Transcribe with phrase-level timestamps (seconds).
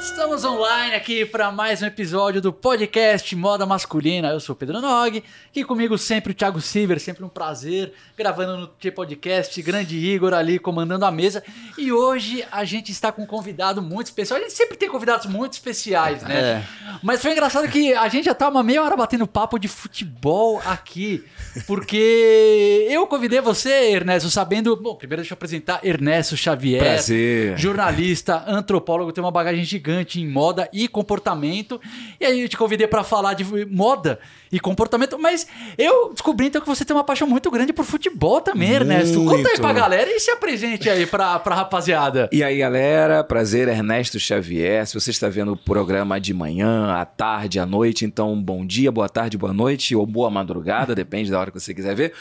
[0.00, 4.28] Estamos online aqui para mais um episódio do podcast Moda Masculina.
[4.28, 8.56] Eu sou o Pedro Nog, aqui comigo sempre o Thiago Silver, sempre um prazer, gravando
[8.56, 11.44] no T-Podcast, grande Igor ali comandando a mesa.
[11.76, 14.38] E hoje a gente está com um convidado muito especial.
[14.38, 16.40] A gente sempre tem convidados muito especiais, né?
[16.40, 16.62] É.
[17.02, 20.62] Mas foi engraçado que a gente já tá uma meia hora batendo papo de futebol
[20.64, 21.22] aqui,
[21.66, 24.74] porque eu convidei você, Ernesto, sabendo.
[24.76, 27.58] Bom, primeiro deixa eu apresentar Ernesto Xavier Prazer.
[27.58, 31.80] jornalista, antropólogo, tem uma bagagem gigante em moda e comportamento.
[32.20, 34.18] E aí eu te convidei para falar de moda
[34.52, 35.46] e comportamento, mas
[35.78, 39.18] eu descobri então que você tem uma paixão muito grande por futebol também, Ernesto.
[39.18, 39.60] Conta aí Muito.
[39.60, 42.28] pra galera e se apresente aí pra, pra rapaziada.
[42.32, 44.86] E aí, galera, prazer, Ernesto Xavier.
[44.86, 48.90] Se você está vendo o programa de manhã, à tarde, à noite, então bom dia,
[48.90, 52.12] boa tarde, boa noite ou boa madrugada, depende da hora que você quiser ver.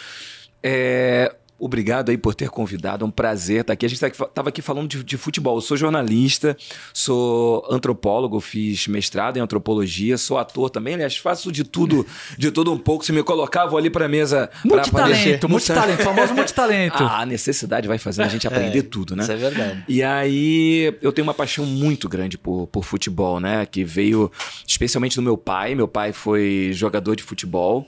[0.61, 3.85] É, Obrigado aí por ter convidado, é um prazer estar aqui.
[3.85, 5.57] A gente estava aqui falando de, de futebol.
[5.57, 6.55] Eu sou jornalista,
[6.93, 12.05] sou antropólogo, fiz mestrado em antropologia, sou ator também, aliás, faço de tudo,
[12.37, 13.05] de tudo um pouco.
[13.05, 14.49] Se me colocar, vou ali para mesa.
[14.61, 17.03] pra Multitalento, multitalento, famoso multitalento.
[17.03, 19.23] Ah, a necessidade vai fazendo a gente aprender tudo, né?
[19.23, 19.83] Isso é verdade.
[19.87, 23.65] E aí eu tenho uma paixão muito grande por, por futebol, né?
[23.65, 24.31] Que veio
[24.65, 25.75] especialmente do meu pai.
[25.75, 27.85] Meu pai foi jogador de futebol.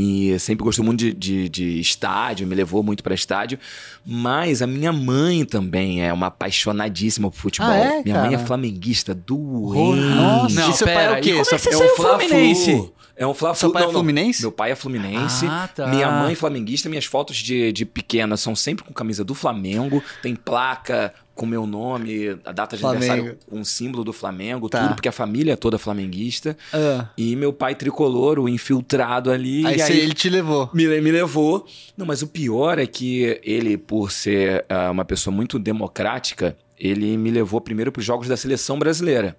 [0.00, 3.58] E sempre gostou muito de, de, de estádio, me levou muito para estádio.
[4.06, 7.68] Mas a minha mãe também é uma apaixonadíssima por futebol.
[7.68, 8.46] Ah, é, minha mãe é cara?
[8.46, 10.00] flamenguista doente.
[10.14, 11.30] Nossa, Não, e seu pai pera, é o quê?
[11.30, 12.92] como é que você É um Fluminense?
[13.16, 13.58] É um Fla-Flu.
[13.58, 13.98] Seu pai é Não, não.
[13.98, 14.42] fluminense?
[14.42, 15.46] Meu pai é fluminense.
[15.48, 15.88] Ah, tá.
[15.88, 16.88] Minha mãe é flamenguista.
[16.88, 20.00] Minhas fotos de, de pequena são sempre com camisa do Flamengo.
[20.22, 23.04] Tem placa com meu nome, a data de Flamengo.
[23.12, 24.82] aniversário com o símbolo do Flamengo, Tá.
[24.82, 26.56] tudo, porque a família é toda flamenguista.
[26.72, 27.06] Ah.
[27.16, 29.64] E meu pai tricolor, o infiltrado ali.
[29.64, 30.68] Aí, aí ele te levou.
[30.74, 31.64] me, me levou.
[31.96, 37.16] Não, mas o pior é que ele, por ser ah, uma pessoa muito democrática, ele
[37.16, 39.36] me levou primeiro para os jogos da seleção brasileira.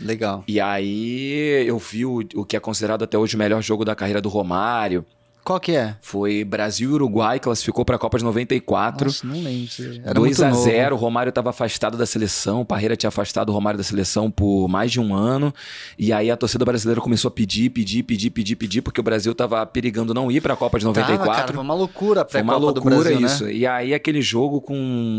[0.00, 0.44] Legal.
[0.46, 3.94] E aí eu vi o, o que é considerado até hoje o melhor jogo da
[3.96, 5.04] carreira do Romário.
[5.50, 5.96] Qual que é?
[6.00, 9.06] Foi Brasil e Uruguai, classificou para a Copa de 94.
[9.06, 9.68] Nossa, não lembro.
[10.04, 10.62] Era 2 muito a novo.
[10.62, 14.30] 0 o Romário estava afastado da seleção, o Parreira tinha afastado o Romário da seleção
[14.30, 15.52] por mais de um ano,
[15.98, 19.32] e aí a torcida brasileira começou a pedir, pedir, pedir, pedir, pedir, porque o Brasil
[19.32, 21.18] estava perigando não ir para a Copa de 94.
[21.26, 23.44] Tava, cara, foi uma loucura a Foi uma loucura Brasil, isso.
[23.46, 23.52] né?
[23.52, 24.76] E aí, aquele jogo com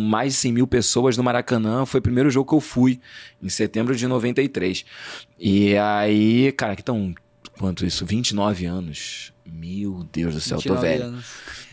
[0.09, 3.01] mais de 100 mil pessoas no Maracanã foi o primeiro jogo que eu fui,
[3.43, 4.85] em setembro de 93.
[5.37, 7.13] E aí, cara, que estão.
[7.59, 8.05] Quanto isso?
[8.05, 9.30] 29 anos.
[9.45, 11.03] Meu Deus do céu, tô 29 velho.
[11.05, 11.25] anos.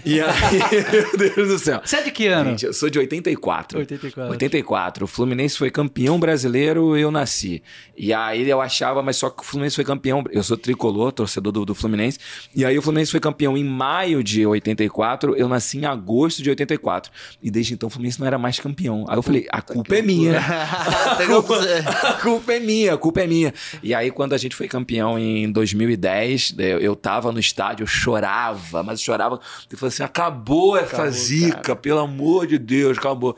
[0.05, 0.29] E aí,
[1.17, 1.81] meu Deus do céu.
[1.85, 2.51] Você é de que ano?
[2.51, 3.79] Gente, eu sou de 84.
[3.79, 4.31] 84.
[4.31, 5.05] 84.
[5.05, 7.63] O Fluminense foi campeão brasileiro, eu nasci.
[7.97, 10.25] E aí eu achava, mas só que o Fluminense foi campeão.
[10.31, 12.19] Eu sou tricolor, torcedor do, do Fluminense.
[12.55, 16.51] E aí o Fluminense foi campeão em maio de 84, eu nasci em agosto de
[16.51, 17.11] 84.
[17.43, 19.05] E desde então o Fluminense não era mais campeão.
[19.09, 20.39] Aí eu falei, a culpa é minha.
[21.19, 23.53] A culpa, a culpa é minha, a culpa é minha.
[23.83, 27.87] E aí, quando a gente foi campeão em 2010, eu, eu tava no estádio, eu
[27.87, 29.41] chorava, mas eu chorava.
[29.71, 33.37] Eu falei assim: acabou essa Acabou, zica, pelo amor de Deus, acabou.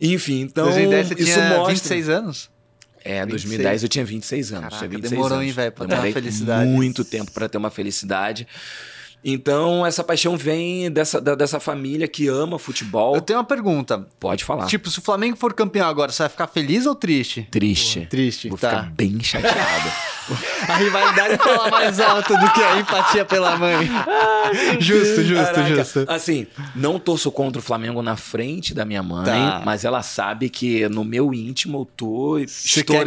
[0.00, 0.64] Enfim, então.
[0.66, 1.74] 2010 você isso tinha mostra.
[1.74, 2.50] 26 anos?
[3.04, 3.28] É, 26.
[3.30, 4.64] 2010 eu tinha 26 anos.
[4.64, 5.46] Caraca, tinha 26 demorou, anos.
[5.48, 6.68] hein, velho, pra ter uma Demorei felicidade.
[6.70, 8.46] Muito tempo pra ter uma felicidade.
[9.28, 13.16] Então, essa paixão vem dessa, da- dessa família que ama futebol.
[13.16, 14.06] Eu tenho uma pergunta.
[14.20, 14.66] Pode falar.
[14.66, 17.48] Tipo, se o Flamengo for campeão agora, você vai ficar feliz ou triste?
[17.50, 18.06] triste.
[18.08, 18.70] Triste, Vou tá.
[18.70, 19.90] ficar bem chateado.
[20.68, 23.88] A rivalidade fala mais alto do que a empatia pela mãe.
[24.80, 25.76] justo, justo, Caraca.
[25.76, 26.04] justo.
[26.08, 29.62] Assim, não torço contra o Flamengo na frente da minha mãe, Tá.
[29.64, 32.48] mas ela sabe que no meu íntimo eu tô quer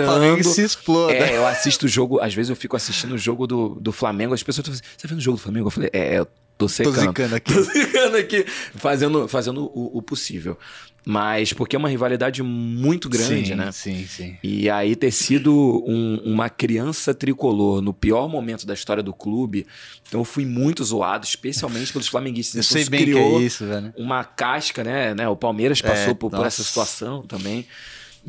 [0.06, 0.44] Flamengo estourando.
[0.46, 1.14] se exploda.
[1.14, 4.34] É, eu assisto o jogo, às vezes eu fico assistindo o jogo do, do Flamengo,
[4.34, 5.68] as pessoas estão assim, você tá vendo o jogo do Flamengo?
[5.68, 7.00] Eu falei, é, eu tô Tô secando.
[7.08, 7.54] zicando aqui.
[7.54, 10.58] Tô zicando aqui, fazendo, fazendo o, o possível.
[11.06, 13.72] Mas porque é uma rivalidade muito grande, sim, né?
[13.72, 14.38] Sim, sim.
[14.44, 15.54] E aí ter sido
[15.88, 19.66] um- uma criança tricolor no pior momento da história do clube,
[20.08, 22.56] então eu fui muito zoado, especialmente pelos flamenguistas.
[22.60, 23.94] Eu Então sei bem que criou é isso, velho.
[23.98, 25.16] uma casca, né?
[25.16, 25.28] né?
[25.30, 27.66] O Palmeiras passou É, por, por essa situação também.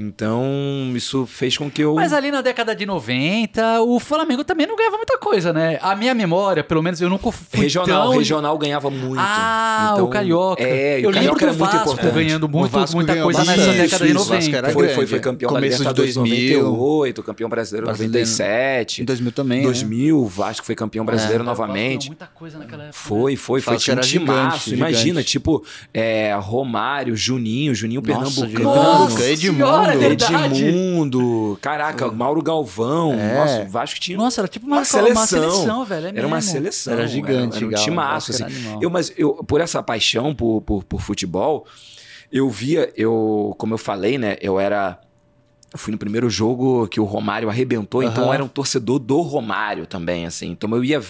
[0.02, 1.94] Então, isso fez com que eu.
[1.94, 5.79] Mas ali na década de 90, o Flamengo também não ganhava muita coisa, né?
[5.82, 8.19] A minha memória, pelo menos, eu nunca fui regional, tão...
[8.19, 9.20] regional ganhava muito.
[9.20, 10.62] Ah, Então, o Carioca.
[10.62, 12.14] É, eu o Carioca lembro era do muito Vasco importante.
[12.14, 13.58] ganhando muito, muita coisa bastante.
[13.58, 14.35] nessa década de Isso, isso, 90.
[14.35, 15.20] Vasco era Foi, foi, foi é.
[15.20, 16.62] campeão Começo da de Libertadores 2000.
[16.62, 18.12] 98, campeão brasileiro Brasileiro.
[18.19, 19.03] 97.
[19.03, 19.64] Em 2000 também, né?
[19.64, 22.06] 2000, o Vasco foi campeão brasileiro ganhou novamente.
[22.06, 22.99] muita coisa naquela época.
[22.99, 23.75] Foi, foi, foi.
[23.75, 24.75] Vasco Tinha um timaço.
[24.75, 25.62] Imagina, tipo,
[25.93, 28.64] é, Romário, Juninho, Juninho Nossa, Pernambucano.
[28.64, 29.17] Nossa,
[29.92, 30.04] Edmundo.
[30.04, 30.64] é verdade.
[30.66, 31.58] Edmundo.
[31.60, 33.14] Caraca, Mauro Galvão.
[33.14, 33.34] É.
[33.38, 35.12] Nossa, o Vasco tinha Nossa, era tipo uma, uma seleção.
[35.12, 36.06] uma seleção, velho.
[36.06, 36.50] é era uma mesmo.
[36.52, 36.92] seleção.
[36.92, 38.44] Era gigante, Era, era um timaço, assim.
[38.81, 41.66] Eu, mas eu, por essa paixão por, por, por futebol,
[42.32, 44.37] eu via, eu, como eu falei, né?
[44.40, 44.98] Eu era
[45.72, 48.31] Eu fui no primeiro jogo que o Romário arrebentou, então Aham.
[48.31, 50.49] eu era um torcedor do Romário também, assim.
[50.49, 51.00] Então eu ia,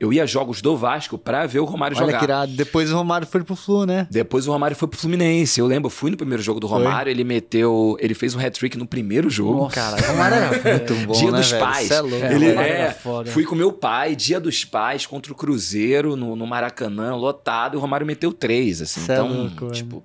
[0.00, 2.18] eu ia a jogos do Vasco pra ver o Romário Olha jogar.
[2.18, 2.52] que irado.
[2.52, 4.06] Depois o Romário foi pro Flu, né?
[4.10, 5.60] Depois o Romário foi pro Fluminense.
[5.60, 6.78] Eu lembro, eu fui no primeiro jogo do Foi?
[6.82, 7.94] Romário, ele meteu.
[8.00, 9.64] Ele fez um hat-trick no primeiro jogo.
[9.64, 10.48] Nossa, Cara, o Romário era
[10.78, 11.64] muito bom, Dia né, dos velho?
[11.64, 11.90] Pais.
[11.90, 12.24] É louco.
[12.24, 12.96] É, ele é,
[13.26, 17.76] fui com meu pai, dia dos pais, contra o Cruzeiro, no, no Maracanã, lotado, e
[17.76, 19.02] o Romário meteu três, assim.
[19.02, 19.72] Cê é então, louco, velho.
[19.72, 20.02] tipo.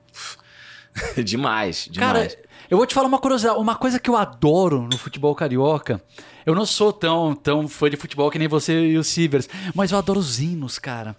[1.23, 2.37] demais, Cara, demais.
[2.71, 6.01] Eu vou te falar uma curiosidade, uma coisa que eu adoro no futebol carioca.
[6.45, 9.91] Eu não sou tão, tão fã de futebol que nem você e o Sivers, mas
[9.91, 11.13] eu adoro os hinos, cara.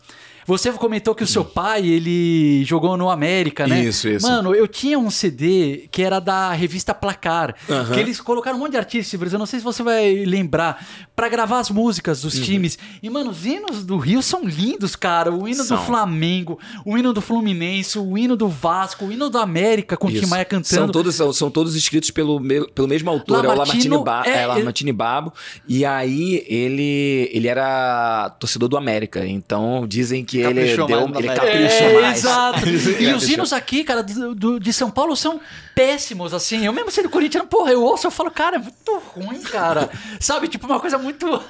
[0.47, 3.83] Você comentou que o seu pai, ele jogou no América, né?
[3.85, 4.27] Isso, isso.
[4.27, 7.93] Mano, eu tinha um CD que era da revista Placar, Aham.
[7.95, 10.85] que eles colocaram um monte de artistas, eu não sei se você vai lembrar,
[11.15, 12.43] pra gravar as músicas dos Uhum.
[12.45, 12.79] times.
[13.03, 15.33] E, mano, os hinos do Rio são lindos, cara.
[15.33, 15.77] O hino São.
[15.77, 20.09] do Flamengo, o hino do Fluminense, o hino do Vasco, o hino do América, com
[20.09, 20.27] o Tim.
[20.27, 20.67] Maia cantando.
[20.67, 22.41] São todos, são, são todos escritos pelo,
[22.75, 25.33] pelo mesmo autor, é o Lamartine, ba é, é, Babo.
[25.69, 29.27] E aí ele, ele era torcedor do América.
[29.27, 31.09] Então dizem que ele Caprichou deu.
[31.09, 32.19] mais Ele caprichou É, mais.
[32.19, 32.61] exato.
[32.69, 35.41] Ele E os hinos aqui, cara, do, do- de São Paulo são
[35.75, 36.65] péssimos, assim.
[36.67, 39.89] Eu mesmo sendo corintiano, porra, eu ouço, eu falo, cara, é muito ruim, cara.
[40.21, 41.43] Sabe, tipo, uma coisa muito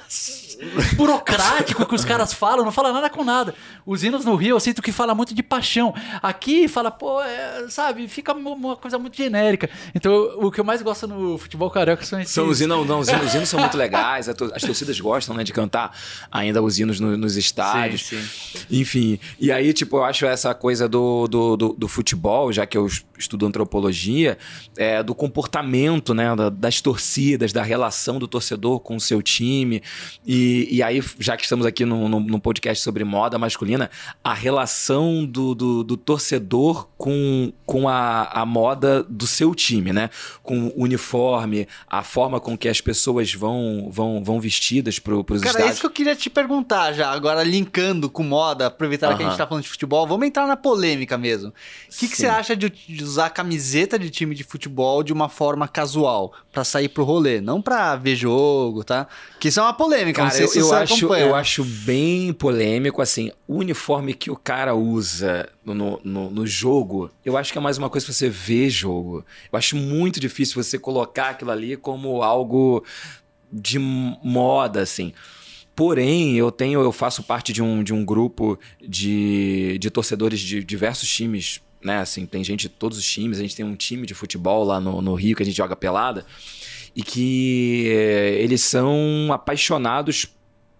[0.95, 3.53] burocrático que os caras falam, não fala nada com nada.
[3.85, 5.93] Os hinos no Rio, eu sinto que fala muito de paixão.
[6.21, 9.69] Aqui fala, pô, é, sabe, fica uma- coisa muito genérica.
[9.93, 12.33] Então, o que eu mais gosto no futebol carioca são esses...
[12.33, 15.43] São os hinos, não, os hinos, os hinos são muito legais, as torcidas gostam, né,
[15.43, 15.95] de cantar
[16.31, 18.01] ainda os hinos no- nos estádios.
[18.07, 18.23] Sim,
[18.71, 22.77] Enfim, e aí, tipo, eu acho essa coisa do, do, do, do futebol, já que
[22.77, 24.37] eu es- estudo antropologia,
[24.77, 29.81] é, do comportamento, né, da- das torcidas, da relação do torcedor com o seu time.
[30.25, 33.89] E, e aí, já que estamos aqui num podcast sobre moda masculina,
[34.23, 40.09] a relação do, do, do torcedor com, com a, a moda do seu time, né?
[40.41, 45.41] Com o uniforme, a forma com que as pessoas vão, vão, vão vestidas pro, pros
[45.41, 45.73] Cara, é estádios.
[45.73, 49.29] isso que eu queria te perguntar já, agora linkando com moda, aproveitando que a gente
[49.29, 49.37] Aham.
[49.37, 51.49] tá falando de futebol, vamos entrar na polêmica mesmo.
[51.49, 51.53] O
[51.97, 55.67] que, que você acha de, de usar camiseta de time de futebol de uma forma
[55.67, 59.07] casual, pra sair pro rolê, não pra ver jogo, tá?
[59.39, 61.25] Que isso é uma polêmica, Cara, sei eu, se eu você acho, acompanha.
[61.25, 67.09] eu acho bem polêmico, assim, o uniforme que o cara usa no, no, no jogo,
[67.23, 69.25] eu acho que é mais uma coisa pra você ver jogo.
[69.51, 72.83] Eu acho muito difícil você colocar aquilo ali como algo
[73.51, 75.13] de moda, assim.
[75.75, 80.63] Porém, eu tenho, eu faço parte de um, de um grupo de, de torcedores de
[80.63, 81.99] diversos times, né?
[81.99, 84.79] Assim, tem gente de todos os times, a gente tem um time de futebol lá
[84.79, 86.25] no, no Rio que a gente joga pelada
[86.95, 90.27] e que eh, eles são apaixonados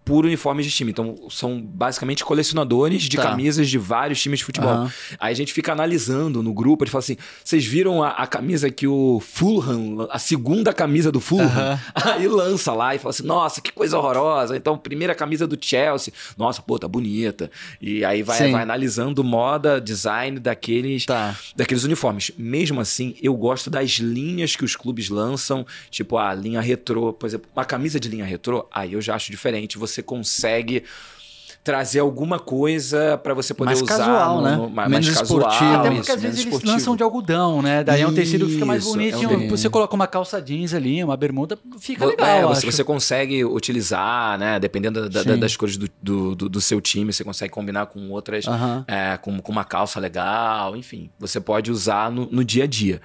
[0.06, 0.92] por uniformes de time.
[0.92, 3.24] Então, são basicamente colecionadores de Tá.
[3.24, 4.70] camisas de vários times de futebol.
[4.72, 4.92] Aham.
[5.20, 8.28] Aí a gente fica analisando no grupo, a gente fala assim: vocês viram a, a
[8.28, 11.46] camisa que o Fulham, a segunda camisa do Fulham?
[11.46, 11.80] Aham.
[12.16, 14.56] Aí lança lá e fala assim: nossa, que coisa horrorosa.
[14.58, 17.50] Então, primeira camisa do Chelsea, nossa, pô, tá bonita.
[17.82, 21.36] E aí vai, vai analisando moda, design daqueles, Tá.
[21.56, 22.32] daqueles uniformes.
[22.38, 27.26] Mesmo assim, eu gosto das linhas que os clubes lançam, tipo a linha retrô, por
[27.28, 29.78] exemplo, uma camisa de linha retrô, aí eu já acho diferente.
[29.78, 30.84] Você consegue
[31.64, 34.56] trazer alguma coisa pra você poder Mais usar casual, no, né?
[34.58, 35.72] no- mais, Menos mais casual, esportivo.
[35.76, 36.72] Até porque isso, às vezes eles esportivo.
[36.74, 37.84] lançam de algodão, né?
[37.86, 39.16] Daí é um tecido que fica mais Isso, bonito.
[39.24, 42.28] é um você coloca uma calça jeans ali, uma bermuda, fica legal.
[42.28, 42.76] é, eu você, acho.
[42.76, 44.60] você consegue utilizar, né?
[44.60, 48.10] Dependendo da- da- das cores do, do, do- do seu time, você consegue combinar com
[48.10, 48.84] outras, Aham.
[48.86, 51.10] é, com, com uma calça legal, enfim.
[51.18, 53.00] Você pode usar no, no dia a dia.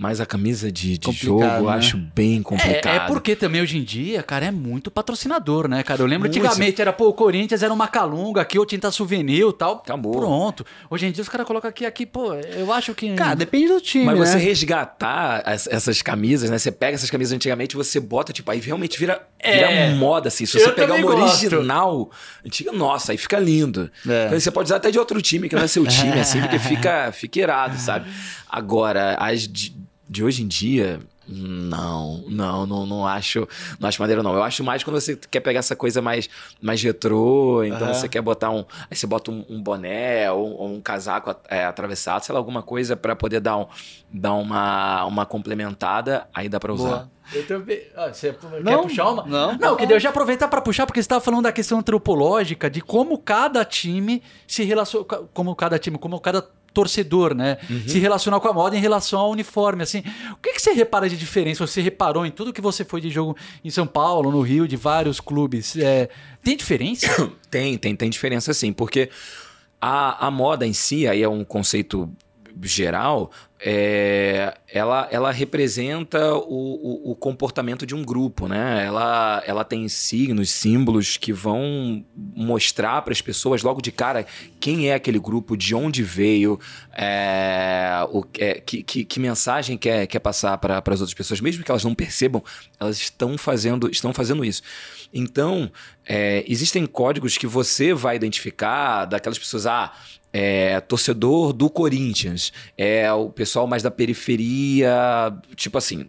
[0.00, 1.72] Mas a camisa de, de jogo eu né?
[1.74, 2.86] acho bem complicado.
[2.86, 6.00] É, é porque também hoje em dia, cara, é muito patrocinador, né, cara?
[6.00, 6.38] Eu lembro Muito.
[6.42, 9.74] antigamente era, pô, o Corinthians era uma calunga, aqui o tinta souvenir e tal.
[9.74, 10.12] Acabou.
[10.16, 10.64] Pronto.
[10.88, 13.14] Hoje em dia os caras colocam aqui, aqui, pô, eu acho que.
[13.14, 14.24] Cara, depende do time, Mas né?
[14.24, 16.56] você resgatar as- essas camisas, né?
[16.56, 19.52] Você pega essas camisas antigamente, você bota, tipo, aí realmente vira, É.
[19.52, 20.46] vira moda, assim.
[20.46, 21.44] Se Eu você pegar também uma gosto.
[21.44, 22.10] original,
[22.42, 23.90] antiga, nossa, aí fica lindo.
[24.08, 24.28] É.
[24.28, 26.58] Então, você pode usar até de outro time, que não é seu time, assim, porque
[26.58, 28.08] fica, fica irado, sabe?
[28.48, 29.78] Agora, as de,
[30.10, 30.98] de hoje em dia.
[31.32, 33.46] Não, não, não, não acho,
[33.78, 34.34] não acho maneiro não.
[34.34, 36.28] Eu acho mais quando você quer pegar essa coisa mais,
[36.60, 37.94] mais retrô, então Aham.
[37.94, 41.64] você quer botar um, aí você bota um, um boné ou, ou um casaco é,
[41.64, 43.66] atravessado, sei lá, alguma coisa pra poder dar, um,
[44.12, 46.88] dar uma, uma complementada, aí dá pra usar.
[46.88, 47.10] Boa.
[47.32, 47.80] Eu também.
[47.94, 49.24] Ah, você quer Não, puxar uma?
[49.24, 49.56] não.
[49.56, 52.80] Não, que eu já aproveitar para puxar, porque você estava falando da questão antropológica, de
[52.80, 55.04] como cada time se relaciona.
[55.32, 56.42] Como cada time, como cada
[56.80, 57.58] torcedor, né?
[57.86, 60.02] Se relaciona com a moda em relação ao uniforme, assim.
[60.32, 61.66] O que, que você repara de diferença?
[61.66, 64.76] Você reparou em tudo que você foi de jogo em São Paulo, no Rio, de
[64.76, 65.76] vários clubes?
[65.76, 66.08] É,
[66.42, 67.06] tem diferença?
[67.50, 69.10] Tem, tem, tem diferença sim, porque
[69.80, 72.08] a, a moda em si, aí é um conceito
[72.66, 73.30] geral,
[73.62, 78.86] é, ela, ela representa o, o, o, comportamento de um grupo, né?
[78.86, 84.26] Ela, ela tem signos, símbolos que vão mostrar para as pessoas logo de cara
[84.58, 86.58] quem é aquele grupo, de onde veio,
[86.92, 91.62] é, o, é, que, que, que, mensagem quer, quer passar para as outras pessoas, mesmo
[91.62, 92.42] que elas não percebam,
[92.78, 94.62] elas estão fazendo, estão fazendo isso.
[95.12, 95.70] Então,
[96.06, 99.92] é, existem códigos que você vai identificar daquelas pessoas, ah,
[100.32, 106.06] é, torcedor do Corinthians, é o pessoal mais da periferia, tipo assim,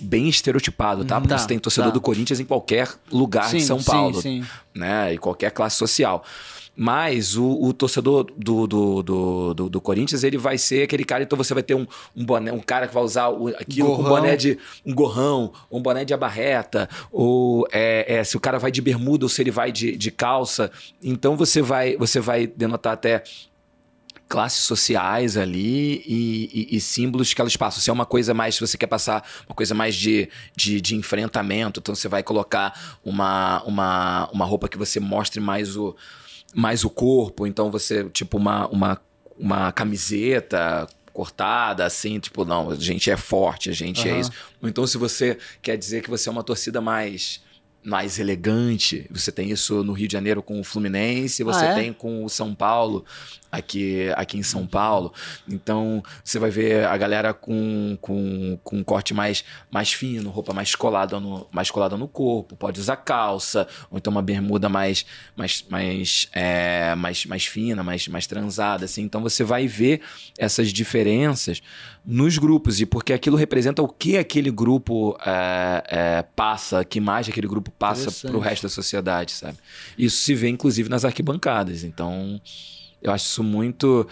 [0.00, 1.20] bem estereotipado, tá?
[1.20, 1.94] Porque tá, você tem torcedor tá.
[1.94, 4.48] do Corinthians em qualquer lugar sim, de São Paulo, sim, sim.
[4.74, 5.14] né?
[5.14, 6.24] E qualquer classe social.
[6.76, 11.22] Mas o, o torcedor do, do, do, do, do Corinthians, ele vai ser aquele cara,
[11.22, 14.02] então você vai ter um, um boné, um cara que vai usar o, aquilo gorrão.
[14.02, 18.58] com boné de um gorrão, um boné de abarreta, ou é, é, se o cara
[18.58, 20.70] vai de bermuda ou se ele vai de, de calça.
[21.02, 23.22] Então você vai, você vai denotar até
[24.28, 27.80] classes sociais ali e, e, e, símbolos que elas passam.
[27.80, 30.96] Se é uma coisa mais, se você quer passar uma coisa mais de, de, de,
[30.96, 35.94] enfrentamento, então você vai colocar uma, uma, uma roupa que você mostre mais o,
[36.54, 39.00] mais o corpo, então você, tipo, uma, uma,
[39.38, 44.14] uma camiseta cortada, assim, tipo, não, a gente é forte, a gente uhum.
[44.14, 44.32] é isso.
[44.62, 47.42] Então, se você quer dizer que você é uma torcida mais
[47.84, 49.06] mais elegante.
[49.10, 51.74] Você tem isso no Rio de Janeiro com o Fluminense, você ah, é?
[51.74, 53.04] tem com o São Paulo
[53.58, 55.12] aqui, aqui em São Paulo.
[55.48, 60.52] Então, você vai ver a galera com, com, com um corte mais, mais fino, roupa
[60.52, 65.06] mais colada, no, mais colada no corpo, pode usar calça, ou então uma bermuda mais,
[65.36, 68.84] mais, mais, é, mais, mais fina, mais, mais transada.
[68.84, 69.02] Assim.
[69.02, 70.00] Então, você vai ver
[70.38, 71.62] essas diferenças
[72.04, 77.30] nos grupos, e porque aquilo representa o que aquele grupo é, é, passa, que imagem
[77.32, 79.56] aquele grupo passa para o resto da sociedade, sabe?
[79.96, 81.82] Isso se vê, inclusive, nas arquibancadas.
[81.82, 82.40] Então,
[83.04, 84.08] eu acho isso muito,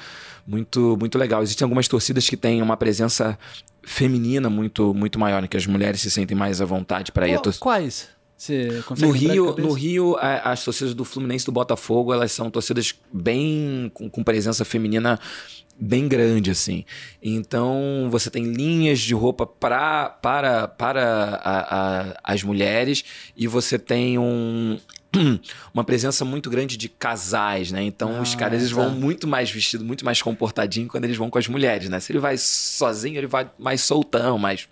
[0.46, 1.42] muito, muito legal.
[1.42, 3.38] Existem algumas torcidas que têm uma presença
[3.82, 5.48] feminina muito, muito maior, né?
[5.48, 7.40] que as mulheres se sentem mais à vontade para ir.
[7.40, 7.54] Tor...
[7.58, 8.08] Quais?
[8.98, 13.90] no Rio, no Rio, as torcidas do Fluminense e do Botafogo, elas são torcidas bem
[13.94, 15.18] com, com presença feminina
[15.78, 16.84] bem grande assim.
[17.22, 23.04] Então você tem linhas de roupa pra, para para a, a, as mulheres
[23.36, 24.78] e você tem um
[25.72, 27.82] uma presença muito grande de casais, né?
[27.82, 31.30] Então ah, os caras eles vão muito mais vestido, muito mais comportadinho quando eles vão
[31.30, 32.00] com as mulheres, né?
[32.00, 34.68] Se ele vai sozinho, ele vai mais soltão, mais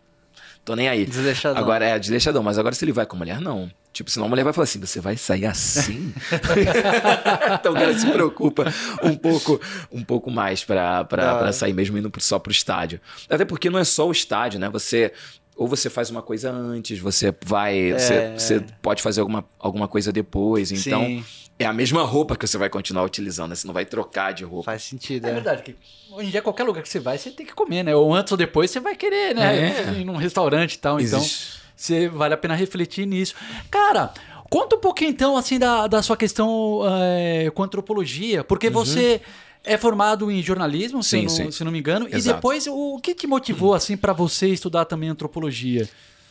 [0.65, 1.05] tô nem aí.
[1.05, 1.63] Desleixadão.
[1.63, 3.71] Agora é desleixadão, mas agora se ele vai com a mulher, não.
[3.93, 6.15] Tipo, senão a mulher vai falar assim: você vai sair assim?
[7.59, 11.53] então o cara se preocupa um pouco, um pouco mais para ah.
[11.53, 13.01] sair, mesmo indo só pro estádio.
[13.29, 14.69] Até porque não é só o estádio, né?
[14.69, 15.13] Você
[15.57, 17.93] ou você faz uma coisa antes, você vai.
[17.93, 17.99] É...
[17.99, 20.73] Você, você, pode fazer alguma, alguma coisa depois.
[20.73, 21.25] Então, Sim.
[21.59, 23.55] é a mesma roupa que você vai continuar utilizando, né?
[23.55, 24.65] Você não vai trocar de roupa.
[24.65, 25.27] Faz sentido.
[25.27, 25.35] É, é.
[25.35, 25.63] verdade.
[25.63, 25.77] Que
[26.13, 27.95] hoje em dia, qualquer lugar que você vai, você tem que comer, né?
[27.95, 29.71] Ou antes ou depois você vai querer, né?
[29.71, 30.01] É.
[30.01, 30.99] Ir num restaurante e tal.
[31.01, 31.51] Então, Existe.
[31.51, 33.35] Então, você, vale a pena refletir nisso.
[33.71, 34.13] Cara.
[34.51, 38.73] Conta um pouquinho então assim da, da sua questão é, com antropologia, porque uhum.
[38.73, 39.21] você
[39.65, 42.07] é formado em jornalismo, sim, se, eu não, se não me engano.
[42.07, 42.19] Exato.
[42.19, 45.89] E depois, o que te motivou, assim, para você estudar também antropologia?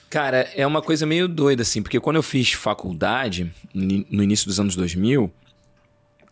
[0.09, 4.59] Cara, é uma coisa meio doida, assim, porque quando eu fiz faculdade, no início dos
[4.59, 5.31] anos 2000,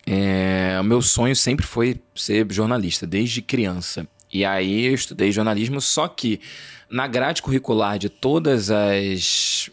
[0.05, 4.07] é, o meu sonho sempre foi ser jornalista, desde criança.
[4.33, 6.41] E aí eu estudei jornalismo, só que
[6.89, 9.69] na grade curricular de todas as,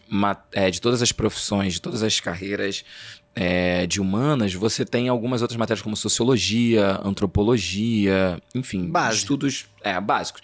[0.51, 2.83] é, de todas as profissões, de todas as carreiras
[3.35, 9.17] é, de humanas, você tem algumas outras matérias como sociologia, antropologia, enfim, Base.
[9.17, 10.41] estudos é, básicos.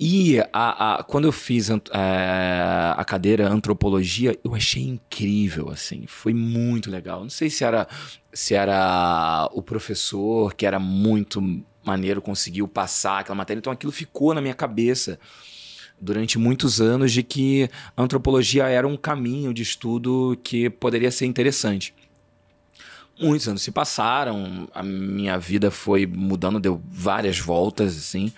[0.00, 6.04] E a, a, quando eu fiz a, é, a cadeira antropologia, eu achei incrível, assim,
[6.06, 7.22] foi muito legal.
[7.22, 7.88] Não sei se era,
[8.32, 11.40] se era o professor que era muito
[11.82, 15.18] maneiro, conseguiu passar aquela matéria, então aquilo ficou na minha cabeça
[16.00, 21.26] durante muitos anos de que a antropologia era um caminho de estudo que poderia ser
[21.26, 21.94] interessante.
[23.20, 28.32] Muitos anos se passaram, a minha vida foi mudando, deu várias voltas, assim.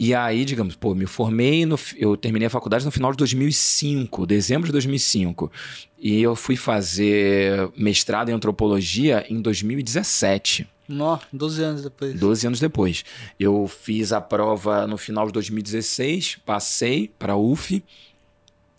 [0.00, 4.26] E aí, digamos, pô, me formei, no, eu terminei a faculdade no final de 2005,
[4.26, 5.50] dezembro de 2005.
[5.98, 10.68] E eu fui fazer mestrado em antropologia em 2017.
[10.88, 12.18] Nó, 12 anos depois.
[12.18, 13.04] 12 anos depois.
[13.38, 17.84] Eu fiz a prova no final de 2016, passei para a UF,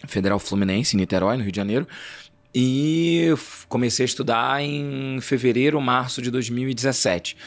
[0.07, 1.87] Federal Fluminense, em Niterói, no Rio de Janeiro.
[2.53, 3.31] E
[3.67, 7.37] comecei a estudar em fevereiro, março de 2017.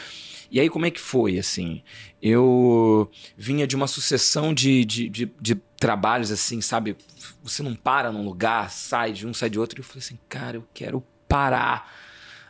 [0.49, 1.83] E aí, como é que foi, assim?
[2.21, 6.95] Eu vinha de uma sucessão de, de, de, de trabalhos, assim, sabe?
[7.43, 9.79] Você não para num lugar, sai de um, sai de outro.
[9.79, 11.91] E eu falei assim, cara, eu quero parar.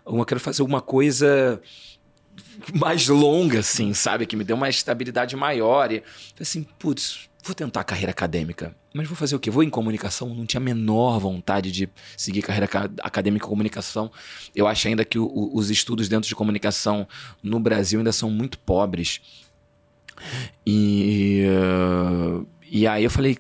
[0.04, 1.62] Eu quero fazer alguma coisa
[2.74, 4.26] mais longa, assim, sabe?
[4.26, 5.90] Que me deu uma estabilidade maior.
[5.92, 6.02] E
[6.40, 8.74] assim, putz, vou tentar carreira acadêmica.
[8.94, 9.50] Mas vou fazer o quê?
[9.50, 10.34] Vou em comunicação?
[10.34, 12.68] Não tinha a menor vontade de seguir carreira
[13.02, 14.10] acadêmica em comunicação.
[14.54, 17.08] Eu acho ainda que o, os estudos dentro de comunicação
[17.42, 19.20] no Brasil ainda são muito pobres.
[20.66, 21.44] E,
[22.70, 23.38] e aí eu falei,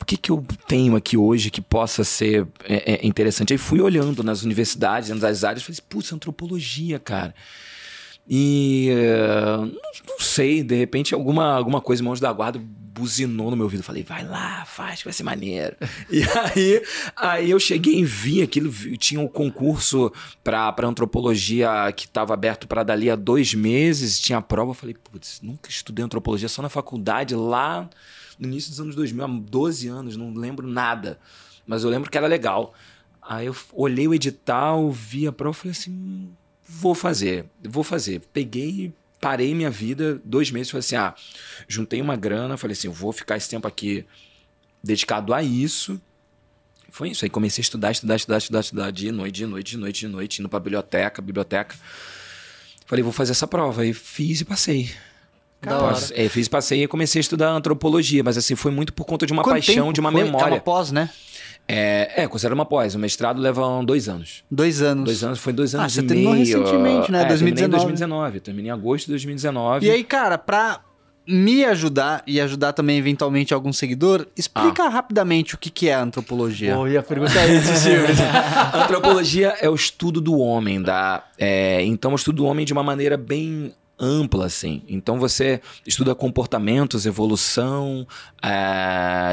[0.00, 3.52] o que, que eu tenho aqui hoje que possa ser é, é interessante?
[3.52, 7.34] Aí fui olhando nas universidades, nas áreas, falei, putz, antropologia, cara.
[8.28, 9.64] E uh,
[10.06, 12.60] não, sei, de repente alguma, alguma coisa, mãos da guarda,
[12.98, 13.82] buzinou no meu ouvido.
[13.82, 15.74] Falei, vai lá, faz, que vai ser maneiro.
[16.10, 16.82] e aí,
[17.16, 20.12] aí eu cheguei e vi aquilo, tinha um concurso
[20.44, 24.74] para antropologia que estava aberto para dali a dois meses, tinha a prova.
[24.74, 27.88] Falei, putz, nunca estudei antropologia, só na faculdade, lá
[28.38, 31.18] no início dos anos 2000, há 12 anos, não lembro nada.
[31.66, 32.74] Mas eu lembro que era legal.
[33.22, 36.30] Aí eu olhei o edital, vi a prova e falei assim
[36.68, 38.20] vou fazer, vou fazer.
[38.32, 41.14] Peguei, parei minha vida, dois meses, falei assim, ah,
[41.66, 44.04] juntei uma grana, falei assim, vou ficar esse tempo aqui
[44.82, 46.00] dedicado a isso.
[46.90, 49.48] Foi isso, aí comecei a estudar, estudar, estudar, estudar, estudar, dia e noite, dia e
[49.48, 51.76] noite, dia e noite, dia e noite, indo pra biblioteca, biblioteca.
[52.86, 53.82] Falei, vou fazer essa prova.
[53.82, 54.90] Aí fiz e passei.
[55.60, 59.26] Cara, é, fiz, passei e comecei a estudar antropologia, mas assim, foi muito por conta
[59.26, 60.54] de uma Quanto paixão, de uma memória.
[60.54, 61.10] É uma pós, né?
[61.68, 62.94] É, é, considera uma pós.
[62.94, 64.42] O mestrado leva dois anos.
[64.50, 65.04] Dois anos.
[65.04, 67.22] Dois anos, foi dois anos ah, você terminou recentemente, né?
[67.22, 67.36] É, 2019.
[67.38, 68.40] Terminei em 2019.
[68.40, 69.86] Terminei em agosto de 2019.
[69.86, 70.80] E aí, cara, pra
[71.28, 74.88] me ajudar e ajudar também eventualmente algum seguidor, explica ah.
[74.88, 76.78] rapidamente o que, que é antropologia.
[76.78, 78.06] Oh, ia perguntar isso, Silvio.
[78.72, 82.82] antropologia é o estudo do homem, da, é, então o estudo do homem de uma
[82.82, 84.82] maneira bem ampla, assim.
[84.88, 88.06] Então você estuda comportamentos, evolução,
[88.42, 89.32] é,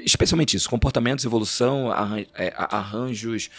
[0.00, 1.92] especialmente isso, comportamentos, evolução,
[2.34, 3.50] é, arranjos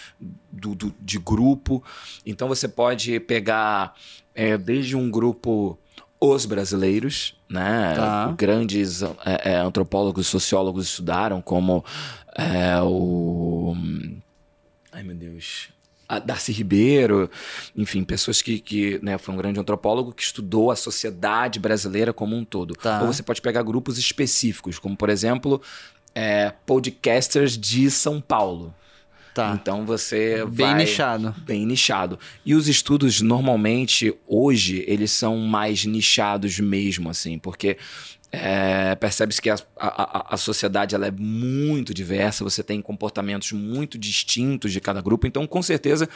[0.51, 1.83] do, do, de grupo.
[2.25, 3.95] Então você pode pegar
[4.35, 5.77] é, desde um grupo
[6.19, 7.93] os brasileiros, né?
[7.95, 8.33] Tá.
[8.37, 9.09] Grandes é,
[9.43, 11.83] é, antropólogos, sociólogos estudaram, como
[12.37, 13.75] é, o.
[14.91, 15.72] Ai meu Deus
[16.07, 17.29] a Darcy Ribeiro,
[17.75, 22.35] enfim, pessoas que, que né, foi um grande antropólogo que estudou a sociedade brasileira como
[22.35, 22.75] um todo.
[22.75, 23.01] Tá.
[23.01, 25.61] Ou você pode pegar grupos específicos, como por exemplo,
[26.13, 28.73] é, podcasters de São Paulo.
[29.33, 29.57] Tá.
[29.59, 30.75] Então você bem vai...
[30.75, 31.35] nichado.
[31.39, 32.19] Bem nichado.
[32.45, 37.77] E os estudos normalmente hoje eles são mais nichados mesmo assim, porque
[38.35, 43.95] é, Percebe-se que a, a, a, sociedade ela é muito diversa, você tem comportamentos muito
[43.95, 46.09] distintos de cada grupo, então com certeza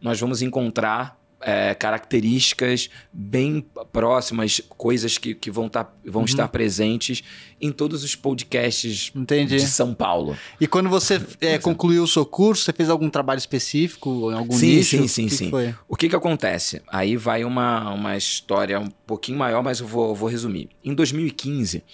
[0.00, 6.26] nós vamos encontrar é, características bem próximas, coisas que, que vão, tá, vão uhum.
[6.26, 7.22] estar presentes
[7.60, 9.56] em todos os podcasts Entendi.
[9.56, 10.36] de São Paulo.
[10.60, 14.56] E quando você é, concluiu o seu curso, você fez algum trabalho específico em algum
[14.56, 14.96] sim, nicho?
[14.96, 15.50] Sim, sim, sim.
[15.50, 15.74] Foi?
[15.88, 16.82] O que, que acontece?
[16.88, 20.70] Aí vai uma, uma história um pouquinho maior, mas eu vou, vou resumir.
[20.84, 21.84] Em 2015,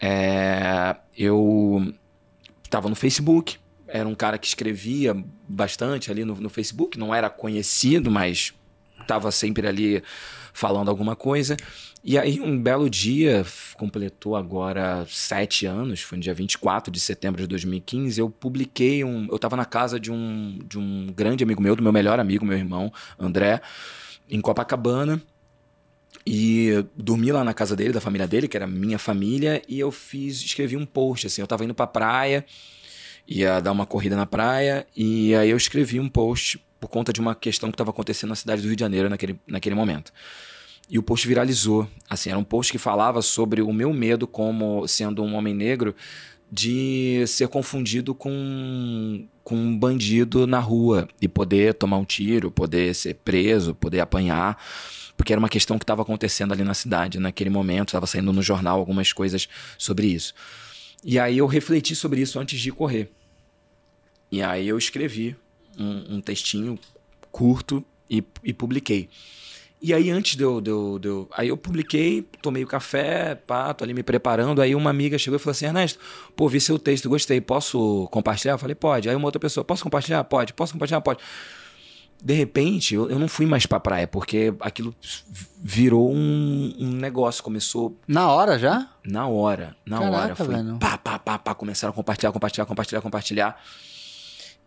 [0.00, 1.92] é, eu
[2.64, 5.16] estava no Facebook, era um cara que escrevia
[5.48, 8.54] bastante ali no, no Facebook, não era conhecido, mas
[9.10, 10.02] estava sempre ali
[10.52, 11.56] falando alguma coisa.
[12.02, 13.44] E aí, um belo dia,
[13.74, 19.26] completou agora sete anos, foi no dia 24 de setembro de 2015, eu publiquei um.
[19.28, 22.46] Eu estava na casa de um, de um grande amigo meu, do meu melhor amigo,
[22.46, 23.60] meu irmão, André,
[24.30, 25.20] em Copacabana.
[26.26, 29.90] E dormi lá na casa dele, da família dele, que era minha família, e eu
[29.90, 32.44] fiz, escrevi um post, assim, eu estava indo pra praia,
[33.26, 37.20] ia dar uma corrida na praia, e aí eu escrevi um post por conta de
[37.20, 40.12] uma questão que estava acontecendo na cidade do Rio de Janeiro naquele, naquele momento.
[40.88, 41.86] E o post viralizou.
[42.08, 45.94] Assim, era um post que falava sobre o meu medo como sendo um homem negro
[46.50, 52.92] de ser confundido com, com um bandido na rua e poder tomar um tiro, poder
[52.94, 54.60] ser preso, poder apanhar,
[55.16, 58.42] porque era uma questão que estava acontecendo ali na cidade naquele momento, estava saindo no
[58.42, 60.34] jornal algumas coisas sobre isso.
[61.04, 63.12] E aí eu refleti sobre isso antes de correr.
[64.32, 65.36] E aí eu escrevi
[65.78, 66.78] um, um textinho
[67.30, 69.08] curto e, e, publiquei.
[69.82, 73.34] E aí, antes de eu, de, eu, de eu, Aí eu publiquei, tomei o café,
[73.34, 74.60] pá, tô ali me preparando.
[74.60, 75.98] Aí uma amiga chegou e falou assim: Ernesto,
[76.36, 78.54] pô, vi seu texto, gostei, posso compartilhar?
[78.54, 79.08] Eu falei, pode.
[79.08, 80.22] Aí uma outra pessoa, posso compartilhar?
[80.24, 80.52] Pode.
[80.52, 81.00] Posso compartilhar?
[81.00, 81.20] Pode.
[82.22, 84.94] De repente, eu, eu não fui mais pra praia, porque aquilo
[85.62, 87.42] virou um, um negócio.
[87.42, 87.96] Começou.
[88.06, 88.86] Na hora já?
[89.02, 89.74] Na hora.
[89.86, 90.36] Na Caraca, hora.
[90.36, 90.78] Foi velho.
[90.78, 91.54] pá, pá, pá, pá.
[91.54, 93.62] Começaram a compartilhar, compartilhar, compartilhar, compartilhar.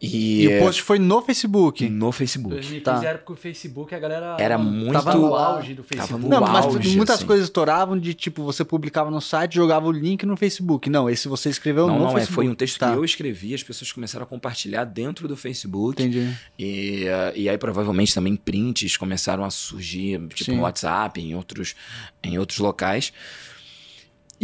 [0.05, 1.87] E, E o post foi no Facebook.
[1.87, 2.55] no Facebook.
[2.55, 3.07] 2015 Tá.
[3.07, 6.23] era porque o Facebook a galera Era muito- tava no auge do Tava Facebook.
[6.23, 7.25] no Não, mas auge, muitas assim.
[7.25, 10.89] coisas estouravam de tipo, você publicava no site, jogava o link no Facebook.
[10.89, 12.35] Não, esse você escreveu Não, no não, é, Facebook.
[12.35, 16.03] foi um texto Tá, que eu escrevi, as pessoas começaram a compartilhar dentro do Facebook.
[16.03, 16.35] Entendi.
[16.59, 20.57] E, eh, e aí, provavelmente, também prints começaram a surgir, tipo, Sim.
[20.57, 21.75] no WhatsApp, em outros,
[22.21, 23.13] em outros locais.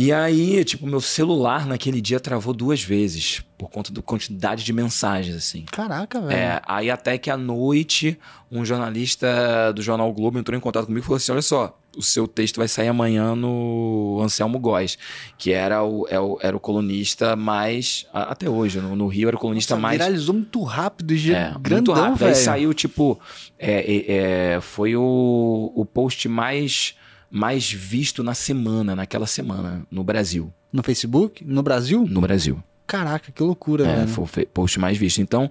[0.02, 4.72] E aí, tipo, meu celular naquele dia travou duas vezes, por conta da quantidade de
[4.72, 5.66] mensagens, assim.
[5.70, 6.32] Caraca, velho.
[6.40, 8.18] É, aí até que à noite,
[8.50, 12.02] um jornalista do Jornal Globo entrou em contato comigo e falou assim: olha só, o
[12.02, 14.98] seu texto vai sair amanhã no Anselmo Góes,
[15.38, 18.06] que era o, é o- era o colunista mais.
[18.14, 19.98] Até hoje, no, no Rio era o colunista Nossa, mais.
[19.98, 22.18] Viralizou muito rápido e É, grandão, muito rápido.
[22.20, 22.30] velho.
[22.30, 23.20] Aí saiu, tipo,
[23.58, 26.96] é, é, é, foi o, o post mais,
[27.30, 30.54] mais visto na semana, naquela semana, no Brasil.
[30.72, 31.44] No Facebook?
[31.46, 32.06] No Brasil?
[32.10, 32.63] No Brasil.
[32.88, 34.08] Caraca, que loucura, É, velho.
[34.28, 35.22] foi o post mais visto.
[35.22, 35.50] Então,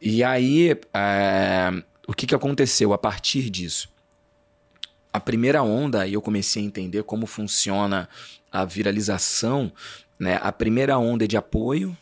[0.00, 1.70] e aí, é,
[2.08, 3.88] o que, que aconteceu a partir disso?
[5.12, 8.08] A primeira onda, aí eu comecei a entender como funciona
[8.50, 9.70] a viralização,
[10.18, 10.38] né?
[10.42, 11.94] A primeira onda é de apoio,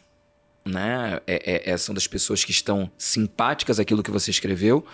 [0.65, 1.21] né?
[1.27, 4.87] É, é- é- são das pessoas que estão simpáticas àquilo que você escreveu.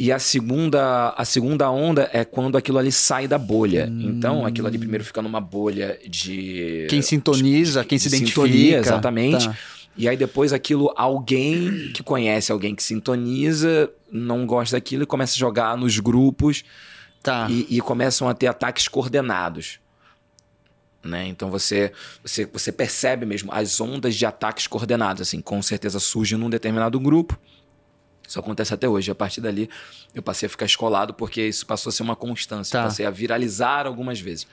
[0.00, 3.86] E a segunda, a segunda onda é quando aquilo ali sai da bolha.
[4.00, 6.86] Então, aquilo ali primeiro fica numa bolha de.
[6.88, 8.46] Quem sintoniza, quem se identifica.
[8.46, 9.46] Sintonia, exatamente.
[9.46, 9.58] Tá.
[9.94, 15.34] E aí depois aquilo, alguém que conhece alguém que sintoniza, não gosta daquilo e começa
[15.34, 16.64] a jogar nos grupos
[17.22, 17.46] Tá.
[17.50, 19.80] e, e começam a ter ataques coordenados.
[21.04, 21.26] Né?
[21.26, 21.92] Então você,
[22.24, 26.98] você, você percebe mesmo as ondas de ataques coordenados, assim, com certeza surgem num determinado
[26.98, 27.38] grupo.
[28.30, 29.10] Isso acontece até hoje.
[29.10, 29.68] A partir dali,
[30.14, 32.78] eu passei a ficar escolado porque isso passou a ser uma constância.
[32.78, 32.84] Tá.
[32.84, 34.46] Passei a viralizar algumas vezes.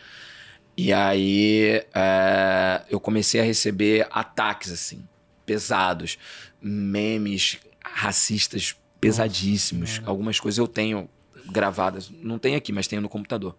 [0.76, 5.08] E aí é, eu comecei a receber ataques, assim,
[5.46, 6.18] pesados,
[6.60, 10.02] memes racistas pesadíssimos.
[10.06, 11.08] Algumas coisas eu tenho
[11.46, 13.56] gravadas, não tenho aqui, mas tenho no computador.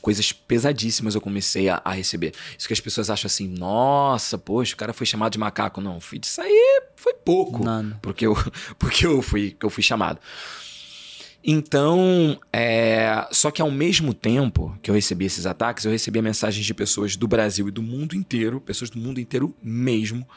[0.00, 2.32] Coisas pesadíssimas eu comecei a, a receber.
[2.58, 5.80] Isso que as pessoas acham assim, nossa, poxa, o cara foi chamado de macaco.
[5.80, 7.98] Não, fui disso aí foi pouco Nada.
[8.02, 8.36] porque eu,
[8.78, 10.20] porque eu, fui, que eu fui chamado.
[11.42, 16.64] Então, é, só que ao mesmo tempo que eu recebi esses ataques, eu recebia mensagens
[16.64, 20.28] de pessoas do Brasil e do mundo inteiro, pessoas do mundo inteiro mesmo,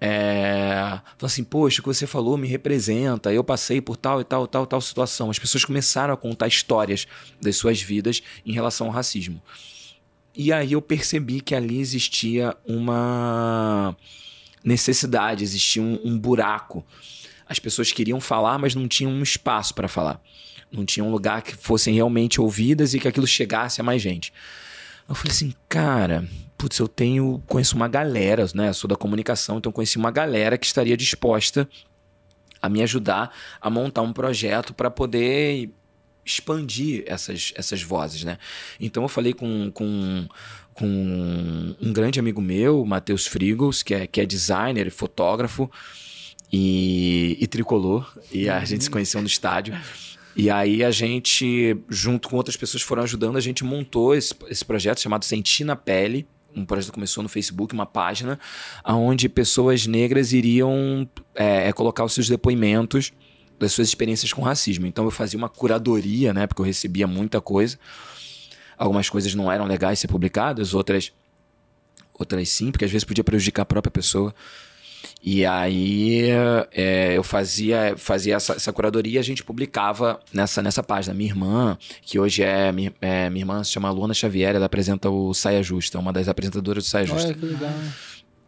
[0.00, 4.46] é, assim, poxa, o que você falou me representa, eu passei por tal e tal,
[4.46, 5.30] tal, tal situação.
[5.30, 7.06] As pessoas começaram a contar histórias
[7.40, 9.42] das suas vidas em relação ao racismo.
[10.34, 13.96] E aí eu percebi que ali existia uma
[14.62, 16.84] necessidade, existia um, um buraco.
[17.48, 20.22] As pessoas queriam falar, mas não tinham um espaço para falar.
[20.70, 24.32] Não tinha um lugar que fossem realmente ouvidas e que aquilo chegasse a mais gente.
[25.08, 28.72] Eu falei assim, cara, putz, eu tenho, conheço uma galera, né?
[28.72, 31.68] Sou da comunicação, então conheci uma galera que estaria disposta
[32.60, 35.70] a me ajudar a montar um projeto para poder
[36.26, 38.38] expandir essas, essas vozes, né?
[38.78, 40.26] Então eu falei com, com,
[40.74, 45.70] com um grande amigo meu, Matheus Frigos, que é, que é designer e fotógrafo
[46.52, 49.78] e, e tricolor, e a gente se conheceu no estádio.
[50.36, 54.64] E aí a gente, junto com outras pessoas foram ajudando, a gente montou esse, esse
[54.64, 56.26] projeto chamado Sentir na Pele.
[56.54, 58.38] Um projeto começou no Facebook, uma página,
[58.84, 63.12] onde pessoas negras iriam é, é, colocar os seus depoimentos
[63.58, 64.86] das suas experiências com racismo.
[64.86, 66.46] Então eu fazia uma curadoria, né?
[66.46, 67.78] Porque eu recebia muita coisa.
[68.76, 71.12] Algumas coisas não eram legais ser publicadas, outras
[72.18, 74.34] outras sim, porque às vezes podia prejudicar a própria pessoa.
[75.22, 76.30] E aí
[76.72, 81.14] é, eu fazia, fazia essa, essa curadoria e a gente publicava nessa, nessa página.
[81.14, 85.34] Minha irmã, que hoje é, é minha irmã, se chama Luana Xavier, ela apresenta o
[85.34, 87.28] Saia Justa, uma das apresentadoras do Saia Justa.
[87.28, 87.72] Olha que legal.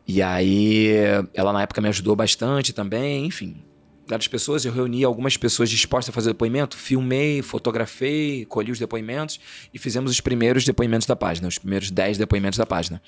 [0.07, 0.89] E aí,
[1.35, 3.63] ela na época me ajudou bastante também, enfim.
[4.11, 9.39] Várias pessoas, eu reuni algumas pessoas dispostas a fazer depoimento, filmei, fotografei, colhi os depoimentos
[9.73, 13.01] e fizemos os primeiros depoimentos da página, os primeiros 10 depoimentos da página.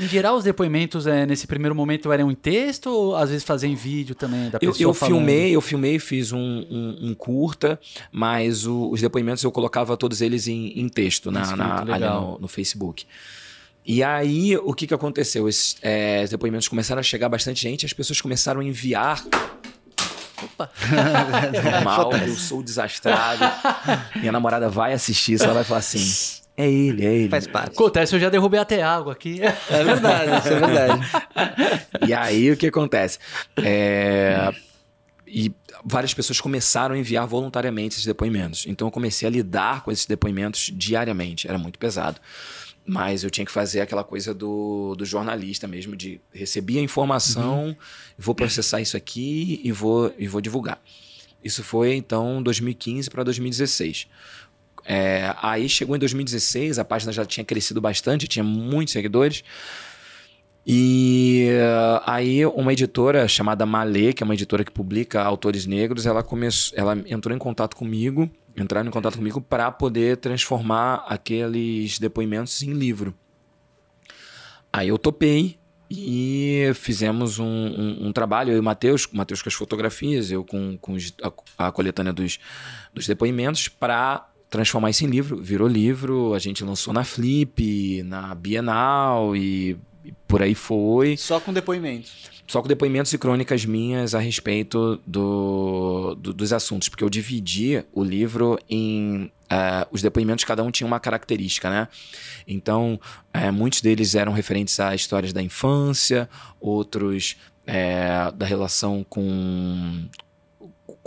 [0.00, 3.74] Em geral, os depoimentos é, nesse primeiro momento eram em texto ou às vezes fazem
[3.74, 5.14] vídeo também da Eu, pessoa eu falando?
[5.16, 7.78] filmei, eu filmei, fiz um, um- um curta,
[8.12, 12.38] mas o- os depoimentos eu colocava todos eles em, em texto na, na- ali no,
[12.38, 13.04] no Facebook.
[13.84, 15.48] E aí, o que, que aconteceu?
[15.48, 19.24] Esses é, os depoimentos começaram a chegar bastante gente, as pessoas começaram a enviar
[20.42, 20.70] Opa.
[21.84, 23.42] mal, eu sou desastrado.
[24.16, 25.98] Minha namorada vai assistir ela vai falar assim:
[26.58, 27.28] é ele, é ele.
[27.28, 27.70] Faz parte.
[27.70, 29.40] Acontece, eu já derrubei até água aqui.
[29.40, 31.08] É verdade, isso é verdade.
[32.08, 33.18] E aí o que acontece?
[33.56, 34.52] É,
[35.24, 35.52] E
[35.84, 38.66] várias pessoas começaram a enviar voluntariamente esses depoimentos.
[38.66, 41.46] Então eu comecei a lidar com esses depoimentos diariamente.
[41.46, 42.20] Era muito pesado.
[42.84, 47.66] Mas eu tinha que fazer aquela coisa do, do jornalista mesmo, de receber a informação,
[47.66, 47.76] uhum.
[48.18, 50.80] vou processar isso aqui e vou, e vou divulgar.
[51.44, 54.08] Isso foi então 2015 para 2016.
[54.90, 59.44] É, aí chegou em 2016, a página já tinha crescido bastante, tinha muitos seguidores.
[60.66, 66.06] E uh, aí uma editora chamada Malê, que é uma editora que publica autores negros,
[66.06, 71.98] ela começou, ela entrou em contato comigo, entraram em contato comigo para poder transformar aqueles
[71.98, 73.14] depoimentos em livro.
[74.72, 75.58] Aí eu topei
[75.90, 80.30] e fizemos um, um, um trabalho, eu e o Matheus, o Matheus com as fotografias,
[80.30, 80.96] eu com, com
[81.58, 82.38] a, a coletânea dos,
[82.92, 85.36] dos depoimentos, para transformar isso em livro.
[85.36, 89.76] Virou livro, a gente lançou na Flip, na Bienal e
[90.08, 91.18] e por aí foi.
[91.18, 92.30] Só com depoimentos.
[92.46, 97.84] Só com depoimentos e crônicas minhas a respeito do, do dos assuntos, porque eu dividi
[97.92, 99.30] o livro em.
[99.50, 101.88] Uh, os depoimentos, cada um tinha uma característica, né?
[102.46, 103.00] Então,
[103.34, 106.28] uh, muitos deles eram referentes a histórias da infância,
[106.60, 110.06] outros uh, da relação com,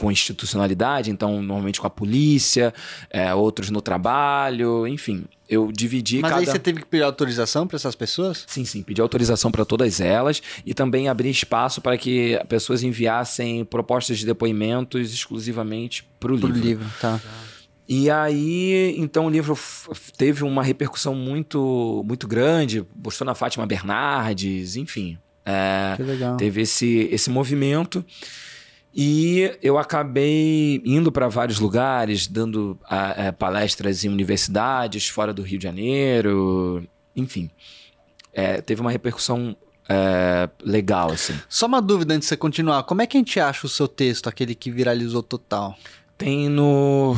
[0.02, 2.74] com institucionalidade, então normalmente com a polícia,
[3.08, 5.26] é, outros no trabalho, enfim.
[5.48, 6.42] Eu dividi Mas cada...
[6.42, 8.44] aí você teve que pedir autorização para essas pessoas?
[8.48, 13.64] Sim, sim, pedi autorização para todas elas e também abrir espaço para que pessoas enviassem
[13.64, 16.52] propostas de depoimentos exclusivamente para o livro.
[16.52, 17.22] Pro livro, tá.
[17.88, 19.56] E aí, então o livro
[20.18, 25.20] teve uma repercussão muito muito grande, postou na Fátima Bernardes, enfim.
[25.46, 26.38] É, que legal.
[26.38, 28.04] Teve esse, esse movimento.
[28.94, 35.42] E eu acabei indo para vários lugares, dando a, a, palestras em universidades fora do
[35.42, 37.50] Rio de Janeiro, enfim.
[38.34, 39.56] É, teve uma repercussão
[39.88, 41.40] é, legal, assim.
[41.48, 42.84] Só uma dúvida antes de você continuar.
[42.84, 45.78] Como é que a gente acha o seu texto, aquele que viralizou total?
[46.18, 47.16] Tem no.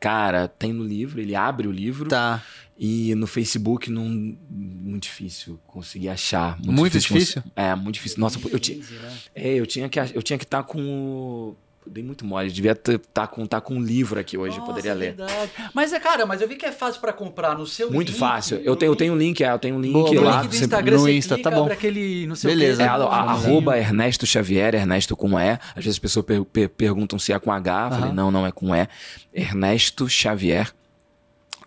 [0.00, 2.08] Cara, tem no livro, ele abre o livro.
[2.08, 2.42] Tá.
[2.78, 4.04] E no Facebook não
[4.48, 6.56] muito difícil conseguir achar.
[6.58, 7.42] Muito, muito difícil?
[7.42, 7.42] difícil?
[7.56, 8.20] É, muito difícil.
[8.20, 9.18] Nossa, eu tinha, né?
[9.34, 11.56] é, eu tinha que eu tinha que estar tá com o
[11.88, 12.50] dei muito mole.
[12.50, 15.14] Devia estar tá com, tá com um livro aqui hoje, Nossa, poderia ler.
[15.14, 15.50] Verdade.
[15.74, 18.18] Mas é, cara, mas eu vi que é fácil para comprar no seu Muito link,
[18.18, 18.58] fácil.
[18.58, 20.42] Eu tenho, eu tenho um link, é, eu tenho um link Boa, lá.
[20.42, 21.66] link do Instagram, no Insta, tá bom.
[21.66, 22.82] Aquele, no seu Beleza.
[22.82, 25.50] É, a, a, arroba Ernesto Xavier, Ernesto com E.
[25.50, 27.90] Às vezes as pessoas per, per, perguntam se é com H.
[27.90, 28.88] Falei, não, não é com E.
[29.32, 30.72] Ernesto Xavier.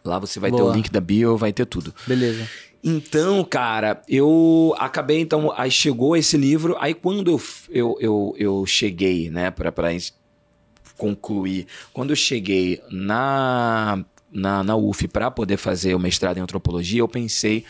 [0.03, 0.63] Lá você vai Boa.
[0.63, 1.93] ter o link da bio, vai ter tudo.
[2.07, 2.47] Beleza.
[2.83, 8.65] Então, cara, eu acabei, então, aí chegou esse livro, aí quando eu, eu, eu, eu
[8.65, 9.89] cheguei, né, pra, pra
[10.97, 17.01] concluir, quando eu cheguei na, na, na UF para poder fazer o mestrado em antropologia,
[17.01, 17.65] eu pensei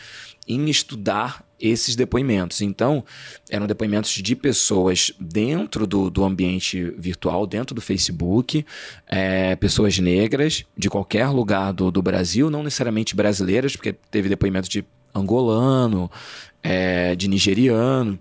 [0.48, 2.60] em estudar esses depoimentos.
[2.60, 3.04] Então,
[3.48, 8.66] eram depoimentos de pessoas dentro do, do ambiente virtual, dentro do Facebook,
[9.06, 14.68] é, pessoas negras de qualquer lugar do, do Brasil, não necessariamente brasileiras, porque teve depoimento
[14.68, 16.10] de angolano,
[16.62, 18.18] é, de nigeriano.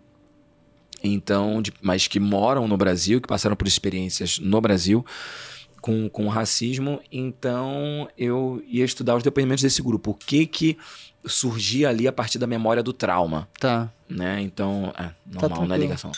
[1.03, 5.05] Então, de, mas que moram no Brasil, que passaram por experiências no Brasil
[5.81, 7.01] com, com racismo.
[7.11, 10.11] Então, eu ia estudar os depoimentos desse grupo.
[10.11, 10.77] O que que
[11.25, 13.47] surgia ali a partir da memória do trauma.
[13.59, 13.91] Tá.
[14.09, 14.41] Né?
[14.41, 16.11] Então, é normal, tá não é ligação.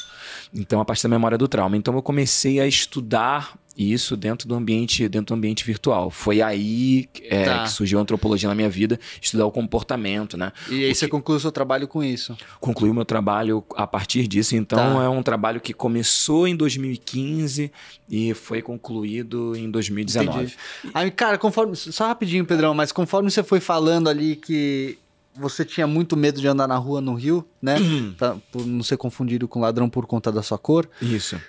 [0.53, 1.77] Então, a partir da memória do trauma.
[1.77, 6.09] Então, eu comecei a estudar isso dentro do ambiente dentro do ambiente virtual.
[6.12, 7.63] Foi aí é, tá.
[7.63, 10.51] que surgiu a antropologia na minha vida, estudar o comportamento, né?
[10.69, 12.38] E aí você concluiu o seu trabalho com isso?
[12.59, 14.55] Concluí o meu trabalho a partir disso.
[14.55, 15.03] Então tá.
[15.03, 17.71] é um trabalho que começou em 2015
[18.09, 20.38] e foi concluído em 2019.
[20.38, 20.57] Entendi.
[20.93, 24.97] Aí, cara, conforme só rapidinho, Pedrão, mas conforme você foi falando ali que
[25.36, 27.77] você tinha muito medo de andar na rua no Rio, né?
[28.17, 30.88] pra, por não ser confundido com ladrão por conta da sua cor.
[31.01, 31.39] Isso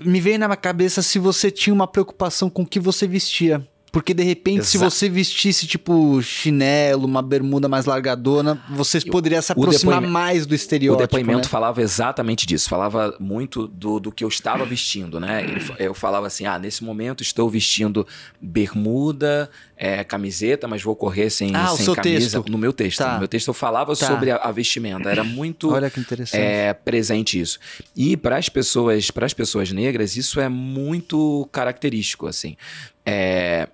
[0.00, 3.66] me veio na minha cabeça se você tinha uma preocupação com o que você vestia.
[3.90, 4.70] Porque de repente, Exato.
[4.70, 10.54] se você vestisse tipo chinelo, uma bermuda mais largadona, você poderia se aproximar mais do
[10.54, 11.02] estereótipo.
[11.02, 11.50] O depoimento né?
[11.50, 15.42] falava exatamente disso, falava muito do, do que eu estava vestindo, né?
[15.42, 18.06] Ele, eu falava assim: ah, nesse momento estou vestindo
[18.40, 22.38] bermuda, é, camiseta, mas vou correr sem, ah, sem o seu camisa.
[22.38, 22.50] Texto.
[22.50, 22.98] No meu texto.
[22.98, 23.12] Tá.
[23.12, 24.06] No meu texto eu falava tá.
[24.06, 25.08] sobre a, a, vestimenta.
[25.08, 26.42] Era muito Olha que interessante.
[26.42, 27.60] É, presente isso.
[27.96, 32.56] E para as pessoas, para as pessoas negras, isso é muito característico, assim.
[33.06, 33.68] É,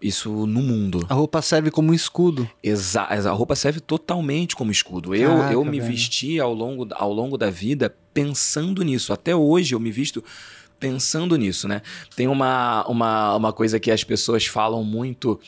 [0.00, 1.04] isso no mundo.
[1.08, 2.48] A roupa serve como escudo.
[2.62, 3.28] Exato.
[3.28, 5.10] A roupa serve totalmente como escudo.
[5.10, 5.92] Caraca, eu eu me velho.
[5.92, 9.12] vesti ao longo, ao longo da vida pensando nisso.
[9.12, 10.22] Até hoje eu me visto
[10.82, 11.80] pensando nisso, né?
[12.16, 15.40] Tem uma, uma, uma coisa que as pessoas falam muito.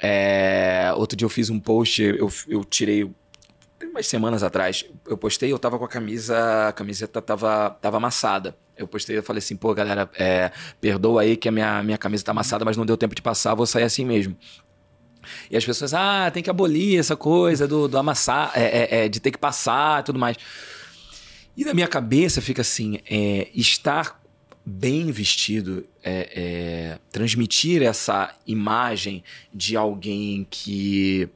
[0.00, 0.92] É...
[0.96, 3.10] Outro dia eu fiz um post, eu, eu tirei
[3.82, 8.56] umas semanas atrás, eu postei, eu tava com a camisa, a camiseta tava, tava amassada.
[8.76, 12.22] Eu postei, eu falei assim, pô, galera, é, perdoa aí que a minha, minha camisa
[12.22, 14.36] tá amassada, mas não deu tempo de passar, vou sair assim mesmo.
[15.50, 19.08] E as pessoas, ah, tem que abolir essa coisa do, do amassar, é, é, é
[19.08, 20.36] de ter que passar e tudo mais.
[21.56, 24.20] E na minha cabeça fica assim, é, estar
[24.68, 31.28] bem vestido, é, é, transmitir essa imagem de alguém que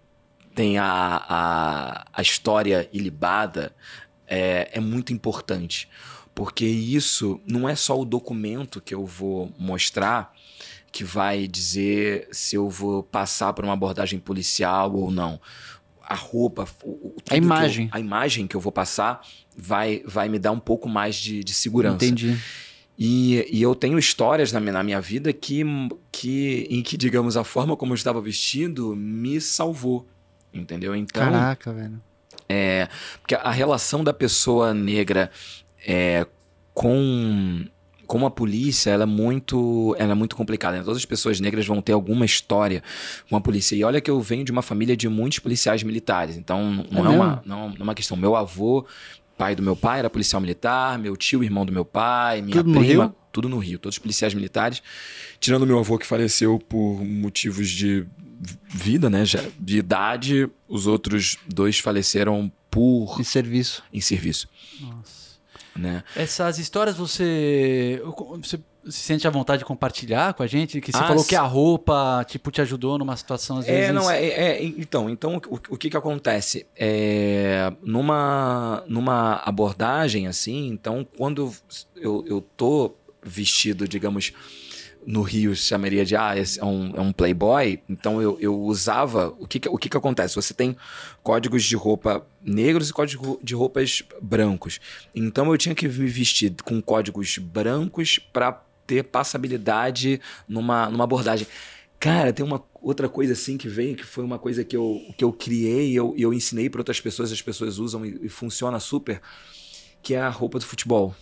[0.54, 3.74] tem a, a, a história ilibada
[4.26, 5.88] é, é muito importante.
[6.34, 10.34] Porque isso não é só o documento que eu vou mostrar
[10.90, 15.40] que vai dizer se eu vou passar por uma abordagem policial ou não.
[16.02, 17.86] A roupa, o, a imagem.
[17.86, 21.42] Eu, a imagem que eu vou passar vai, vai me dar um pouco mais de,
[21.42, 22.04] de segurança.
[22.04, 22.38] Entendi.
[22.98, 25.64] E, e, eu tenho histórias na minha, na minha vida que,
[26.10, 30.06] que, em que, digamos, a forma como eu estava vestido me salvou.
[30.52, 30.94] Entendeu?
[30.94, 31.22] Então.
[31.22, 32.00] Caraca, velho.
[32.48, 32.88] É,
[33.20, 35.30] porque a relação da pessoa negra
[35.86, 36.26] é,
[36.74, 37.64] com
[38.12, 40.76] com a polícia, ela é muito, ela é muito complicada.
[40.76, 40.84] Né?
[40.84, 42.82] Todas as pessoas negras vão ter alguma história
[43.30, 43.74] com a polícia.
[43.74, 46.36] E olha que eu venho de uma família de muitos policiais militares.
[46.36, 48.14] Então, não é, é uma, não, não é uma questão.
[48.14, 48.86] Meu avô,
[49.42, 50.96] pai do meu pai, era policial militar.
[50.98, 53.06] Meu tio, irmão do meu pai, minha tudo prima.
[53.06, 53.78] No tudo no Rio.
[53.78, 54.82] Todos policiais militares.
[55.40, 58.06] Tirando meu avô, que faleceu por motivos de
[58.68, 59.24] vida, né?
[59.58, 60.48] De idade.
[60.68, 63.16] Os outros dois faleceram por...
[63.18, 63.82] Em serviço.
[63.92, 64.48] Em serviço.
[64.80, 65.22] Nossa.
[65.74, 66.04] Né?
[66.14, 68.00] Essas histórias você,
[68.40, 70.80] você se sente à vontade de compartilhar com a gente?
[70.80, 73.90] Que você Ah, falou que a roupa tipo te ajudou numa situação às vezes.
[73.90, 76.66] É, não, é, é- então, então o, o que que acontece?
[76.76, 81.52] É, numa, numa abordagem assim, então quando
[81.96, 84.32] eu, eu tô vestido, digamos,
[85.04, 89.46] no Rio chamaria de, ah, é um, é um playboy, então eu, eu usava, o
[89.48, 90.34] que que, o que que acontece?
[90.36, 90.76] Você tem
[91.24, 94.78] códigos de roupa negros e códigos de roupas brancos,
[95.14, 98.62] então eu tinha que me vestir com códigos brancos para
[98.92, 101.46] ter passabilidade numa, numa abordagem.
[101.98, 105.24] Cara, tem uma outra coisa assim que veio, que foi uma coisa que eu, que
[105.24, 108.78] eu criei e eu, eu ensinei para outras pessoas, as pessoas usam e, e funciona
[108.78, 109.22] super,
[110.02, 111.14] que é a roupa do futebol.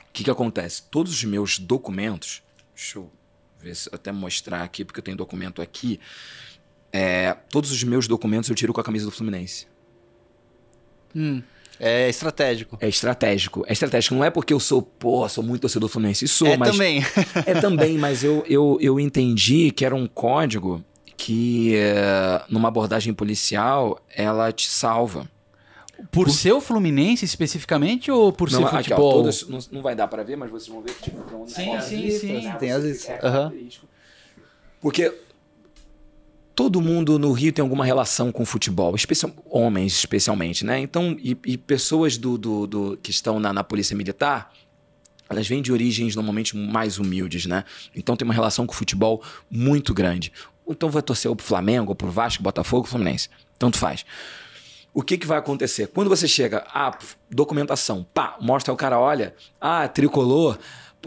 [0.00, 0.84] O que, que acontece?
[0.90, 2.42] Todos os meus documentos,
[2.74, 3.12] deixa eu
[3.60, 6.00] ver se até mostrar aqui, porque eu tenho documento aqui.
[6.90, 9.66] É, todos os meus documentos eu tiro com a camisa do Fluminense.
[11.14, 11.42] Hum,
[11.80, 12.76] é estratégico.
[12.80, 13.64] É estratégico.
[13.66, 14.14] É estratégico.
[14.14, 16.26] Não é porque eu sou, pô, sou muito torcedor do Fluminense.
[16.28, 16.70] Sou, é mas.
[16.70, 17.02] também.
[17.46, 20.84] É também, mas eu, eu, eu entendi que era um código
[21.16, 25.28] que, é, numa abordagem policial, ela te salva.
[26.10, 29.12] Por ser o Fluminense especificamente ou por ser Não, aqui, ó, futebol?
[29.14, 31.46] todas, não, não vai dar pra ver, mas vocês vão ver que tipo, tem um-
[31.46, 32.42] Sim, tem as sim, listas, sim.
[32.42, 32.56] né?
[32.58, 33.86] Tem as é característico.
[34.80, 35.12] Porque
[36.54, 40.78] todo mundo no Rio tem alguma relação com futebol, especial, homens especialmente, né?
[40.78, 44.52] Então, e, e pessoas do, do, do- que estão na, na polícia militar,
[45.28, 47.64] elas vêm de origens normalmente mais humildes, né?
[47.94, 50.32] Então tem uma relação com o futebol muito grande.
[50.68, 53.28] Então vai torcer ou pro Flamengo, ou pro Vasco, Botafogo, Fluminense.
[53.58, 54.04] Tanto faz.
[54.92, 55.88] O que, que vai acontecer?
[55.88, 56.96] Quando você chega, ah,
[57.28, 60.56] documentação, pá, mostra o cara, olha, ah, tricolor.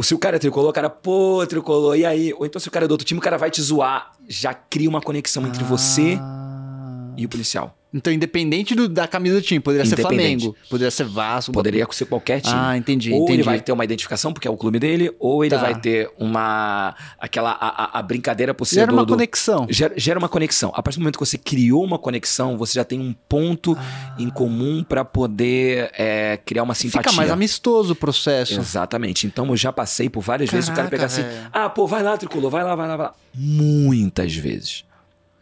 [0.02, 2.34] Se o cara é tricolor, o cara, pô, tricolor, e aí?
[2.34, 4.12] Ou então se o cara é do outro time, o cara vai te zoar.
[4.28, 7.14] Já cria uma conexão entre você Ah.
[7.16, 7.78] e o policial.
[7.98, 9.98] Então, independente do- da camisa do time, poderia ser.
[9.98, 11.52] Flamengo, poderia ser Vasco.
[11.52, 12.56] Poderia ser qualquer time.
[12.56, 13.42] Ah, entendi, Ou ele entendi.
[13.44, 15.62] vai ter uma identificação, porque é o clube dele, ou ele Tá.
[15.62, 16.96] vai ter uma.
[17.20, 17.52] aquela.
[17.52, 19.66] a, a- brincadeira por ser Gera uma do- conexão.
[19.70, 20.72] Gera, gera uma conexão.
[20.76, 23.76] A partir do momento que você criou uma conexão, você já tem um ponto
[24.18, 27.00] em comum para poder é, criar uma simpatia.
[27.00, 27.04] Ah.
[27.04, 28.60] Fica mais amistoso o processo.
[28.60, 29.26] Exatamente.
[29.26, 32.04] Então eu já passei por várias vezes o cara Caraca, pegar assim: ah, pô, vai
[32.04, 33.14] lá, tricolor, vai lá, vai lá, vai lá.
[33.36, 34.84] Muitas vezes.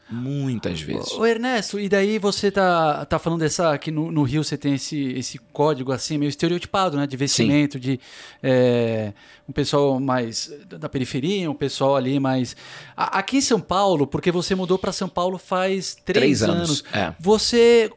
[0.09, 1.11] Muitas vezes.
[1.13, 3.75] Ô Ernesto, e daí você tá, tá falando dessa.
[3.77, 7.07] que no, no Rio você tem esse, esse código assim, meio estereotipado, né?
[7.07, 7.99] De vestimento, de
[8.41, 9.13] é,
[9.47, 12.55] um pessoal mais da periferia, um pessoal ali mais.
[12.97, 17.13] Aqui em São Paulo, porque você mudou para São Paulo faz três, Três anos, é.
[17.19, 17.91] Você.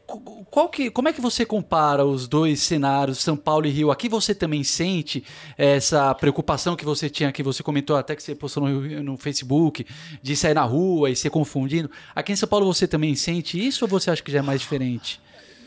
[0.51, 3.91] Qual que, como é que você compara os dois cenários, São Paulo e Rio?
[3.91, 5.23] Aqui você também sente
[5.57, 9.85] essa preocupação que você tinha, que você comentou até que você postou no, no Facebook,
[10.21, 11.89] de sair na rua e ser confundindo.
[12.15, 14.61] Aqui em São Paulo você também sente isso ou você acha que já é mais
[14.61, 15.19] diferente?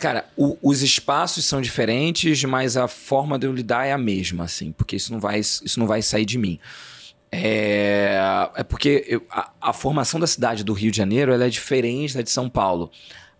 [0.03, 4.43] Cara, o- os espaços são diferentes, mas a forma de eu lidar é a mesma,
[4.43, 6.59] assim, porque isso não vai, isso não vai sair de mim.
[7.31, 8.19] É,
[8.57, 12.15] é porque eu- a, a formação da cidade do Rio de Janeiro ela é diferente
[12.15, 12.91] da de São Paulo.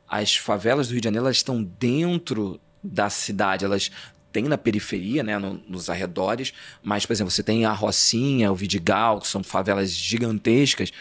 [0.09, 3.91] As favelas do Rio de Janeiro elas estão dentro da cidade, elas
[4.33, 8.55] têm na periferia, né, no- nos arredores, mas, por exemplo, você tem a Rocinha, o
[8.55, 10.93] Vidigal, que são favelas gigantescas,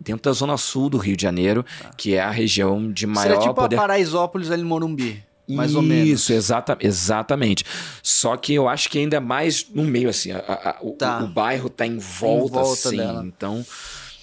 [0.00, 1.64] dentro da zona sul do Rio de Janeiro,
[1.96, 5.24] que é a região de maior Seria tipo poder a Paraisópolis ali no Morumbi.
[5.48, 6.30] mais Isso, ou menos.
[6.30, 7.64] exata, exatamente.
[8.02, 10.30] Só que eu acho que ainda é mais no meio, assim.
[10.32, 11.20] a- a- a- o, Tá.
[11.20, 12.96] o bairro tá em volta, volta assim.
[12.98, 13.24] dela.
[13.24, 13.64] Então,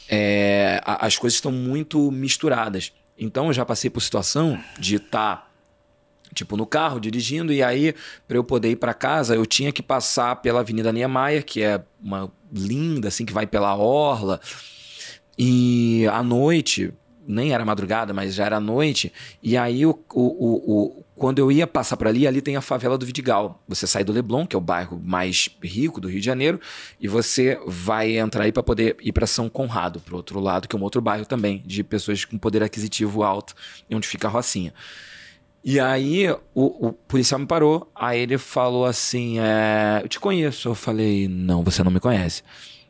[0.07, 2.91] é, as coisas estão muito misturadas.
[3.17, 5.49] Então, eu já passei por situação de estar,
[6.33, 7.95] tipo, no carro, dirigindo, e aí,
[8.27, 11.81] para eu poder ir para casa, eu tinha que passar pela Avenida Niemeyer, que é
[12.03, 14.39] uma linda, assim, que vai pela Orla.
[15.37, 16.93] E à noite,
[17.27, 19.11] nem era madrugada, mas já era noite.
[19.41, 22.61] E aí, o, o, o, o- quando eu ia passar por ali, ali tem a
[22.61, 23.63] favela do Vidigal.
[23.67, 26.59] Você sai do Leblon, que é o bairro mais rico do Rio de Janeiro,
[26.99, 30.75] e você vai entrar aí para poder ir para São Conrado, para outro lado, que
[30.75, 33.53] é um outro bairro também, de pessoas com poder aquisitivo alto,
[33.91, 34.73] onde fica a Rocinha.
[35.63, 40.67] E aí o, o policial me parou, aí ele falou assim: é, Eu te conheço.
[40.69, 42.43] Eu falei: Não, você não me conhece.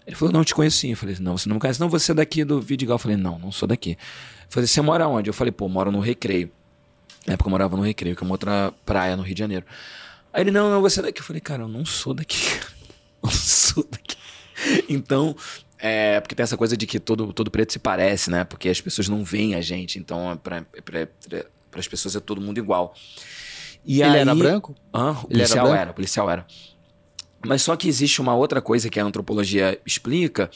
[0.05, 0.91] Ele falou: Não, eu te conheço sim.
[0.91, 1.79] Eu falei: Não, você não me conhece.
[1.79, 2.95] Não, você é daqui do Vidigal.
[2.95, 3.91] Eu falei: Não, não sou daqui.
[3.91, 3.97] Ele
[4.49, 5.29] falou: Você mora onde?
[5.29, 6.51] Eu falei: Pô, moro no Recreio.
[7.25, 9.65] Na época eu morava no Recreio, que é uma outra praia no Rio de Janeiro.
[10.31, 11.21] Aí ele: Não, não, você é daqui.
[11.21, 12.37] Eu falei: Cara, eu não sou daqui.
[13.23, 14.17] Eu não sou daqui.
[14.87, 15.35] Então.
[15.77, 18.43] É, porque tem essa coisa de que todo, todo preto se parece, né?
[18.45, 19.99] Porque as pessoas não veem a gente.
[19.99, 20.65] Então, para
[21.77, 22.95] as pessoas é todo mundo igual.
[23.85, 24.75] E Ele aí, era branco?
[24.93, 25.11] Hã?
[25.11, 25.81] o Ele era policial branco?
[25.81, 26.47] era, o policial era.
[27.47, 30.49] Mas só que existe uma outra coisa que a antropologia explica,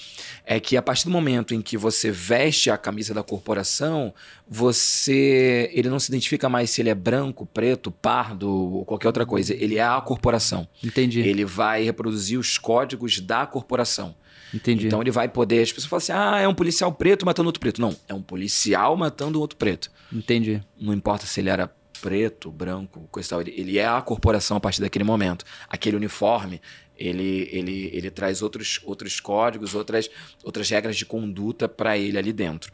[0.45, 4.13] é que a partir do momento em que você veste a camisa da corporação,
[4.47, 9.25] você, ele não se identifica mais se ele é branco, preto, pardo ou qualquer outra
[9.25, 9.53] coisa.
[9.53, 10.67] Ele é a corporação.
[10.83, 11.19] Entendi.
[11.21, 14.15] Ele vai reproduzir os códigos da corporação.
[14.53, 14.87] Entendi.
[14.87, 15.61] Então ele vai poder.
[15.61, 17.79] As pessoas falam assim: ah, é um policial preto matando outro preto.
[17.79, 19.91] Não, é um policial matando outro preto.
[20.11, 20.61] Entendi.
[20.79, 21.71] Não importa se ele era
[22.01, 23.41] preto, branco, coisa tal.
[23.41, 25.45] Ele, ele é a corporação a partir daquele momento.
[25.69, 26.61] Aquele uniforme,
[26.97, 30.09] ele, ele, ele traz outros, outros códigos, outras,
[30.43, 32.71] outras regras de conduta para ele ali dentro.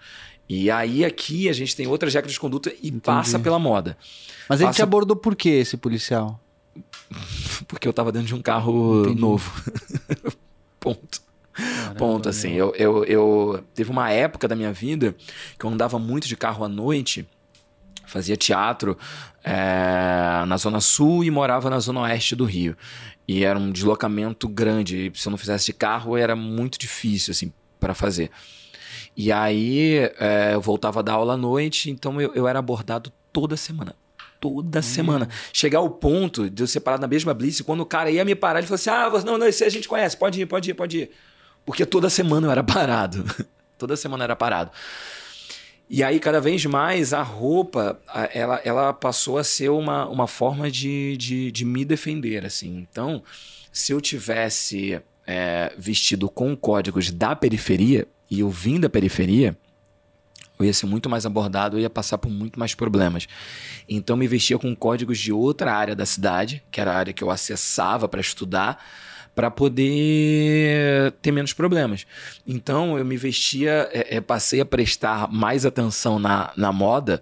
[0.47, 3.97] E aí aqui a gente tem outras regras de conduta e passa pela moda.
[4.47, 6.39] Mas ele Passa- te abordou por quê, esse policial?
[7.67, 9.21] Porque eu tava dentro de um carro Entendi.
[9.21, 9.51] novo.
[10.79, 11.25] Ponto.
[11.97, 12.51] Ponto, assim.
[12.51, 13.63] Eu, eu, eu.
[13.73, 15.15] Teve uma época da minha vida
[15.57, 17.25] que eu andava muito de carro à noite,
[18.05, 18.97] fazia teatro
[19.43, 22.75] é, na Zona Sul e morava na Zona Oeste do Rio.
[23.27, 25.11] E era um deslocamento grande.
[25.15, 28.29] Se eu não fizesse de carro, era muito difícil, assim, para fazer.
[29.17, 33.55] E aí é, eu voltava da aula à noite, então eu, eu era abordado toda
[33.55, 33.95] semana.
[34.39, 35.29] Toda semana.
[35.51, 38.23] Chegar ao ponto de eu ser parado na mesma blitz, e quando o cara ia
[38.25, 40.45] me parar, ele falou assim: Ah, você, não, não, esse a gente conhece, pode ir,
[40.45, 41.11] pode ir, pode ir.
[41.65, 43.23] Porque toda semana eu era parado.
[43.77, 44.71] toda semana eu era parado.
[45.87, 47.99] E aí, cada vez mais, a roupa,
[48.33, 52.75] ela, ela passou a ser uma, uma forma de, de, de me defender, assim.
[52.77, 53.21] Então,
[53.71, 59.55] se eu tivesse é, vestido com códigos da periferia, e eu vim da periferia,
[60.57, 63.27] eu ia ser muito mais abordado, eu ia passar por muito mais problemas.
[63.87, 67.23] Então, me vestia com códigos de outra área da cidade, que era a área que
[67.23, 68.83] eu acessava para estudar,
[69.35, 72.07] para poder ter menos problemas.
[72.47, 77.21] Então, eu me vestia, é, é, passei a prestar mais atenção na, na moda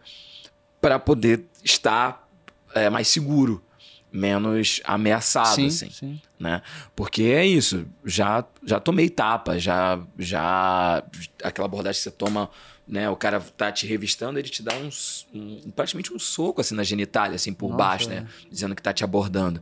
[0.79, 2.29] para poder estar
[2.75, 3.63] é, mais seguro,
[4.11, 6.21] menos ameaçado, sim, assim sim.
[6.39, 6.61] né?
[6.95, 11.03] Porque é isso, já já tomei tapa, já já
[11.43, 12.47] aquela abordagem que você toma,
[12.87, 13.09] né?
[13.09, 14.89] O cara tá te revistando, ele te dá um,
[15.33, 18.15] um- praticamente um soco assim na genitália, assim por Nossa, baixo, é.
[18.21, 18.27] né?
[18.51, 19.61] Dizendo que tá te abordando.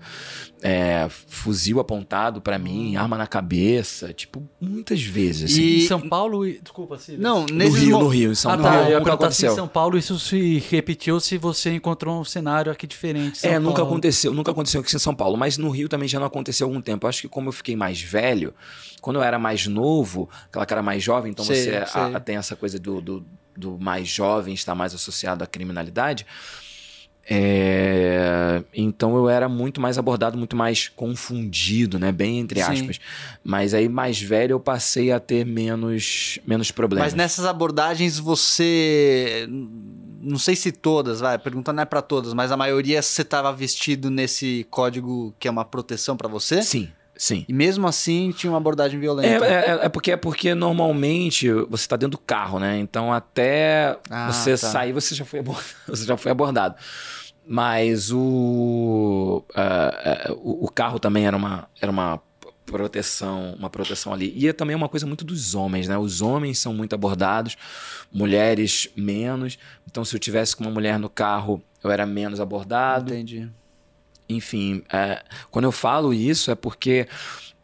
[0.64, 5.52] É, fuzil apontado pra mim, arma na cabeça, tipo muitas vezes.
[5.52, 5.62] Assim.
[5.62, 7.22] E- Em São Paulo, e- desculpa, Silvio.
[7.24, 8.90] Não, no Rio, mo- no Rio, em São ah, Paulo, tá.
[8.90, 9.56] Eu nunca se em aconteceu.
[9.56, 13.38] São Paulo isso se repetiu, se você encontrou um cenário aqui diferente.
[13.38, 13.92] em São É, nunca Paulo.
[13.92, 16.70] aconteceu, nunca aconteceu aqui em São Paulo, mas no Rio também já não aconteceu há
[16.70, 17.06] algum tempo.
[17.06, 18.54] Eu acho que como eu fiquei mais velho,
[19.02, 22.56] quando eu era mais novo, aquela cara mais jovem, então Sei, você a- tem essa
[22.56, 23.11] coisa do, do,
[23.56, 26.26] do mais jovem estar mais associado à criminalidade.
[27.34, 32.12] É, então eu era muito mais abordado, muito mais confundido, né?
[32.12, 32.72] Bem entre Sim.
[32.72, 33.00] aspas.
[33.44, 37.14] Mas aí mais velho eu passei a ter menos, menos problemas.
[37.14, 39.48] Mas nessas abordagens você.
[40.24, 43.24] Não sei se todas, vai, a pergunta não é pra todas, mas a maioria você
[43.24, 46.62] tava vestido nesse código que é uma proteção pra você?
[46.62, 46.90] Sim,
[47.24, 47.46] sim.
[47.48, 49.46] E mesmo assim tinha uma abordagem É, violenta.
[49.46, 52.80] é, é porque é porque normalmente você está dentro do carro, né?
[52.80, 54.58] Então até Ah, você tá.
[54.58, 56.76] sair você já foi abordado, você já foi abordado.
[57.46, 62.20] Mas o, ah, o o carro também era uma era uma
[62.66, 64.32] proteção, uma proteção ali.
[64.36, 65.98] E é também uma coisa muito dos homens, né?
[65.98, 67.58] Os homens são muito abordados,
[68.12, 69.58] mulheres menos.
[69.90, 73.14] Então se eu tivesse com uma mulher no carro, eu era menos abordado.
[73.14, 73.50] Entendi.
[74.36, 77.08] Enfim, é, quando eu falo isso é porque,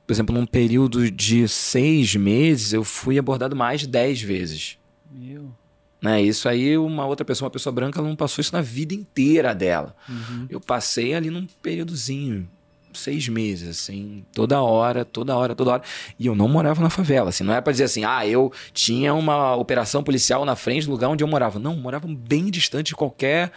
[0.06, 4.78] por exemplo, num período de seis meses, eu fui abordado mais de dez vezes.
[5.12, 5.52] Meu.
[6.02, 6.22] Né?
[6.22, 9.54] Isso aí, uma outra pessoa, uma pessoa branca, ela não passou isso na vida inteira
[9.54, 9.96] dela.
[10.08, 10.46] Uhum.
[10.50, 12.48] Eu passei ali num períodozinho,
[12.94, 15.84] seis meses, assim, toda hora, toda hora, toda hora.
[16.20, 19.14] E eu não morava na favela, assim, não é pra dizer assim, ah, eu tinha
[19.14, 21.60] uma operação policial na frente do lugar onde eu morava.
[21.60, 23.52] Não, eu morava bem distante de qualquer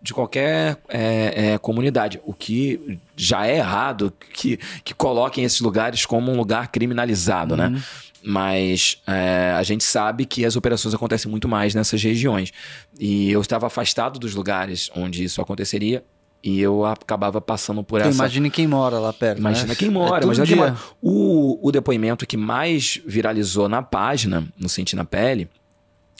[0.00, 6.06] de qualquer é, é, comunidade, o que já é errado que, que coloquem esses lugares
[6.06, 7.68] como um lugar criminalizado, né?
[7.68, 7.80] Uhum.
[8.22, 12.52] Mas é, a gente sabe que as operações acontecem muito mais nessas regiões.
[12.98, 16.04] E eu estava afastado dos lugares onde isso aconteceria.
[16.42, 18.18] E eu acabava passando por Então, essa.
[18.18, 19.38] imagine quem mora lá perto.
[19.38, 19.74] Imagina né?
[19.74, 20.76] quem mora, É imagina quem mora.
[21.02, 25.48] O, o depoimento que mais viralizou na página, no Sentir na Pele,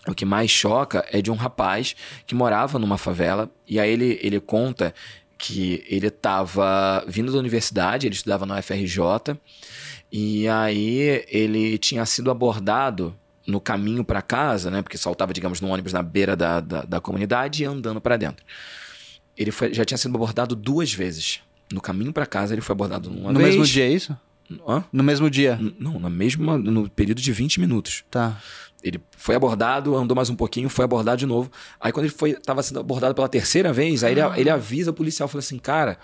[0.09, 1.95] o que mais choca é de um rapaz
[2.27, 3.51] que morava numa favela.
[3.67, 4.95] E aí ele, ele conta
[5.39, 9.37] que ele estava vindo da universidade, ele estudava na UFRJ.
[10.11, 13.15] E aí ele tinha sido abordado
[13.47, 14.83] no caminho para casa, né?
[14.83, 18.45] Porque saltava, digamos, no ônibus na beira da, da, da comunidade e andando para dentro.
[19.37, 21.41] Ele foi- já tinha sido abordado duas vezes.
[21.73, 23.51] No caminho para casa ele foi abordado uma No vez.
[23.51, 24.17] mesmo dia, é isso?
[24.67, 24.85] Hã?
[24.93, 25.59] No mesmo dia.
[25.61, 28.05] N- Não, na mesma, no período de 20 minutos.
[28.11, 28.41] Tá.
[28.87, 31.51] Ele foi abordado, andou mais um pouquinho, foi abordado de novo.
[31.81, 34.95] Aí quando ele foi, tava sendo abordado pela terceira vez, aí ele, ele avisa o
[34.95, 35.99] policial, fala assim, cara,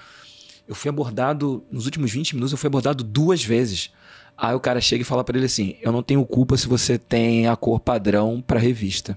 [0.67, 3.91] eu fui abordado, nos últimos 20 minutos eu fui abordado duas vezes.
[4.37, 6.99] Aí o cara chega e fala pra ele assim, eu não tenho culpa se você
[6.99, 9.17] tem a cor padrão pra revista.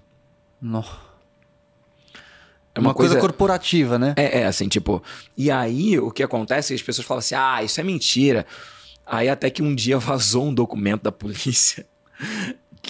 [0.62, 0.86] No-
[2.76, 4.14] É uma, coisa, corporativa, né?
[4.18, 5.02] É, é, assim, tipo.
[5.38, 8.46] E aí o que acontece é que as pessoas falam assim: ah, isso é mentira.
[9.06, 11.86] Aí até que um dia vazou um documento da polícia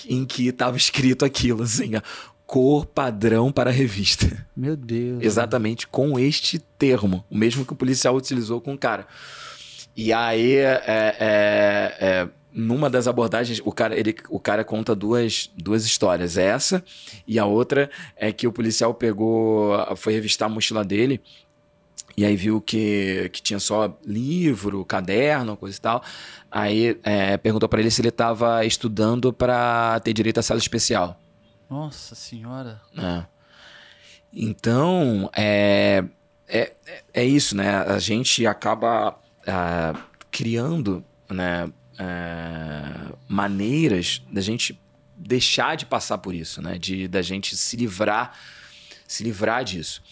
[0.07, 2.01] em que tava escrito aquilo, assim, ó,
[2.45, 4.45] cor padrão para a revista.
[4.55, 5.23] Meu Deus.
[5.23, 9.07] Exatamente com este termo, o mesmo que o policial utilizou com o cara.
[9.95, 15.49] E aí, é, é, é, numa das abordagens, o cara, ele, o cara conta duas,
[15.57, 16.37] duas histórias.
[16.37, 16.83] Essa
[17.25, 21.21] e a outra é que o policial pegou, foi revistar a mochila dele
[22.18, 26.03] e aí viu que, que tinha só livro, caderno, coisa e tal.
[26.49, 31.20] Aí é, perguntou pra ele se ele estava estudando para ter direito à sala especial.
[31.70, 32.82] Nossa senhora.
[32.93, 33.28] né?
[34.32, 36.03] Então, é,
[36.47, 36.74] é,
[37.13, 37.78] é isso, né?
[37.78, 39.93] A gente acaba ah,
[40.32, 44.80] criando né, ah, maneiras da gente
[45.18, 46.78] deixar de passar por isso, né?
[46.78, 48.38] De, da gente se livrar,
[49.07, 50.03] se livrar disso.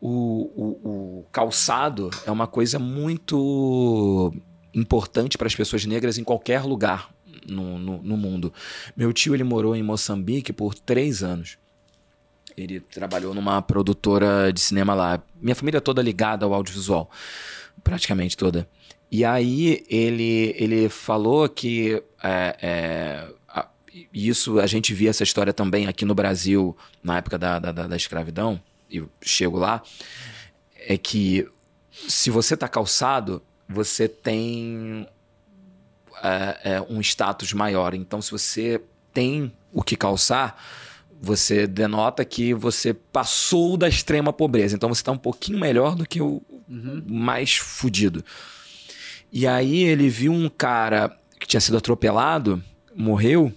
[0.00, 0.08] O,
[0.54, 0.88] o,
[1.20, 4.32] o calçado é uma coisa muito
[4.74, 7.10] importante para as pessoas negras em qualquer lugar
[7.46, 8.52] no, no, no mundo.
[8.96, 11.58] Meu tio ele morou em Moçambique por três anos.
[12.56, 15.22] Ele trabalhou numa produtora de cinema lá.
[15.40, 17.10] Minha família é toda ligada ao audiovisual,
[17.82, 18.68] praticamente toda.
[19.10, 23.68] E aí ele, ele falou que é, é, a-
[24.12, 27.96] isso a gente via essa história também aqui no Brasil na época da, da- da
[27.96, 28.60] escravidão.
[28.90, 29.82] E eu chego lá
[30.88, 31.46] é que
[32.06, 35.06] se você tá calçado, você tem
[36.22, 37.94] é, é, um status maior.
[37.94, 38.80] Então, se você
[39.12, 40.56] tem o que calçar,
[41.20, 44.76] você denota que você passou da extrema pobreza.
[44.76, 46.42] Então, você está um pouquinho melhor do que o
[47.06, 48.24] mais fudido.
[49.30, 52.62] E aí, ele viu um cara que tinha sido atropelado,
[52.94, 53.52] morreu,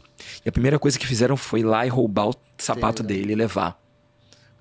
[0.46, 3.36] e a primeira coisa que fizeram foi ir lá e roubar o sapato dele e
[3.36, 3.81] levar.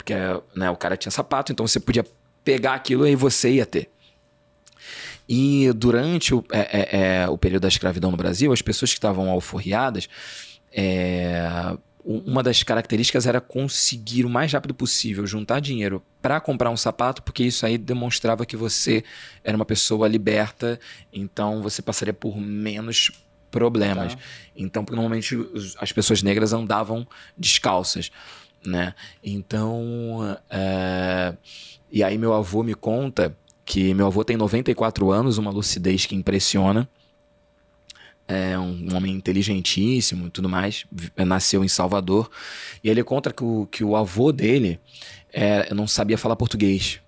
[0.00, 0.14] Porque
[0.56, 2.04] né, o cara tinha sapato, então você podia
[2.42, 3.90] pegar aquilo e você ia ter.
[5.28, 8.96] E durante o, é, é, é, o período da escravidão no Brasil, as pessoas que
[8.96, 10.08] estavam alforriadas,
[10.72, 16.76] é, uma das características era conseguir o mais rápido possível juntar dinheiro para comprar um
[16.76, 19.04] sapato, porque isso aí demonstrava que você
[19.44, 20.80] era uma pessoa liberta,
[21.12, 23.12] então você passaria por menos
[23.50, 24.14] problemas.
[24.14, 24.20] Tá.
[24.56, 25.36] Então, normalmente
[25.78, 28.10] as pessoas negras andavam descalças,
[28.64, 28.94] né?
[29.24, 31.34] Então, é,
[31.90, 33.34] e aí meu avô me conta
[33.64, 36.88] que meu avô tem 94 anos, uma lucidez que impressiona.
[38.28, 40.84] É um homem inteligentíssimo e tudo mais.
[40.90, 42.30] vi- Nasceu em Salvador.
[42.82, 44.78] E ele conta que o, que o avô dele
[45.32, 47.00] é, não sabia falar português.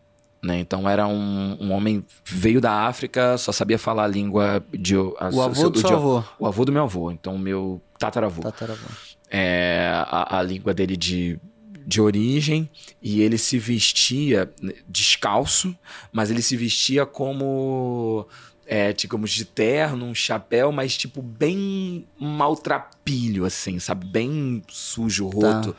[0.43, 0.59] Né?
[0.59, 5.31] Então era um, um homem veio da África, só sabia falar a língua de a-
[5.33, 6.25] O avô do seu avô.
[6.41, 8.89] O avô do meu avô, então meu tataravô Tataravô.
[9.35, 11.41] É, a, a língua dele de,
[11.87, 12.69] de origem
[13.01, 14.53] e ele se vestia
[14.87, 15.75] descalço,
[16.13, 18.29] mas ele se vestia como,
[18.67, 24.07] é, digamos, de terno, um chapéu, mas tipo bem maltrapilho, assim, sabe?
[24.07, 25.75] Bem sujo, roto.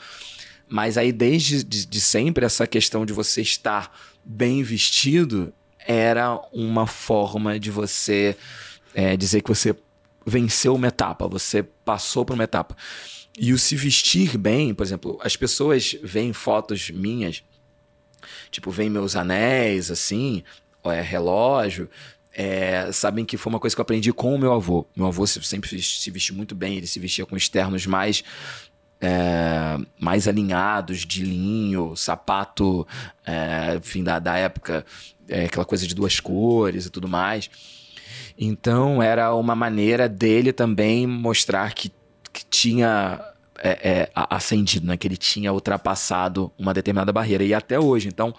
[0.68, 3.96] Mas aí desde de, de sempre essa questão de você estar
[4.26, 8.36] bem vestido era uma forma de você
[8.96, 9.76] é, dizer que você
[10.26, 12.76] venceu uma etapa, você passou por uma etapa.
[13.38, 17.44] E o se vestir bem, por exemplo, as pessoas veem fotos minhas,
[18.52, 20.44] tipo, veem meus anéis, assim,
[20.84, 21.90] é, relógio,
[22.34, 24.86] é, sabem que foi uma coisa que eu aprendi com o meu avô.
[24.96, 28.24] Meu avô sempre se vestiu muito bem, ele se vestia com externos mais
[29.02, 32.88] é, mais alinhados, de linho, sapato,
[33.26, 34.86] é, enfim, da, da época,
[35.28, 37.50] é, aquela coisa de duas cores e tudo mais.
[38.38, 41.92] Então era uma maneira dele também mostrar que
[42.34, 43.22] que tinha
[43.60, 44.98] é, é, ascendido, né?
[44.98, 47.44] que ele tinha ultrapassado uma determinada barreira.
[47.44, 48.34] E até hoje, então,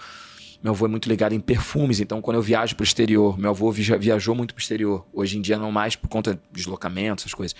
[0.62, 3.51] meu avô é muito ligado em perfumes, então quando eu viajo para o exterior, meu
[3.51, 5.07] avô viajou muito para o exterior.
[5.12, 7.55] Hoje em dia não mais por conta de deslocamento, essas coisas.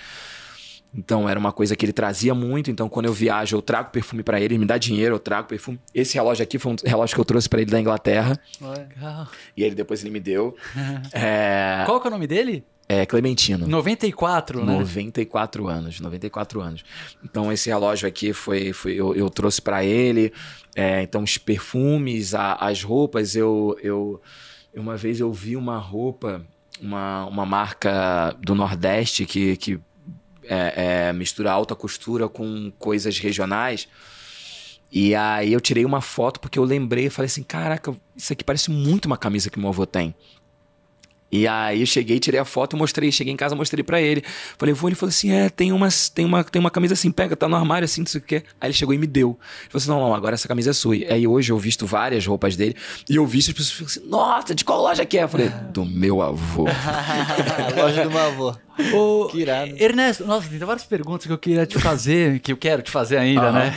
[0.97, 2.71] Então era uma coisa que ele trazia muito.
[2.71, 5.49] Então quando eu viajo, eu trago perfume para ele, ele me dá dinheiro, eu trago
[5.49, 5.79] perfume.
[5.93, 8.39] Esse relógio aqui foi um relógio que eu trouxe para ele da Inglaterra.
[8.61, 9.29] Legal.
[9.57, 10.57] E ele depois ele me deu.
[11.13, 11.83] é...
[11.85, 12.65] Qual que é o nome dele?
[12.89, 13.67] É, Clementino.
[13.67, 14.73] 94, né?
[14.75, 16.85] 94 anos, 94 anos.
[17.25, 20.33] Então esse relógio aqui foi, foi eu, eu trouxe para ele.
[20.75, 24.21] É, então os perfumes, a, as roupas, eu, eu
[24.77, 26.45] uma vez eu vi uma roupa,
[26.81, 29.81] uma, uma marca do Nordeste que, que
[30.45, 33.89] é, é, mistura alta costura com coisas regionais.
[34.93, 38.45] E aí eu tirei uma foto porque eu lembrei e falei assim, caraca, isso aqui
[38.45, 40.15] parece muito uma camisa que meu avô tem.
[41.35, 44.23] E aí eu cheguei, tirei a foto, mostrei, cheguei em casa, mostrei para ele.
[44.57, 47.35] Falei, vou, ele falou assim: "É, tem umas, tem uma, tem uma camisa assim, pega,
[47.35, 48.45] tá no armário assim, não sei o quê".
[48.61, 49.31] Aí ele chegou e me deu.
[49.63, 50.95] Ele falou assim: "Não, não, agora essa camisa é sua".
[50.95, 52.77] E aí hoje eu visto várias roupas dele
[53.11, 55.25] e eu visto as pessoas falam assim: "Nossa, de qual loja que é?".
[55.25, 56.67] Eu falei: "Do meu avô".
[57.77, 58.55] loja do meu avô.
[58.95, 59.75] Ô, que irado.
[59.77, 63.17] Ernesto, nossa, tem várias perguntas que eu queria te fazer, que eu quero te fazer
[63.17, 63.53] ainda, uhum.
[63.53, 63.75] né?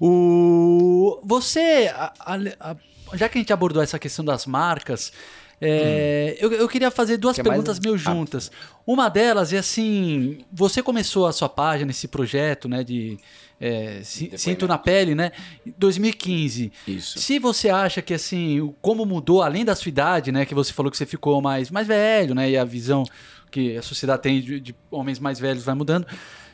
[0.00, 2.36] O você, a, a,
[2.70, 2.76] a,
[3.14, 5.12] já que a gente abordou essa questão das marcas,
[5.60, 6.44] é, hum.
[6.44, 8.50] eu, eu, queria fazer duas perguntas meio juntas.
[8.86, 13.18] Uma delas é assim: você começou a sua página, esse projeto, né, de
[13.60, 15.32] é, Sinto na Pele, né,
[15.66, 16.70] em 2015.
[16.86, 17.18] Isso.
[17.18, 20.90] Se você acha que assim, como mudou, além da sua idade, né, que você falou
[20.90, 23.04] que você ficou mais, mais velho, né, e a visão
[23.50, 26.06] que a sociedade tem de, de homens mais velhos vai mudando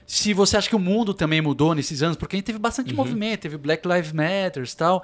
[0.05, 2.91] se você acha que o mundo também mudou nesses anos, porque a gente teve bastante
[2.91, 2.97] uhum.
[2.97, 5.03] movimento, teve Black Lives Matter e tal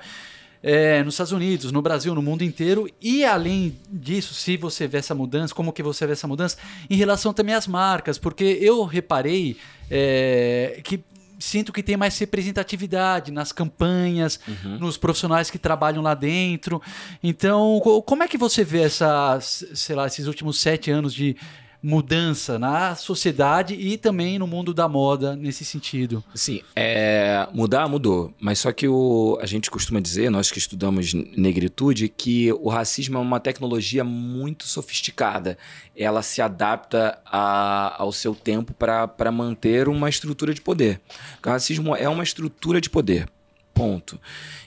[0.62, 2.88] é, nos Estados Unidos, no Brasil, no mundo inteiro.
[3.00, 6.56] E além disso, se você vê essa mudança, como que você vê essa mudança
[6.88, 8.18] em relação também às marcas?
[8.18, 9.56] Porque eu reparei
[9.90, 11.00] é, que
[11.38, 14.78] sinto que tem mais representatividade nas campanhas, uhum.
[14.78, 16.82] nos profissionais que trabalham lá dentro.
[17.22, 21.36] Então, como é que você vê essa, sei lá, esses últimos sete anos de
[21.82, 26.22] mudança na sociedade e também no mundo da moda nesse sentido.
[26.34, 31.14] Sim, é, mudar mudou, mas só que o, a gente costuma dizer, nós que estudamos
[31.14, 35.56] negritude, que o racismo é uma tecnologia muito sofisticada.
[35.96, 41.00] Ela se adapta a, ao seu tempo para manter uma estrutura de poder.
[41.44, 43.28] O racismo é uma estrutura de poder.
[43.72, 44.20] Ponto.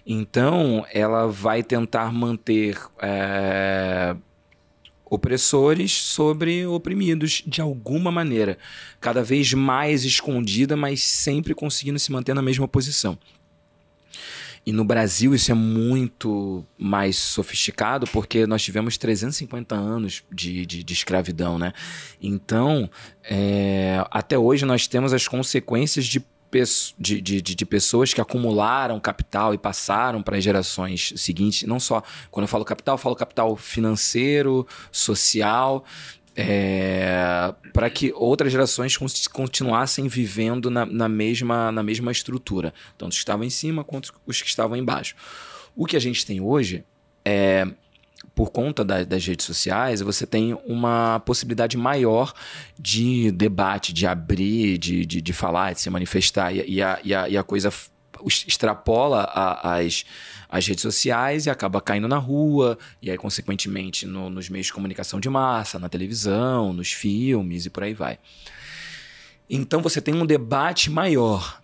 [0.05, 4.15] Então, ela vai tentar manter é,
[5.11, 8.57] opressores sobre oprimidos de alguma maneira,
[9.01, 13.19] cada vez mais escondida, mas sempre conseguindo se manter na mesma posição.
[14.65, 20.81] E no Brasil isso é muito mais sofisticado porque nós tivemos 350 anos de, de,
[20.81, 21.73] de escravidão, né?
[22.21, 22.89] Então,
[23.23, 26.23] é, até hoje nós temos as consequências de
[26.97, 31.63] de, de, de, pessoas que acumularam capital e passaram para as gerações seguintes.
[31.63, 35.85] Não só, quando eu falo capital, eu falo capital financeiro, social,
[36.35, 38.97] é, para que outras gerações
[39.31, 42.73] continuassem vivendo na, na, mesma, na mesma estrutura.
[42.97, 45.15] Tanto os que estavam em cima quanto os que estavam embaixo.
[45.75, 46.83] O que a gente tem hoje
[47.23, 47.67] é
[48.33, 52.33] por conta da, das redes sociais, você tem uma possibilidade maior
[52.79, 56.53] de debate, de abrir, de, de, de falar, de se manifestar.
[56.53, 57.71] E, e, a, e, a, e a coisa
[58.25, 60.05] extrapola a, as,
[60.49, 64.73] as redes sociais e acaba caindo na rua, e aí, consequentemente, no, nos meios de
[64.73, 68.19] comunicação de massa, na televisão, nos filmes e por aí vai.
[69.49, 71.60] Então você tem um debate maior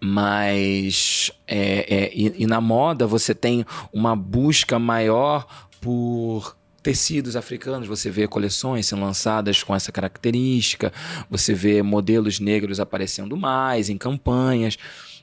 [0.00, 5.46] mas é, é, e, e, na moda você tem uma busca maior
[5.80, 10.92] por tecidos africanos, você vê coleções sendo lançadas com essa característica,
[11.28, 14.78] você vê modelos negros aparecendo mais em campanhas,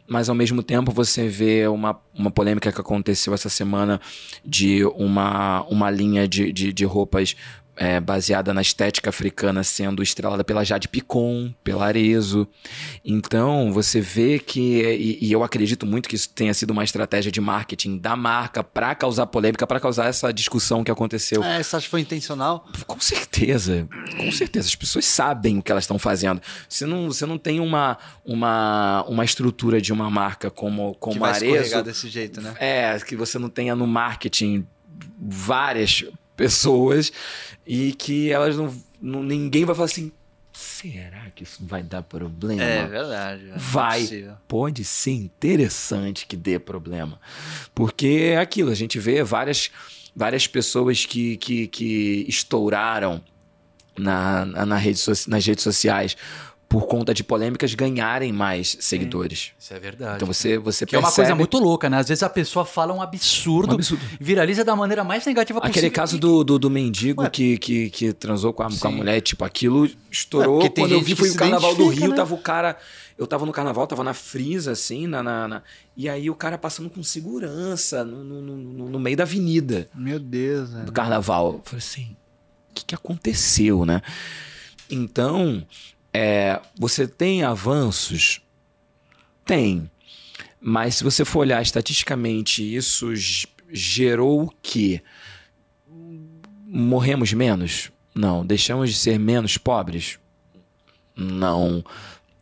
[0.07, 3.99] mas ao mesmo tempo você vê uma, uma polêmica que aconteceu essa semana
[4.45, 7.35] de uma, uma linha de, de, de roupas
[7.75, 12.47] é, baseada na estética africana sendo estrelada pela Jade Picon, pela Arezo.
[13.03, 17.31] Então, você vê que, e, e, eu acredito muito que isso tenha sido uma estratégia
[17.31, 21.43] de marketing da marca para causar polêmica, para causar essa discussão que aconteceu.
[21.43, 22.65] É, você acha que foi intencional?
[22.87, 24.67] Com certeza, com certeza.
[24.67, 26.41] As pessoas sabem o que elas estão fazendo.
[26.69, 31.19] Você não, você não tem uma, uma, uma estrutura de uma marca como, como que
[31.19, 31.83] vai Arezo.
[31.83, 32.53] desse jeito, né?
[32.59, 34.65] É, que você não tenha no marketing
[35.19, 36.05] várias
[36.35, 37.11] pessoas
[37.65, 40.11] e que elas não, não, ninguém vai falar assim
[40.53, 42.63] será que isso vai dar problema?
[42.63, 44.35] É verdade é vai.
[44.47, 47.19] pode ser interessante que dê problema.
[47.73, 49.69] Porque é aquilo a gente vê várias
[50.15, 53.21] várias pessoas que, que, que estouraram
[53.97, 56.15] na, na rede, nas redes sociais
[56.67, 59.51] por conta de polêmicas, ganharem mais seguidores.
[59.57, 60.15] Isso é verdade.
[60.15, 60.95] Então você, você que percebe...
[60.95, 61.97] é uma coisa muito louca, né?
[61.97, 64.03] Às vezes a pessoa fala um absurdo, um absurdo.
[64.19, 65.79] viraliza da maneira mais negativa possível.
[65.79, 69.21] Aquele caso do, do, do mendigo que, que, que transou com a, com a mulher,
[69.21, 70.61] tipo, aquilo estourou.
[70.61, 72.15] É, Quando eu vi, foi o Carnaval do Rio, né?
[72.15, 72.77] tava o cara...
[73.17, 75.63] Eu tava no carnaval, tava na frisa, assim, na, na, na,
[75.95, 79.87] e aí o cara passando com segurança no, no, no, no meio da avenida.
[79.95, 81.53] Meu Deus, Do carnaval.
[81.53, 82.17] Eu falei assim,
[82.69, 84.01] o que, que aconteceu, né?
[84.89, 85.65] Então,
[86.15, 88.41] é, você tem avanços?
[89.45, 89.91] Tem.
[90.61, 93.11] Mas se você for olhar estatisticamente, isso
[93.69, 95.01] gerou o quê?
[96.65, 97.91] Morremos menos?
[98.15, 98.45] Não.
[98.45, 100.17] Deixamos de ser menos pobres?
[101.17, 101.83] Não.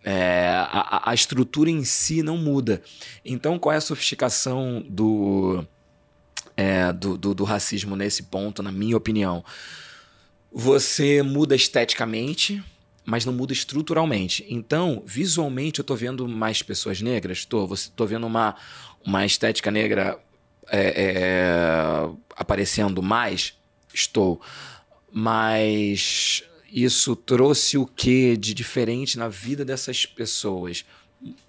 [0.04, 2.80] É, a, a, estrutura em si não muda.
[3.26, 5.66] Então, qual é a sofisticação do,
[6.56, 9.44] é, do, do, do racismo nesse ponto, na minha opinião?
[10.52, 12.64] Você muda esteticamente,
[13.06, 14.46] mas não muda estruturalmente.
[14.50, 18.56] Então, visualmente, eu estou vendo mais pessoas negras, estou tô vendo uma,
[19.06, 20.20] uma estética negra
[20.70, 23.54] é, é, aparecendo mais,
[23.94, 24.42] estou.
[25.12, 30.86] Mas isso trouxe o que de diferente na vida dessas pessoas?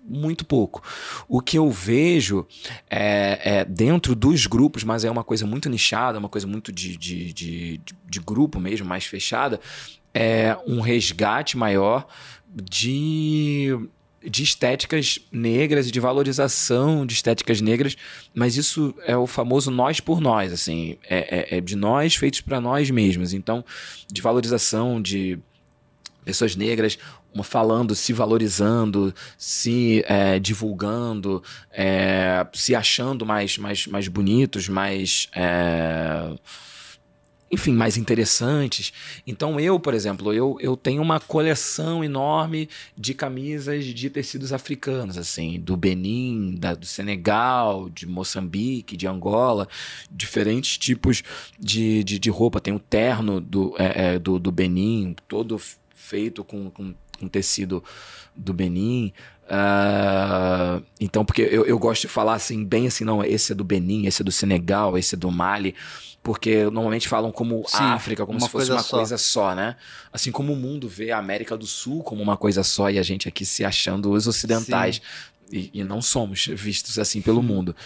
[0.05, 0.83] Muito pouco.
[1.27, 2.47] O que eu vejo
[2.89, 6.97] é, é, dentro dos grupos, mas é uma coisa muito nichada, uma coisa muito de,
[6.97, 9.61] de, de, de grupo mesmo, mais fechada,
[10.15, 12.07] é, um resgate maior
[12.55, 13.77] de,
[14.23, 17.97] de estéticas negras e de valorização de estéticas negras,
[18.33, 22.41] mas isso é o famoso nós por nós, assim, é, é, é de nós feitos
[22.41, 23.33] para nós mesmos.
[23.33, 23.65] Então,
[24.11, 25.39] de valorização de
[26.25, 26.97] pessoas negras
[27.43, 31.43] falando, se valorizando, se é, divulgando,
[31.73, 35.29] é, se achando mais, mais, mais bonitos, mais.
[35.35, 36.33] É,
[37.51, 38.93] enfim, mais interessantes.
[39.27, 45.17] Então eu, por exemplo, eu, eu tenho uma coleção enorme de camisas de tecidos africanos,
[45.17, 49.69] assim, do Benin, da, do Senegal, de Moçambique, de Angola,
[50.11, 51.23] diferentes tipos
[51.59, 52.61] de, de, de roupa.
[52.61, 55.61] Tem o terno do, é, é, do, do Benin, todo
[55.95, 57.83] feito com, com, com tecido
[58.35, 59.13] do Benin.
[59.45, 63.63] Uh, então, porque eu, eu gosto de falar assim, bem assim, não, esse é do
[63.63, 65.75] Benin, esse é do Senegal, esse é do Mali
[66.25, 68.97] porque normalmente falam como Sim, África, como se fosse coisa uma só.
[68.97, 69.77] coisa só, né?
[70.11, 73.03] Assim como o mundo vê a América do Sul como uma coisa só e a
[73.03, 75.03] gente aqui se achando os ocidentais.
[75.53, 77.77] E, e, não somos vistos assim pelo mundo.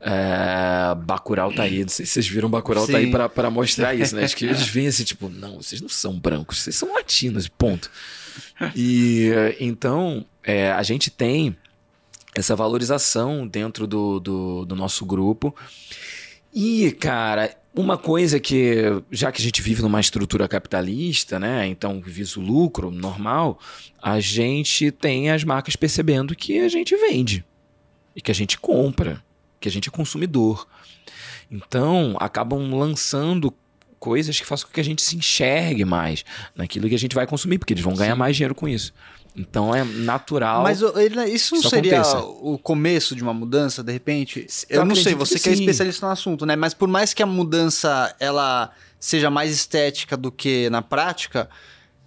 [0.00, 2.92] É, Bacurau tá aí, não sei se vocês viram Bacurau Sim.
[2.92, 4.24] tá aí para mostrar isso, né?
[4.24, 7.90] Acho que eles veem assim, tipo, não, vocês não são brancos, vocês são latinos, ponto.
[8.74, 9.28] E
[9.60, 11.54] então, é, a gente tem
[12.34, 15.54] essa valorização dentro do, do, do nosso grupo.
[16.52, 21.66] E, cara, uma coisa que, já que a gente vive numa estrutura capitalista, né?
[21.66, 23.58] Então visa o lucro normal,
[24.02, 27.44] a gente tem as marcas percebendo que a gente vende
[28.14, 29.22] e que a gente compra,
[29.60, 30.66] que a gente é consumidor.
[31.50, 33.54] Então acabam lançando
[34.00, 36.24] coisas que façam com que a gente se enxergue mais
[36.56, 38.18] naquilo que a gente vai consumir, porque eles vão ganhar Sim.
[38.18, 38.92] mais dinheiro com isso.
[39.36, 40.62] Então é natural.
[40.62, 42.18] Mas ele, isso não seria aconteça.
[42.18, 44.46] o começo de uma mudança, de repente?
[44.68, 46.56] Eu, Eu não sei, você que, que é especialista no assunto, né?
[46.56, 51.48] Mas por mais que a mudança ela seja mais estética do que na prática,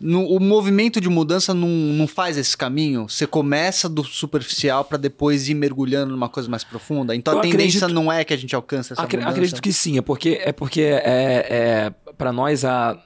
[0.04, 3.08] no, o movimento de mudança não, não faz esse caminho?
[3.08, 7.16] Você começa do superficial para depois ir mergulhando numa coisa mais profunda?
[7.16, 9.32] Então Eu a tendência acredito, não é que a gente alcance essa acre, mudança?
[9.32, 13.02] Acredito que sim, é porque, é porque é, é para nós a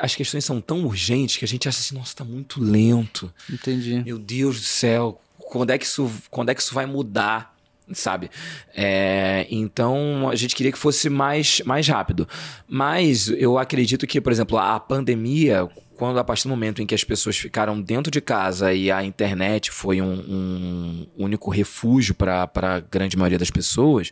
[0.00, 3.32] as questões são tão urgentes que a gente acha assim, nossa, tá muito lento.
[3.52, 4.00] Entendi.
[4.04, 7.55] Meu Deus do céu, quando é que isso, quando é que isso vai mudar?
[7.92, 8.30] Sabe?
[8.74, 12.28] É, então a gente queria que fosse mais, mais rápido.
[12.68, 16.94] Mas eu acredito que, por exemplo, a pandemia, quando a partir do momento em que
[16.94, 22.50] as pessoas ficaram dentro de casa e a internet foi um, um único refúgio para
[22.54, 24.10] a grande maioria das pessoas,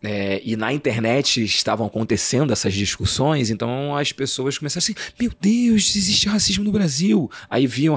[0.00, 5.96] é, e na internet estavam acontecendo essas discussões, então as pessoas começaram assim: Meu Deus,
[5.96, 7.28] existe racismo no Brasil.
[7.50, 7.96] Aí viam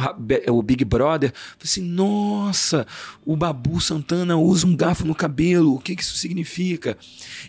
[0.50, 1.32] o Big Brother,
[1.64, 2.88] assim: Nossa,
[3.24, 6.98] o Babu Santana usa um garfo no cabelo, o que, que isso significa?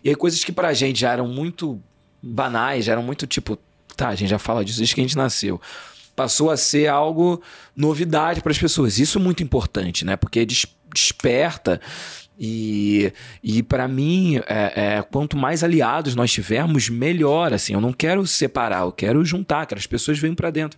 [0.04, 1.80] E aí coisas que pra gente já eram muito
[2.22, 3.58] banais, já eram muito tipo,
[3.96, 5.60] tá, a gente já fala disso desde que a gente nasceu
[6.14, 7.42] passou a ser algo
[7.74, 8.98] novidade para as pessoas.
[8.98, 10.14] Isso é muito importante, né?
[10.14, 11.80] Porque desperta
[12.44, 17.52] e, e para mim, é, é, quanto mais aliados nós tivermos, melhor.
[17.52, 20.76] Assim, eu não quero separar, eu quero juntar, que as pessoas venham para dentro.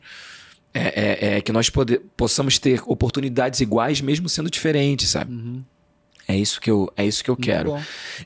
[0.74, 5.32] É, é, é, que nós poder, possamos ter oportunidades iguais, mesmo sendo diferentes, sabe?
[5.32, 5.64] Uhum.
[6.28, 7.78] É isso que eu, é isso que eu quero.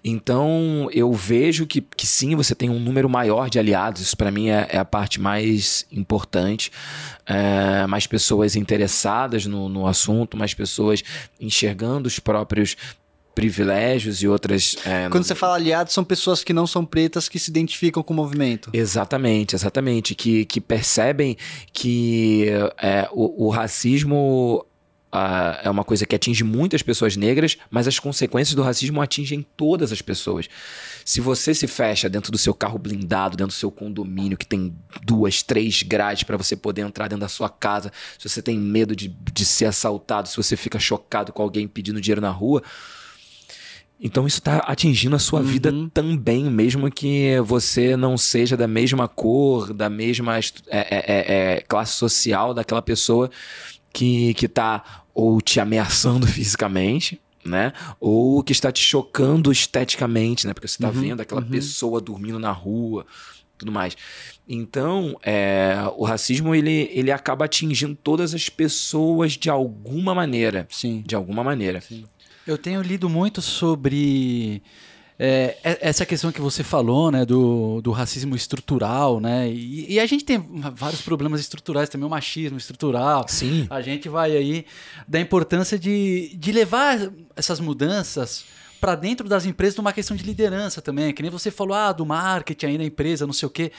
[0.03, 4.03] Então, eu vejo que, que sim, você tem um número maior de aliados.
[4.03, 6.73] Isso para mim é, é, a parte mais importante.
[7.27, 11.05] É, mais pessoas interessadas no, no assunto, mais pessoas
[11.41, 12.77] enxergando os próprios
[13.39, 14.77] privilégios e outras.
[14.85, 18.13] É, Quando você fala aliados, são pessoas que não são pretas que se identificam com
[18.13, 18.69] o movimento.
[18.73, 20.13] Exatamente, exatamente.
[20.17, 21.37] Que, que percebem
[21.73, 22.49] que
[22.83, 24.65] é, o, o racismo
[25.11, 29.41] Uh, é uma coisa que atinge muitas pessoas negras, mas as consequências do racismo atingem
[29.57, 30.51] todas as pessoas.
[31.03, 34.77] Se você se fecha dentro do seu carro blindado, dentro do seu condomínio, que tem
[35.03, 38.95] duas, três grades para você poder entrar dentro da sua casa, se você tem medo
[38.95, 42.63] de, de ser assaltado, se você fica chocado com alguém pedindo dinheiro na rua,
[44.01, 45.47] então isso está atingindo a sua uhum.
[45.47, 51.55] vida também, mesmo que você não seja da mesma cor, da mesma é, é, é,
[51.57, 53.29] é, classe social daquela pessoa
[53.93, 57.73] que, que tá ou te ameaçando fisicamente, né?
[57.99, 60.55] Ou que está te chocando esteticamente, né?
[60.55, 61.01] Porque você está uhum.
[61.01, 61.49] vendo aquela uhum.
[61.49, 63.05] pessoa dormindo na rua,
[63.57, 63.97] tudo mais.
[64.49, 70.69] Então, é, o racismo ele, ele acaba atingindo todas as pessoas de alguma maneira.
[70.71, 71.03] Sim.
[71.05, 71.81] De alguma maneira.
[71.81, 72.05] Sim.
[72.49, 74.63] Eu tenho lido muito sobre
[75.19, 80.07] é, essa questão que você falou, né, do, do racismo estrutural, né, e, e, a
[80.07, 80.43] gente tem
[80.73, 83.27] vários problemas estruturais também, o machismo estrutural.
[83.29, 83.67] Sim.
[83.69, 84.65] A gente vai aí
[85.07, 88.47] da importância de, de levar essas mudanças
[88.81, 92.07] para dentro das empresas numa questão de liderança também, que nem você falou, ah, do
[92.07, 93.73] marketing aí na empresa, não sei o quê.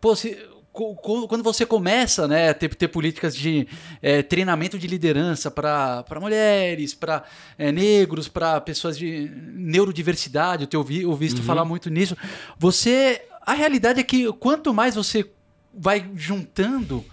[0.00, 0.38] Pô, se,
[0.72, 3.68] quando você começa né, a ter, ter políticas de
[4.00, 7.24] é, treinamento de liderança para mulheres, para
[7.58, 11.44] é, negros, para pessoas de neurodiversidade, eu tenho ouvi, visto uhum.
[11.44, 12.16] falar muito nisso,
[12.58, 13.22] você.
[13.44, 15.28] A realidade é que quanto mais você
[15.74, 17.04] vai juntando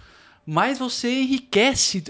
[0.46, 2.02] mais você enriquece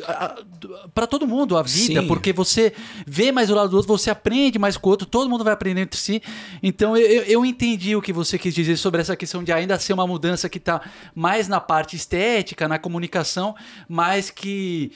[0.95, 2.07] para todo mundo a vida, Sim.
[2.07, 2.73] porque você
[3.07, 5.53] vê mais o lado do outro, você aprende mais com o outro, todo mundo vai
[5.53, 6.23] aprender entre si.
[6.63, 9.93] Então eu, eu entendi o que você quis dizer sobre essa questão de ainda ser
[9.93, 10.81] uma mudança que está
[11.15, 13.55] mais na parte estética, na comunicação,
[13.89, 14.93] mas que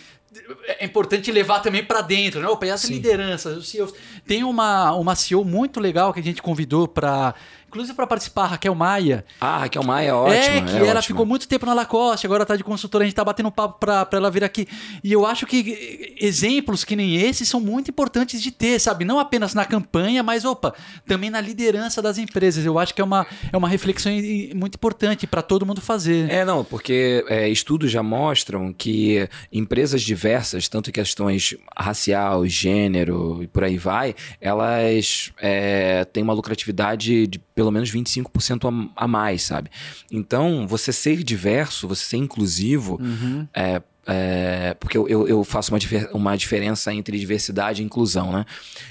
[0.66, 2.49] é importante levar também para dentro, né?
[2.49, 3.95] Opa, e essa liderança, os CEOs.
[4.26, 7.35] Tem uma, uma CEO muito legal que a gente convidou para
[7.75, 9.25] inclusive para participar, Raquel Maia.
[9.41, 10.37] Ah, Raquel Maia é ótima.
[10.37, 11.03] É, que é ela ótima.
[11.03, 14.07] ficou muito tempo na Lacoste, agora tá de consultora, a gente tá batendo papo para
[14.12, 14.68] ela vir aqui.
[15.03, 19.05] E eu acho que exemplos que nem esse são muito importantes de ter, sabe?
[19.05, 20.72] Não apenas na campanha, mas, opa,
[21.05, 22.64] também na liderança das empresas.
[22.64, 24.12] Eu acho que é uma, é uma reflexão
[24.55, 26.31] muito importante para todo mundo fazer.
[26.31, 33.43] É, não, porque é, estudos já mostram que empresas diversas, tanto em questões racial, gênero
[33.43, 39.09] e por aí vai, elas é, têm uma lucratividade de pelo menos 25% a, a
[39.09, 39.71] mais, sabe?
[40.12, 43.49] Então, você ser diverso, você ser inclusivo, uhum.
[43.55, 48.31] é, é, porque eu, eu, eu faço uma, difer uma diferença entre diversidade e inclusão,
[48.31, 48.45] né?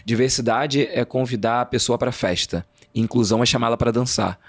[0.04, 2.66] Diversidade é convidar a pessoa para festa,
[2.96, 4.40] inclusão é chamá-la para dançar.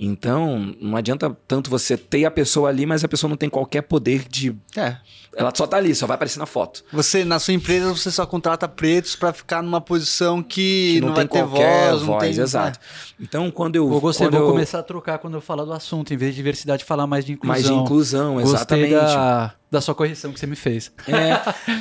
[0.00, 3.82] Então, não adianta tanto você ter a pessoa ali, mas a pessoa não tem qualquer
[3.82, 4.54] poder de.
[4.76, 4.96] É.
[5.36, 6.84] Ela só tá ali, só vai aparecer na foto.
[6.92, 11.08] Você, na sua empresa, você só contrata pretos para ficar numa posição que, que não,
[11.08, 12.42] não vai ter voz, voz, tem...
[12.42, 12.78] exato.
[12.78, 13.22] É.
[13.22, 13.92] Então, quando eu.
[13.92, 14.52] Eu gostei, quando vou eu...
[14.52, 17.32] começar a trocar quando eu falar do assunto, em vez de diversidade, falar mais de
[17.32, 17.52] inclusão.
[17.52, 18.90] Mais de inclusão, exatamente.
[18.92, 20.92] Gostei da, da sua correção que você me fez.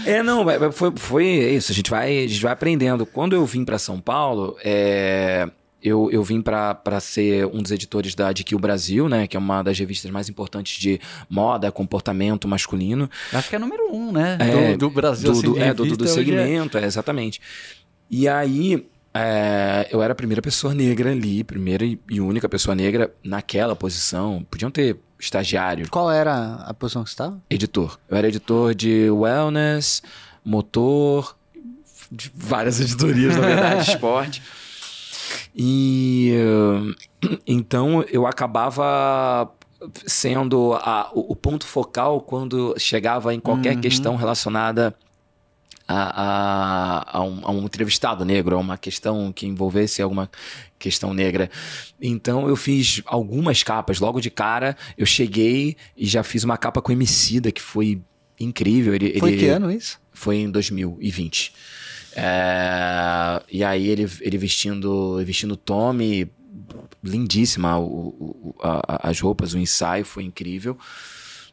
[0.06, 1.72] É, é não, foi, foi isso.
[1.72, 3.06] A gente, vai, a gente vai aprendendo.
[3.06, 5.50] Quando eu vim para São Paulo, é,
[5.88, 9.26] eu, eu vim para ser um dos editores da GQ Brasil, né?
[9.26, 13.10] Que é uma das revistas mais importantes de moda, comportamento masculino.
[13.32, 14.38] Acho que é número um, né?
[14.40, 15.32] É, do, do, Brasil.
[15.32, 16.84] Do, assim, do, é, do, do, do segmento, é...
[16.84, 17.40] é, exatamente.
[18.10, 23.14] E aí, é, eu era a primeira pessoa negra ali, primeira e única pessoa negra
[23.24, 24.46] naquela posição.
[24.50, 25.90] Podiam ter estagiário.
[25.90, 27.42] Qual era a posição que você estava?
[27.50, 27.98] Editor.
[28.10, 30.04] Eu era editor de wellness,
[30.44, 31.36] motor,
[32.12, 34.44] de várias editorias, na verdade, esporte.
[35.56, 36.34] E
[37.46, 39.52] então eu acabava
[40.06, 43.82] sendo a, o, o, ponto focal quando chegava em qualquer uhum.
[43.82, 44.96] questão relacionada
[45.88, 50.30] a, a, a, um, a, um, entrevistado negro, a uma questão que envolvesse alguma
[50.78, 51.50] questão negra.
[52.02, 54.00] Então eu fiz algumas capas.
[54.00, 58.02] Logo de cara, eu cheguei e já fiz uma capa com Emicida, que foi
[58.40, 58.94] incrível.
[58.94, 60.00] Ele, foi ele, que ano isso?
[60.12, 61.54] Foi em 2020.
[62.20, 66.28] É, e aí ele, ele vestindo, vestindo Tommy,
[67.04, 70.76] lindíssima o, o, a, as roupas, o ensaio foi incrível.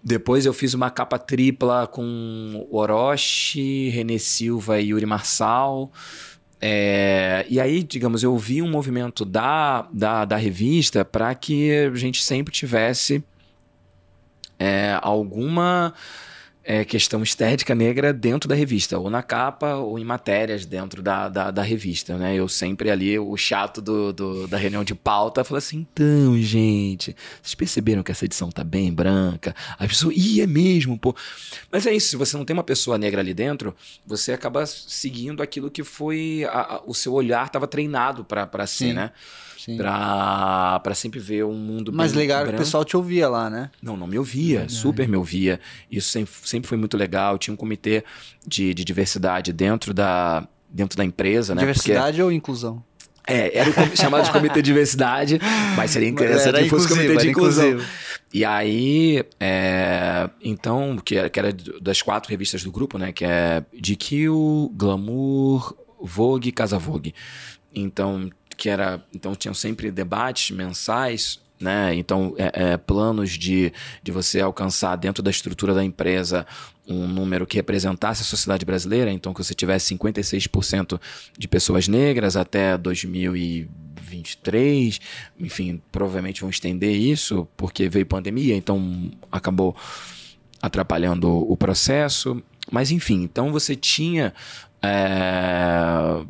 [0.03, 5.93] Depois eu fiz uma capa tripla com Orochi, René Silva e Yuri Marçal.
[6.61, 11.95] É, e aí, digamos, eu vi um movimento da, da, da revista para que a
[11.95, 13.23] gente sempre tivesse
[14.59, 15.93] é, alguma
[16.65, 21.29] é, questão estética negra dentro da revista, ou na capa, ou em matérias dentro da,
[21.29, 22.35] da, da revista, né?
[22.35, 27.15] Eu sempre ali, o chato do, do, da reunião de pauta, falei assim, então, gente,
[27.43, 29.55] vocês perceberam que essa edição tá bem branca?
[29.79, 31.15] A pessoa, ih, é mesmo, pô.
[31.71, 33.75] Mas é isso, se você não tem uma pessoa negra ali dentro,
[34.07, 38.95] você acaba seguindo aquilo que foi, a, a, o seu olhar estava treinado para ser,
[38.95, 39.11] né?
[39.79, 42.57] Pra, pra sempre ver um mundo Mas legal branco.
[42.57, 43.71] o pessoal te ouvia lá, né?
[43.83, 45.59] Não, não me ouvia, super me ouvia.
[45.91, 47.37] Isso sempre, sempre foi muito legal.
[47.37, 48.05] Tinha um comitê
[48.47, 51.61] de, de diversidade dentro da, dentro da empresa, né?
[51.61, 52.23] Diversidade Porque...
[52.23, 52.83] ou inclusão?
[53.27, 55.41] É, era o chamado de comitê de diversidade,
[55.77, 57.69] mas seria interessante que fosse comitê de inclusão.
[57.69, 57.93] Inclusive.
[58.33, 63.13] E aí, é, então, que era, que era das quatro revistas do grupo, né?
[63.13, 64.29] Que é GQ,
[64.75, 67.15] Glamour, Vogue e Casa Vogue.
[67.75, 71.95] Então, que era então tinham sempre debates mensais né?
[71.95, 76.45] Então, é, é, planos de, de você alcançar dentro da estrutura da empresa
[76.87, 81.01] um número que representasse a sociedade brasileira, então que você tivesse 56%
[81.39, 85.01] de pessoas negras até 2023,
[85.41, 89.75] enfim, provavelmente vão estender isso porque veio pandemia, então acabou
[90.61, 92.43] atrapalhando o processo.
[92.71, 94.35] Mas enfim, então você tinha
[94.83, 96.23] é,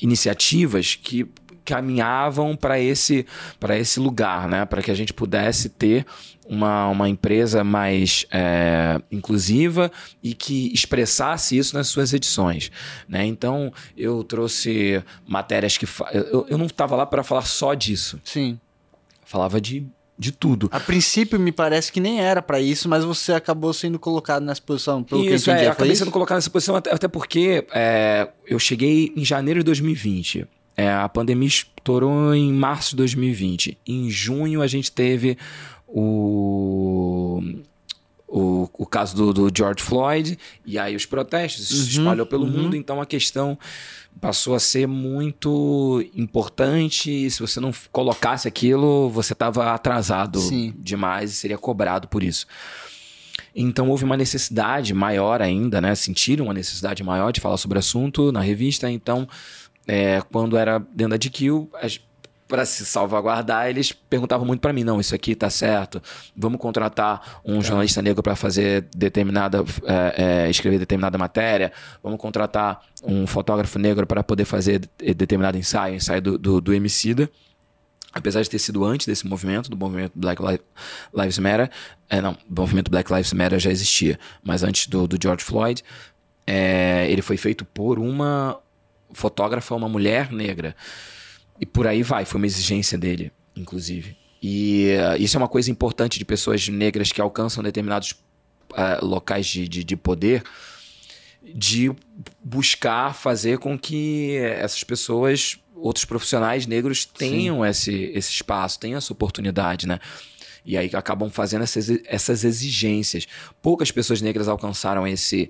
[0.00, 1.26] iniciativas que
[1.66, 3.26] caminhavam para esse,
[3.70, 4.64] esse lugar, né?
[4.64, 6.06] para que a gente pudesse ter
[6.48, 9.90] uma, uma empresa mais é, inclusiva
[10.22, 12.70] e que expressasse isso nas suas edições.
[13.08, 13.26] Né?
[13.26, 15.86] Então, eu trouxe matérias que.
[16.12, 18.20] Eu, eu não estava lá para falar só disso.
[18.24, 18.58] Sim.
[19.24, 19.86] Falava de
[20.18, 20.68] de tudo.
[20.72, 24.62] A princípio me parece que nem era para isso, mas você acabou sendo colocado nessa
[24.62, 25.02] posição.
[25.02, 28.28] Pelo isso, que eu entendi, é, acabei sendo colocado nessa posição até, até porque é,
[28.46, 30.46] eu cheguei em janeiro de 2020.
[30.76, 33.78] É, a pandemia estourou em março de 2020.
[33.86, 35.38] Em junho a gente teve
[35.86, 37.42] o
[38.28, 42.44] o, o caso do, do, George Floyd, e aí os protestos, uhum, se espalhou pelo
[42.44, 42.50] uhum.
[42.50, 43.56] mundo, então a questão
[44.20, 47.30] passou a ser muito importante.
[47.30, 50.74] Se você não colocasse aquilo, você estava atrasado Sim.
[50.78, 52.46] demais e seria cobrado por isso.
[53.54, 55.94] Então houve uma necessidade maior ainda, né?
[55.94, 58.90] Sentiram uma necessidade maior de falar sobre o assunto na revista.
[58.90, 59.26] Então,
[59.86, 61.68] é, quando era dentro da DQ,
[62.48, 66.02] para se salvaguardar, eles perguntavam muito para mim: não, isso aqui tá certo,
[66.36, 67.60] vamos contratar um tá.
[67.66, 71.72] jornalista negro para fazer determinada, é, é, escrever determinada matéria,
[72.02, 77.30] vamos contratar um fotógrafo negro para poder fazer determinado ensaio, ensaio do, do, do Emicida.
[78.12, 80.40] Apesar de ter sido antes desse movimento, do movimento Black
[81.12, 81.70] Lives Matter,
[82.08, 85.84] é, não, o movimento Black Lives Matter já existia, mas antes do, do George Floyd,
[86.46, 88.58] é, ele foi feito por uma
[89.12, 90.76] fotógrafa, uma mulher negra.
[91.60, 94.16] E por aí vai, foi uma exigência dele, inclusive.
[94.42, 98.12] E uh, isso é uma coisa importante de pessoas negras que alcançam determinados
[98.72, 100.42] uh, locais de, de, de, poder,
[101.42, 101.90] de
[102.44, 109.12] buscar fazer com que essas pessoas, outros profissionais negros, tenham esse, esse espaço, tenham essa
[109.12, 109.98] oportunidade, né?
[110.64, 113.26] E aí acabam fazendo essas, essas exigências.
[113.62, 115.48] Poucas pessoas negras alcançaram esse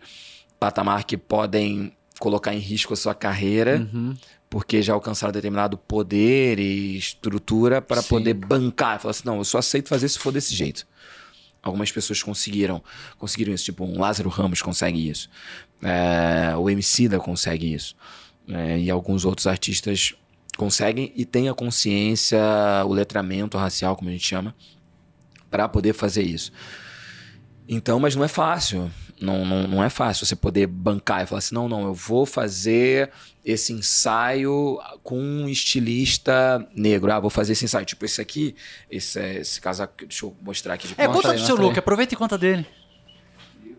[0.61, 4.14] patamar que podem colocar em risco a sua carreira, uhum
[4.49, 9.01] porque já alcançaram determinado poder e estrutura para poder bancar.
[9.01, 10.87] Falar assim, não, eu só aceito fazer se for desse jeito.
[11.62, 12.83] Algumas pessoas conseguiram,
[13.19, 15.29] conseguiram isso, tipo um Lázaro Ramos consegue isso,
[15.83, 17.97] é, o Emicida consegue isso,
[18.49, 20.14] é, e alguns outros artistas
[20.57, 22.39] conseguem e têm a consciência,
[22.87, 24.55] o letramento racial, como a gente chama,
[25.51, 26.53] para poder fazer isso.
[27.69, 28.89] Então, mas não é fácil.
[29.21, 32.27] Não, não, não é fácil você poder bancar e falar assim: não, não, eu vou
[32.27, 33.11] fazer
[33.45, 37.11] esse ensaio com um estilista negro.
[37.12, 37.87] Ah, vou fazer esse ensaio.
[37.87, 38.55] Tipo, esse aqui,
[38.91, 39.95] esse, esse casaco.
[39.99, 42.67] Deixa eu mostrar aqui de É, conta do seu look, aproveita e conta dele.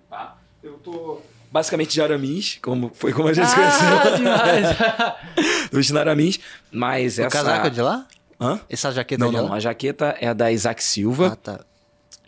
[0.09, 0.37] Tá.
[0.63, 1.21] Eu tô
[1.51, 4.17] basicamente de aramis, como foi como a gente ah, conheceu.
[4.17, 4.77] Demais.
[5.71, 6.39] vestindo aramis,
[6.71, 7.27] mas o essa.
[7.27, 8.07] O casaco é de lá?
[8.39, 8.59] Hã?
[8.69, 9.55] Essa jaqueta não, é de não, lá?
[9.55, 11.33] a jaqueta é da Isaac Silva.
[11.33, 11.59] Ah, tá.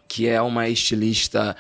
[0.07, 1.55] Que é uma estilista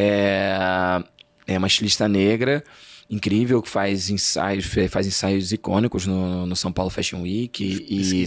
[0.00, 1.02] é,
[1.44, 2.62] é uma estilista negra
[3.10, 7.64] incrível que faz ensaios, faz ensaios icônicos no, no São Paulo Fashion Week.
[7.64, 8.22] E,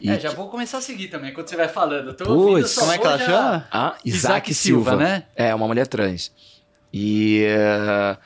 [0.00, 2.12] e, é, já vou começar a seguir também quando você vai falando.
[2.14, 3.26] tô Puts, como é que ela já...
[3.26, 3.68] chama?
[3.70, 5.24] Ah, Isaac, Isaac Silva, Silva, né?
[5.36, 6.32] É, uma mulher trans.
[6.92, 7.46] E.
[7.46, 8.16] Uh,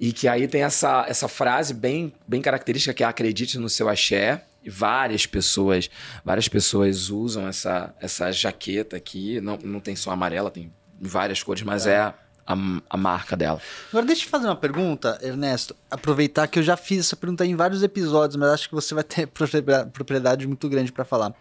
[0.00, 3.88] e que aí tem essa, essa frase bem, bem característica que é acredite no seu
[3.88, 4.44] axé.
[4.62, 5.88] E várias pessoas,
[6.22, 9.40] várias pessoas usam essa, essa jaqueta aqui.
[9.40, 12.14] Não, não tem só amarela, tem várias cores, mas é, é
[12.46, 12.56] a,
[12.90, 13.60] a, marca dela.
[13.90, 15.74] Agora deixa eu fazer uma pergunta, Ernesto.
[15.90, 19.04] Aproveitar que eu já fiz essa pergunta em vários episódios, mas acho que você vai
[19.04, 19.26] ter
[19.92, 21.34] propriedade muito grande para falar.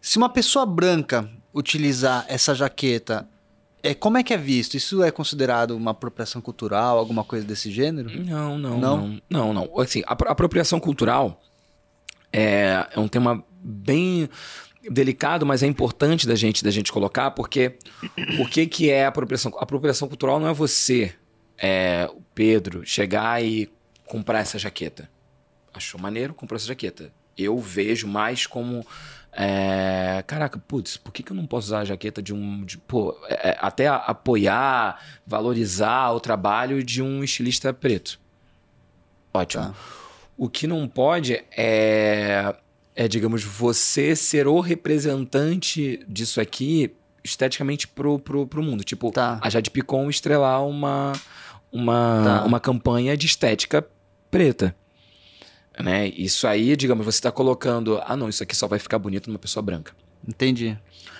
[0.00, 3.28] Se uma pessoa branca utilizar essa jaqueta
[3.82, 4.76] é, como é que é visto?
[4.76, 8.10] Isso é considerado uma apropriação cultural, alguma coisa desse gênero?
[8.24, 8.98] Não, não, não.
[8.98, 9.54] Não, não.
[9.54, 9.80] não.
[9.80, 11.40] Assim, a apropriação cultural
[12.32, 14.28] é, é um tema bem
[14.88, 17.76] delicado, mas é importante da gente da gente colocar, porque
[18.38, 19.52] o que, que é apropriação?
[19.58, 21.14] A apropriação cultural não é você,
[21.58, 23.70] é, o Pedro, chegar e
[24.06, 25.10] comprar essa jaqueta.
[25.72, 27.12] Achou maneiro, comprou essa jaqueta.
[27.36, 28.84] Eu vejo mais como
[29.32, 32.64] é, caraca, putz, por que, que eu não posso usar a jaqueta de um.
[32.64, 38.18] De, pô, é, é até apoiar, valorizar o trabalho de um estilista preto.
[39.32, 39.64] Ótimo.
[39.64, 39.74] Tá.
[40.36, 42.54] O que não pode é,
[42.94, 48.82] é, digamos, você ser o representante disso aqui esteticamente pro, pro, pro mundo.
[48.84, 49.38] Tipo, tá.
[49.42, 51.12] a Jade Picon estrelar uma,
[51.70, 52.44] uma, tá.
[52.44, 53.86] uma campanha de estética
[54.30, 54.74] preta.
[55.78, 56.08] Né?
[56.08, 59.38] Isso aí, digamos, você está colocando, ah não, isso aqui só vai ficar bonito numa
[59.38, 59.92] pessoa branca.
[60.26, 60.76] Entendi.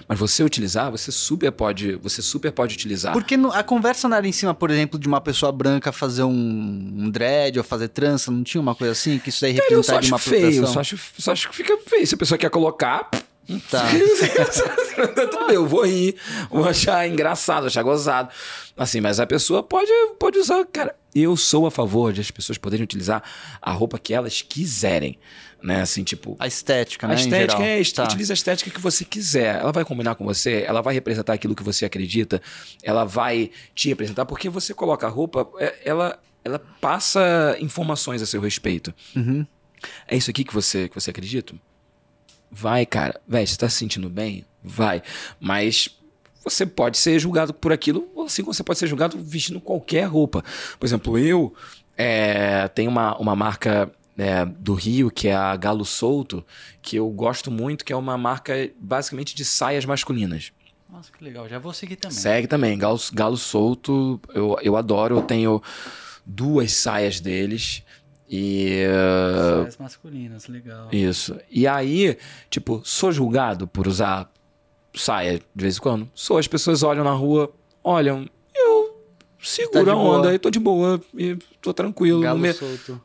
[0.08, 3.12] Mas você utilizar, você super pode, você super pode utilizar.
[3.12, 6.30] Porque a conversa não era em cima, por exemplo, de uma pessoa branca fazer um,
[6.30, 10.18] um dread ou fazer trança, não tinha uma coisa assim que isso aí representaria uma
[10.18, 12.06] feio, só acho, só acho que fica feio.
[12.06, 13.08] Se a pessoa quer colocar,
[13.70, 13.88] Tá.
[15.30, 16.14] Tudo bem, eu vou rir,
[16.50, 18.28] vou achar engraçado, achar gozado.
[18.76, 20.64] Assim, mas a pessoa pode, pode usar.
[20.66, 23.22] Cara, eu sou a favor de as pessoas poderem utilizar
[23.60, 25.18] a roupa que elas quiserem.
[25.62, 26.36] Né, assim, tipo.
[26.38, 27.14] A estética, né?
[27.14, 27.82] A estética é.
[27.84, 28.04] Tá.
[28.04, 29.60] Utiliza a estética que você quiser.
[29.60, 32.40] Ela vai combinar com você, ela vai representar aquilo que você acredita,
[32.82, 38.26] ela vai te representar, porque você coloca a roupa, é, ela, ela passa informações a
[38.26, 38.94] seu respeito.
[39.14, 39.46] Uhum.
[40.08, 41.54] É isso aqui que você, que você acredita?
[42.50, 43.20] Vai, cara.
[43.28, 44.44] Véi, você tá se sentindo bem?
[44.62, 45.02] Vai.
[45.38, 45.96] Mas
[46.42, 50.42] você pode ser julgado por aquilo, assim como você pode ser julgado vestindo qualquer roupa.
[50.78, 51.54] Por exemplo, eu
[51.96, 53.90] é, tenho uma, uma marca
[54.20, 56.44] é, do Rio, que é a Galo Solto,
[56.82, 60.52] que eu gosto muito, que é uma marca basicamente de saias masculinas.
[60.90, 61.48] Nossa, que legal.
[61.48, 62.16] Já vou seguir também.
[62.16, 62.76] Segue também.
[62.76, 65.16] Galo, Galo Solto, eu, eu adoro.
[65.16, 65.62] Eu tenho
[66.26, 67.82] duas saias deles.
[68.28, 68.84] E.
[69.58, 70.88] Saias masculinas, legal.
[70.92, 71.38] Isso.
[71.50, 72.18] E aí,
[72.50, 74.30] tipo, sou julgado por usar
[74.94, 76.10] saia de vez em quando?
[76.14, 76.36] Sou.
[76.36, 77.52] As pessoas olham na rua,
[77.82, 78.28] olham,
[79.42, 82.22] segura tá a onda, aí tô de boa, e tô tranquilo.
[82.22, 82.54] No, me,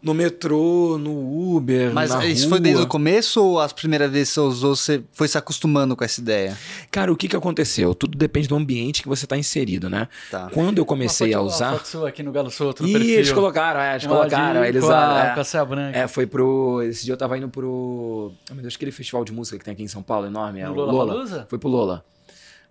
[0.02, 1.94] no, metrô, no Uber.
[1.94, 2.50] Mas isso rua.
[2.50, 5.96] foi desde o começo ou as primeiras vezes que você usou, você foi se acostumando
[5.96, 6.58] com essa ideia?
[6.92, 7.96] Cara, o que que aconteceu?
[7.96, 10.08] Tudo depende do ambiente que você tá inserido, né?
[10.30, 10.50] Tá.
[10.54, 11.70] Quando eu comecei a usar.
[11.70, 12.84] Uma foto sua aqui no Galo Solto.
[12.84, 13.14] No e perfil.
[13.14, 14.62] eles colocaram, é, eles colocaram.
[14.62, 15.98] De, eles com a, é, com a saia branca.
[15.98, 16.82] É, foi pro.
[16.84, 18.32] Esse dia eu tava indo pro.
[18.50, 20.60] Oh, meu Deus, aquele festival de música que tem aqui em São Paulo, enorme.
[20.60, 21.14] É, o Lola.
[21.14, 21.48] Lola.
[21.50, 22.04] Foi pro Lola.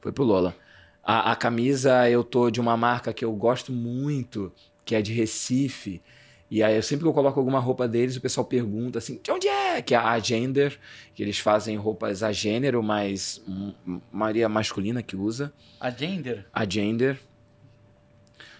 [0.00, 0.54] Foi pro Lola.
[1.04, 4.52] A, a camisa eu tô de uma marca que eu gosto muito,
[4.84, 6.02] que é de Recife.
[6.50, 9.48] E aí, sempre que eu coloco alguma roupa deles, o pessoal pergunta assim: de onde
[9.48, 9.82] é?
[9.82, 10.78] Que é a Agender,
[11.14, 13.42] que eles fazem roupas a gênero, mas
[14.12, 15.52] maioria masculina que usa.
[15.80, 16.46] Agender?
[16.52, 17.18] Agender.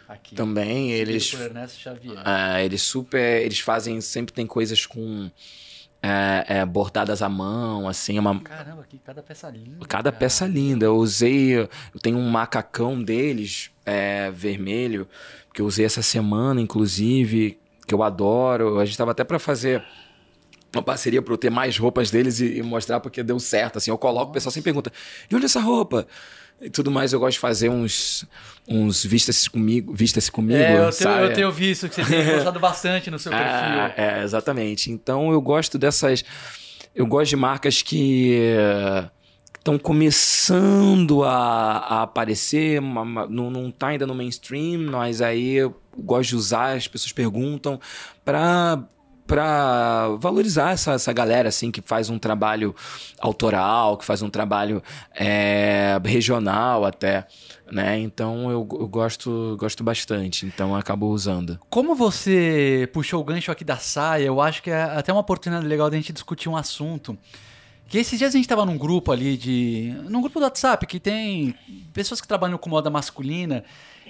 [0.09, 0.35] Aqui.
[0.35, 1.31] Também eles.
[1.31, 2.19] Por Ernesto Xavier.
[2.19, 3.43] Uh, eles super.
[3.43, 4.01] Eles fazem.
[4.01, 5.31] Sempre tem coisas com
[6.07, 8.39] é, é, bordadas à mão, assim, uma...
[8.41, 9.87] Caramba, que cada peça linda.
[9.89, 10.13] Cada cara.
[10.13, 10.85] peça linda.
[10.85, 11.69] Eu usei, eu
[12.03, 15.09] tenho um macacão deles, é, vermelho,
[15.55, 18.79] que eu usei essa semana, inclusive, que eu adoro.
[18.79, 19.83] A gente tava até para fazer
[20.75, 23.91] uma parceria para eu ter mais roupas deles e, e, mostrar porque deu certo, assim.
[23.91, 24.31] Eu coloco, Nossa.
[24.31, 24.93] o pessoal sempre pergunta,
[25.27, 26.07] de onde é essa roupa?
[26.61, 28.25] E tudo mais, eu gosto de fazer uns,
[28.69, 30.59] uns vistas comigo, vistas comigo.
[30.59, 33.49] É, eu tenho, eu tenho visto que você tem gostado bastante no seu perfil.
[33.49, 34.91] Ah, é, exatamente.
[34.91, 36.25] Então eu gosto dessas.
[36.95, 38.39] Eu gosto de marcas que
[39.65, 45.75] estão começando a, a aparecer, uma, não, não tá ainda no mainstream, mas aí eu
[45.99, 47.81] gosto de usar, as pessoas perguntam,
[48.25, 48.85] para
[49.27, 52.75] para valorizar essa, essa galera assim que faz um trabalho
[53.19, 54.83] autoral, que faz um trabalho
[55.15, 57.27] é, regional até,
[57.71, 57.99] né?
[57.99, 61.59] Então eu, eu, gosto gosto bastante, então acabo usando.
[61.71, 65.67] Como você puxou o gancho aqui da saia, eu acho que é até uma oportunidade
[65.67, 67.17] legal da gente discutir um assunto.
[67.89, 69.95] Que esses dias a gente estava num grupo ali de.
[70.09, 71.55] num grupo do WhatsApp que tem
[71.93, 73.65] pessoas que trabalham com moda masculina.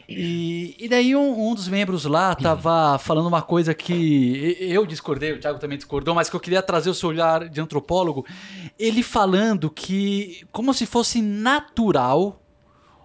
[0.08, 5.32] E, e daí um, um, dos membros lá tava falando uma coisa que eu discordei,
[5.32, 8.26] o Thiago também discordou, mas que eu queria trazer o seu olhar de antropólogo.
[8.78, 12.40] Ele falando que, como se fosse natural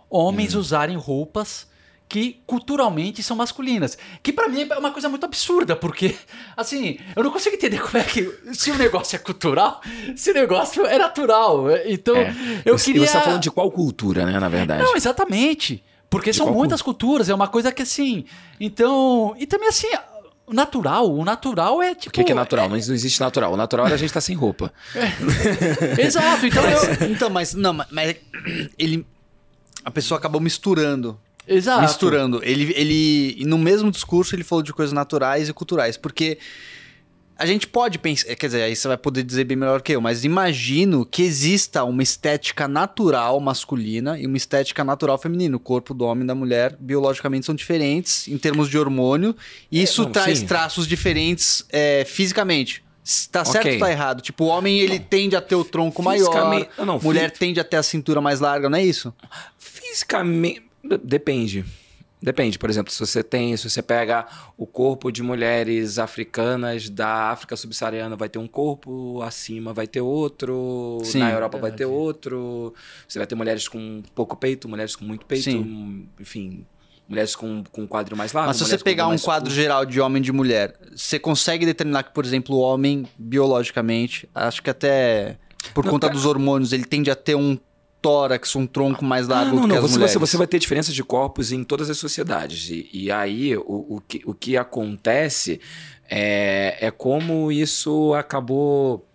[0.10, 0.60] homens hum.
[0.60, 1.70] usarem roupas
[2.10, 3.96] que culturalmente são masculinas.
[4.24, 6.16] Que para mim é uma coisa muito absurda, porque,
[6.58, 8.28] assim, eu não consigo entender como é que.
[8.52, 9.80] Se o negócio é cultural,
[10.16, 11.66] se o negócio é natural.
[11.86, 12.34] Então, é.
[12.66, 13.06] eu queria.
[13.06, 14.82] Você tá falando de qual cultura, né, na verdade?
[14.82, 15.84] Não, exatamente.
[16.10, 18.26] Porque de são muitas culturas, é uma coisa que assim.
[18.60, 19.36] Então.
[19.38, 19.88] E também assim.
[20.48, 22.10] O natural, o natural é tipo.
[22.10, 22.66] O que, que é natural?
[22.66, 22.70] É...
[22.70, 23.54] Não existe natural.
[23.54, 24.74] O natural é a gente estar tá sem roupa.
[24.96, 26.02] É.
[26.02, 27.12] Exato, então mas, eu...
[27.12, 28.16] Então, mas não, mas
[28.78, 29.06] ele.
[29.86, 31.20] A pessoa acabou misturando.
[31.48, 31.82] Exato.
[31.82, 32.42] Misturando.
[32.44, 33.46] Ele, ele.
[33.46, 35.98] No mesmo discurso, ele falou de coisas naturais e culturais.
[35.98, 36.40] Porque
[37.40, 40.02] a gente pode pensar, quer dizer, aí você vai poder dizer bem melhor que eu,
[40.02, 45.56] mas imagino que exista uma estética natural masculina e uma estética natural feminina.
[45.56, 49.34] O corpo do homem e da mulher biologicamente são diferentes em termos de hormônio,
[49.72, 50.46] e é, isso não, traz sim.
[50.46, 52.84] traços diferentes é, fisicamente.
[53.32, 53.74] Tá certo okay.
[53.76, 54.22] ou tá errado?
[54.22, 57.78] Tipo, o homem ele tende a ter o tronco maior, não, mulher tende a ter
[57.78, 59.14] a cintura mais larga, não é isso?
[59.58, 60.62] Fisicamente,
[61.04, 61.66] depende.
[62.22, 64.26] Depende, por exemplo, se você tem, se você pega
[64.58, 70.02] o corpo de mulheres africanas da África subsaariana, vai ter um corpo, acima vai ter
[70.02, 72.74] outro, Sim, na Europa vai ter outro.
[73.08, 76.10] Você vai ter mulheres com pouco peito, mulheres com muito peito, Sim.
[76.20, 76.66] enfim,
[77.08, 78.50] mulheres com, com um quadro mais largo.
[78.50, 79.56] Mas se você pegar um quadro curto.
[79.56, 84.30] geral de homem e de mulher, você consegue determinar que, por exemplo, o homem, biologicamente,
[84.36, 85.38] acho que até
[85.74, 86.18] por Não, conta cara...
[86.18, 87.58] dos hormônios, ele tende a ter um
[88.02, 90.60] tórax, um tronco mais ah, largo ah, não, que não, as você, você, vai ter
[90.60, 92.70] diferença de corpos em todas as sociedades.
[92.70, 95.60] E, e aí, o, o, que, o que acontece
[96.10, 99.06] é, é como isso acabou...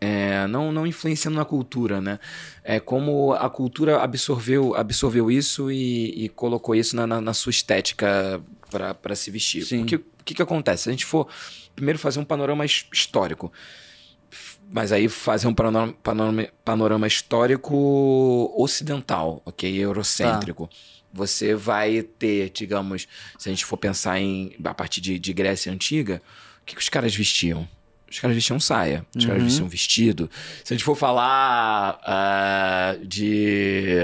[0.00, 2.18] É, não, não influenciando na cultura, né?
[2.62, 7.48] É como a cultura absorveu, absorveu isso e, e colocou isso na, na, na sua
[7.48, 9.64] estética para se vestir.
[9.64, 9.78] Sim.
[9.78, 10.82] Porque o que, que acontece?
[10.82, 11.26] Se a gente for
[11.74, 13.50] primeiro fazer um panorama histórico
[14.70, 19.72] mas aí fazer um panorama, panorama, panorama histórico ocidental, ok?
[19.76, 20.66] Eurocêntrico.
[20.68, 20.74] Tá.
[21.12, 23.06] Você vai ter, digamos,
[23.38, 26.20] se a gente for pensar em a partir de, de Grécia Antiga,
[26.60, 27.68] o que, que os caras vestiam?
[28.10, 29.30] Os caras vestiam saia, os uhum.
[29.30, 30.30] caras vestiam vestido.
[30.64, 33.96] Se a gente for falar uh, de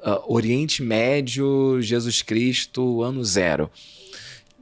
[0.00, 3.70] uh, Oriente Médio, Jesus Cristo, ano zero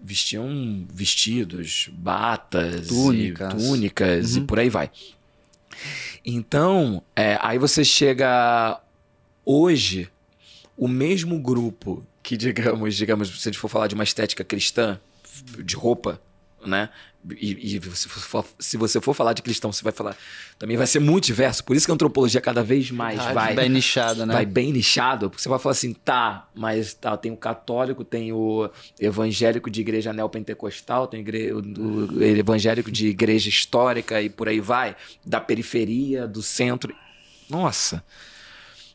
[0.02, 4.42] vestiam vestidos, batas, túnicas, e, túnicas uhum.
[4.42, 4.90] e por aí vai.
[6.24, 8.80] Então, é, aí você chega
[9.44, 10.08] hoje,
[10.76, 15.00] o mesmo grupo que, digamos, digamos, se a gente for falar de uma estética cristã,
[15.64, 16.20] de roupa,
[16.64, 16.90] né?
[17.30, 20.16] E, e se, for, se, você for falar de cristão, você vai falar.
[20.58, 21.62] Também vai ser muito diverso.
[21.64, 23.54] Por isso que a antropologia cada vez mais ah, vai.
[23.54, 24.32] Bem nichada, né?
[24.32, 25.30] Vai bem nichado.
[25.30, 28.68] Porque você vai falar assim, tá, mas tá, tem o católico, tem o
[28.98, 31.52] evangélico de igreja neopentecostal, tem igre...
[31.52, 34.96] o evangélico de igreja histórica e por aí vai.
[35.24, 36.94] Da periferia, do centro.
[37.48, 38.02] Nossa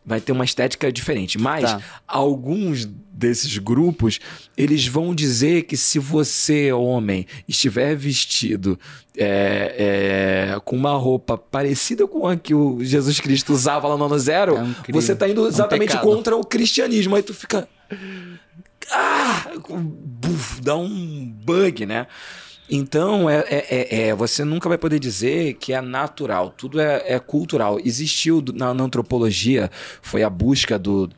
[0.08, 1.38] vai ter uma estética diferente.
[1.38, 1.82] Mas tá.
[2.08, 4.22] alguns desses grupos,
[4.56, 8.80] eles vão dizer que se você, homem, estiver vestido
[9.18, 14.06] é, é, com uma roupa parecida com a que o Jesus Cristo usava lá no
[14.06, 17.14] ano zero, é um você está indo exatamente um contra o cristianismo.
[17.14, 17.68] Aí tu fica...
[18.90, 19.52] Ah!
[19.68, 22.08] Buf, dá um bug, né?
[22.70, 27.04] Então, é, é, é, é, você nunca vai poder dizer que é natural, tudo é,
[27.06, 27.80] é cultural.
[27.80, 29.72] Existiu na, na, antropologia,
[30.02, 31.10] foi a busca do,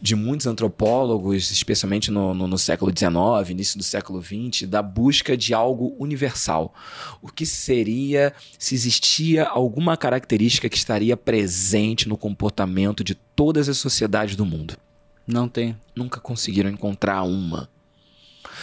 [0.00, 5.36] de muitos antropólogos, especialmente no, no, no século XIX, início do século XX, da busca
[5.36, 6.74] de algo universal.
[7.20, 13.76] O que seria se existia alguma característica que estaria presente no comportamento de todas as
[13.76, 14.78] sociedades do mundo?
[15.26, 15.76] Não tem.
[15.94, 17.68] Nunca conseguiram encontrar uma.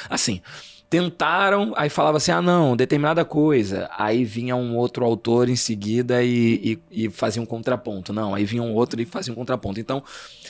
[0.09, 0.41] Assim,
[0.89, 3.89] tentaram, aí falava assim, ah não, determinada coisa.
[3.97, 8.13] Aí vinha um outro autor em seguida e, e, e fazia um contraponto.
[8.13, 9.79] Não, aí vinha um outro e fazia um contraponto.
[9.79, 10.01] Então,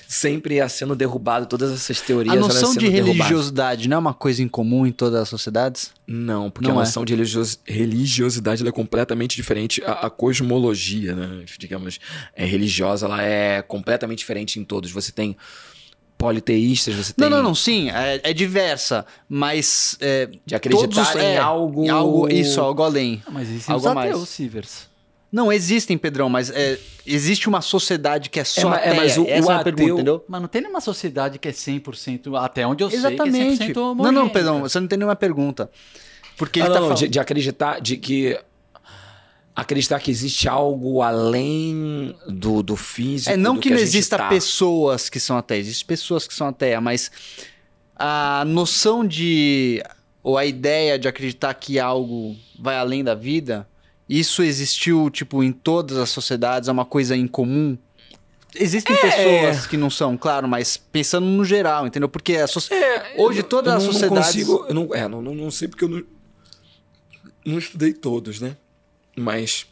[0.07, 2.35] sempre ia sendo derrubado todas essas teorias.
[2.35, 5.91] A noção de religiosidade não é uma coisa incomum em todas as sociedades?
[6.05, 6.85] Não, porque não a é.
[6.85, 9.83] noção de religios, religiosidade é completamente diferente.
[9.83, 11.99] A, a, cosmologia, né, digamos,
[12.35, 14.91] é religiosa, ela é completamente diferente em todos.
[14.91, 15.35] Você tem
[16.17, 17.29] politeístas, você tem...
[17.29, 19.97] Não, não, não, sim, é, é diversa, mas...
[20.01, 21.85] É, de acreditar todos, em, é, algo...
[21.85, 22.27] em algo...
[22.27, 23.21] Isso, algo além.
[23.25, 24.87] Não, mas existem algo os ateus, Sivers.
[25.31, 28.93] Não, existem, Pedrão, mas é, existe uma sociedade que é só é, ateia.
[28.93, 29.73] É, mas o, Essa o é a ateu...
[29.73, 30.25] pergunta, entendeu?
[30.27, 33.57] Mas não tem nenhuma sociedade que é 100%, até onde eu Exatamente.
[33.57, 35.69] sei, que é 100% Não, não, Pedrão, você não tem nenhuma pergunta.
[36.37, 36.99] Porque ah, ele tá não, falando...
[36.99, 38.39] de, de acreditar de que
[39.61, 43.31] acreditar que existe algo além do, do físico.
[43.31, 44.29] É, não que, que não a exista tá.
[44.29, 47.11] pessoas que são ateias, existem pessoas que são ateias, mas
[47.95, 49.83] a noção de.
[50.21, 53.67] ou a ideia de acreditar que algo vai além da vida,
[54.07, 57.77] isso existiu, tipo, em todas as sociedades, é uma coisa incomum.
[58.55, 58.99] Existem É.
[58.99, 62.07] pessoas que não são, claro, mas pensando no geral, entendeu?
[62.09, 62.73] Porque a soci-
[63.17, 65.89] hoje todas eu as não- consigo- eu não, é, não, não, não sei porque eu
[65.89, 66.03] não,
[67.45, 68.55] não estudei todos, né?
[69.17, 69.65] Mas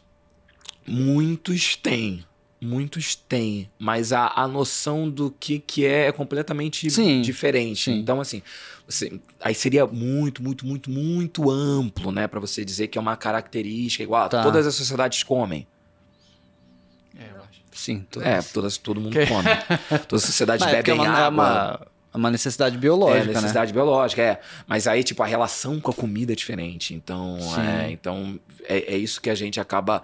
[0.86, 2.24] muitos têm.
[2.60, 3.70] Muitos têm.
[3.78, 7.84] Mas a, a noção do que, que é é completamente Sim, diferente.
[7.84, 7.98] sim.
[8.00, 8.42] Então, assim,
[8.88, 12.26] você, aí seria muito, muito, muito, muito amplo, né?
[12.26, 14.24] Pra você dizer que é uma característica igual.
[14.24, 14.42] a Tá.
[14.42, 15.66] Todas as sociedades comem.
[17.18, 17.60] É, eu acho.
[17.72, 18.26] Sim, todas.
[18.28, 19.44] É, todas, todo mundo Que- come.
[20.08, 21.86] Todas as sociedades é porque é bebem uma, é água.
[22.16, 24.40] Uma, é uma necessidade biológica, é, necessidade biológica, é.
[24.66, 26.94] Mas aí, tipo, a relação com a comida é diferente.
[26.94, 27.60] Então, Sim.
[27.60, 30.02] é, então é, é isso que a gente acaba.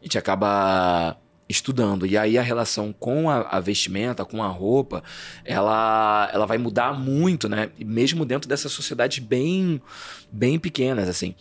[0.00, 1.16] A gente acaba
[1.48, 2.06] estudando.
[2.06, 5.02] E aí a relação com a, a vestimenta, com a roupa,
[5.44, 7.70] ela, ela vai mudar muito, né?
[7.78, 9.80] Mesmo dentro dessas sociedades bem,
[10.30, 11.34] bem pequenas, assim.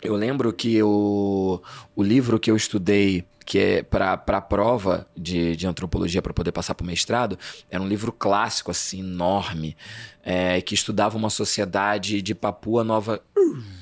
[0.00, 1.60] Eu lembro que o,
[1.94, 6.52] o livro que eu estudei, que é para a prova de, de antropologia para poder
[6.52, 7.38] passar para o mestrado,
[7.70, 9.74] era um livro clássico, assim, enorme,
[10.22, 13.22] é, que estudava uma sociedade de Papua Nova.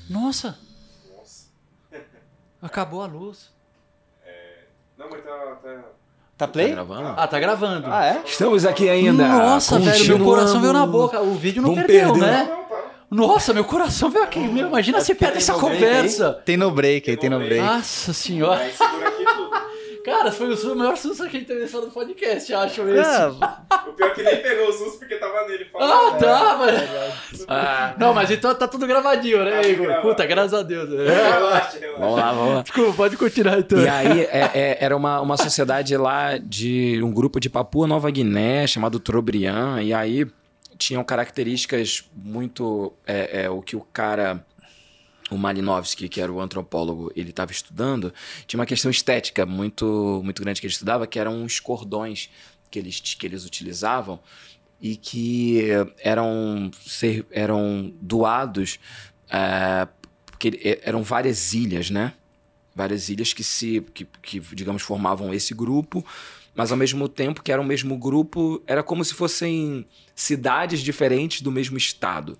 [0.09, 0.57] Nossa!
[2.61, 3.49] Acabou a luz.
[4.97, 5.31] Não, mas tá.
[5.31, 5.69] tá...
[5.69, 5.83] Tá
[6.37, 6.71] Tá play?
[6.71, 7.13] gravando?
[7.17, 7.87] Ah, tá gravando.
[7.91, 8.21] Ah, é?
[8.25, 9.27] Estamos aqui ainda.
[9.27, 11.19] Nossa, velho, meu coração veio na boca.
[11.19, 12.31] O vídeo não Vamos perdeu, perder.
[12.31, 12.43] né?
[12.47, 12.77] Não, tá.
[13.09, 14.39] Nossa, meu coração veio aqui.
[14.39, 16.33] Meu, imagina se perde essa conversa.
[16.45, 17.59] Tem no break aí, tem no break.
[17.59, 18.69] Nossa senhora.
[18.71, 19.46] Segura aqui tudo.
[20.07, 23.09] Cara, foi o maior susto que a gente teve do podcast, acho esse.
[23.41, 25.67] Ah, O pior é que nem pegou o susto porque tava nele.
[25.75, 26.19] Ah, falando.
[26.19, 27.45] tá, mas...
[27.47, 30.01] Ah, Não, mas então tá tudo gravadinho, né, Tá Igor?
[30.01, 30.89] Puta, graças a Deus.
[30.93, 31.31] É.
[31.33, 31.99] Relaxa, relaxa.
[31.99, 32.61] vamos lá, vamos lá.
[32.61, 33.79] Desculpa, pode continuar então.
[33.79, 38.09] E aí é- é- era uma, uma sociedade lá de um grupo de Papua Nova
[38.09, 40.25] Guiné chamado Trobriand, e aí
[40.77, 42.93] tinham características muito.
[43.05, 44.45] é, é, o que o cara.
[45.29, 48.13] O Malinowski, que era o antropólogo, ele estava estudando,
[48.45, 52.29] tinha uma questão estética muito, muito grande que ele estudava, que eram os cordões
[52.71, 54.19] que eles, que eles utilizavam
[54.81, 55.67] e que
[55.99, 58.79] eram, ser, eram doados,
[59.29, 59.87] é,
[60.25, 62.13] porque eram várias ilhas, né?
[62.77, 66.05] várias ilhas que se que, que, digamos formavam esse grupo
[66.53, 69.83] mas ao mesmo tempo que era o mesmo grupo era como se fossem
[70.15, 72.37] cidades diferentes do mesmo estado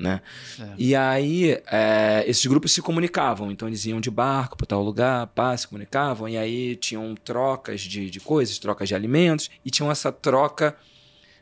[0.00, 0.20] né?
[0.56, 0.74] Certo.
[0.78, 3.50] e aí é, esses grupos se comunicavam.
[3.50, 6.28] Então eles iam de barco para tal lugar pá, se comunicavam.
[6.28, 9.50] E aí tinham trocas de, de coisas trocas de alimentos.
[9.64, 10.76] E tinham essa troca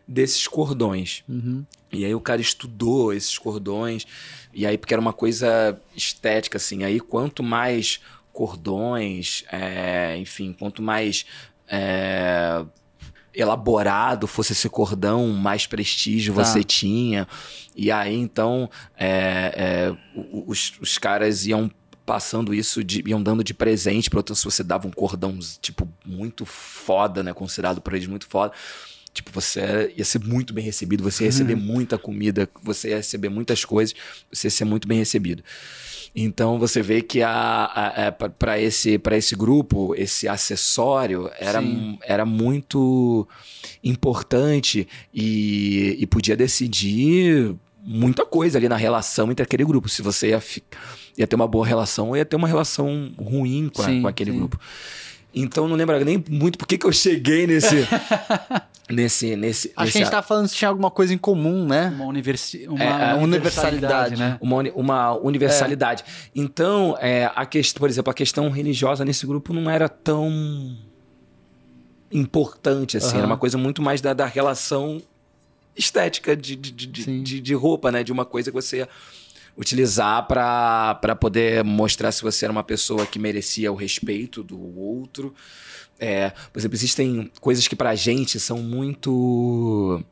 [0.06, 1.24] desses cordões.
[1.28, 1.64] Uhum.
[1.92, 4.06] e aí o cara estudou esses cordões,
[4.52, 8.00] e aí porque era uma coisa estética, assim, aí quanto mais
[8.32, 11.24] cordões, é, enfim, quanto mais
[11.66, 12.64] é,
[13.36, 16.44] elaborado fosse esse cordão, mais prestígio Tá.
[16.44, 17.28] você tinha.
[17.74, 19.96] E aí então é, é,
[20.46, 21.70] os, os caras iam
[22.04, 25.88] passando isso, de- iam dando de presente para outras, se você dava um cordão, tipo,
[26.04, 28.52] muito foda, né, considerado por eles muito foda,
[29.12, 33.30] Tipo, você ia ser muito bem recebido, você ia receber muita comida, você ia receber
[33.30, 33.94] muitas coisas,
[34.30, 35.42] você ia ser muito bem recebido.
[36.18, 41.98] Então você vê que a, para esse, pra esse grupo, esse acessório era, Sim.
[42.02, 43.28] era muito
[43.84, 49.88] importante e, e podia decidir muita coisa ali na relação entre aquele grupo.
[49.88, 50.42] Se você ia,
[51.18, 54.08] ia ter uma boa relação ou ia ter uma relação ruim com, a- Sim, com
[54.08, 54.38] aquele sim.
[54.38, 54.58] grupo.
[55.38, 57.86] Então não lembro nem muito por que que eu cheguei nesse.
[58.88, 59.36] nesse.
[59.36, 61.92] nesse Acho nesse que a gente tava falando se tinha alguma coisa em comum, né?
[61.94, 64.16] Uma, universi uma É, é, universalidade, universalidade.
[64.16, 64.38] né?
[64.40, 66.04] uma, uni- uma universalidade.
[66.34, 70.74] Então, é, a questão, por exemplo, a questão religiosa nesse grupo não era tão
[72.10, 73.18] importante assim, Aham.
[73.18, 75.02] era uma coisa muito mais da, da relação
[75.76, 78.02] estética de, de, de, de, de roupa, né?
[78.02, 78.88] De uma coisa que você
[79.56, 85.34] utilizar para poder mostrar se você era uma pessoa que merecia o respeito do outro.
[85.98, 90.04] É, por exemplo, existem coisas que pra gente são muito.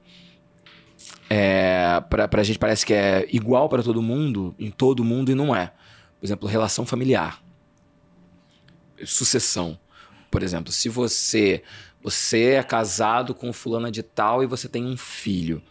[1.28, 5.34] É, pra, pra gente parece que é igual pra todo mundo, em todo mundo, e
[5.34, 5.72] não é.
[6.18, 7.42] Por exemplo, relação familiar.
[9.04, 9.78] Sucessão.
[10.30, 11.62] Por exemplo, se você
[12.02, 15.62] você é casado com fulana de tal e você tem um filho.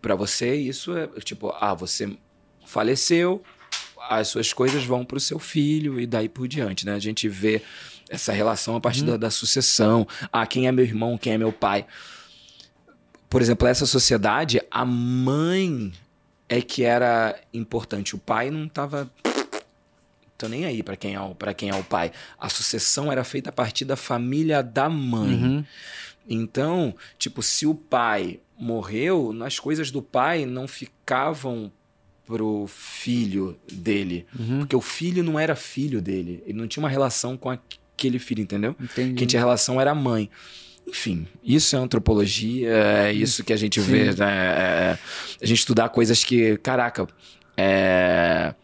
[0.00, 2.16] Pra você, isso é tipo, ah, você
[2.68, 3.42] faleceu,
[4.08, 6.94] as suas coisas vão pro seu filho e daí por diante, né?
[6.94, 7.62] A gente vê
[8.08, 10.06] essa relação a partir da, da sucessão.
[10.32, 11.86] Ah, quem é meu irmão, quem é meu pai.
[13.28, 15.92] Por exemplo, essa sociedade, a mãe
[16.48, 18.14] é que era importante.
[18.14, 19.10] O pai não tava
[20.38, 22.12] Tô nem aí pra quem, é o, pra quem é o pai.
[22.38, 25.34] A sucessão era feita a partir da família da mãe.
[25.34, 25.64] Uhum.
[26.28, 31.72] Então, tipo, se o pai morreu, as coisas do pai não ficavam
[32.28, 34.26] pro filho dele.
[34.38, 34.58] Uhum.
[34.58, 36.42] Porque o filho não era filho dele.
[36.46, 38.76] Ele não tinha uma relação com aquele filho, entendeu?
[38.78, 39.14] Entendi.
[39.14, 40.28] Quem tinha relação era a mãe.
[40.86, 42.68] Enfim, isso é antropologia,
[43.08, 43.90] é isso que a gente Sim.
[43.90, 44.04] vê.
[44.14, 44.26] né?
[44.26, 44.98] É,
[45.42, 47.06] a gente estudar coisas que, caraca,
[47.56, 48.54] é,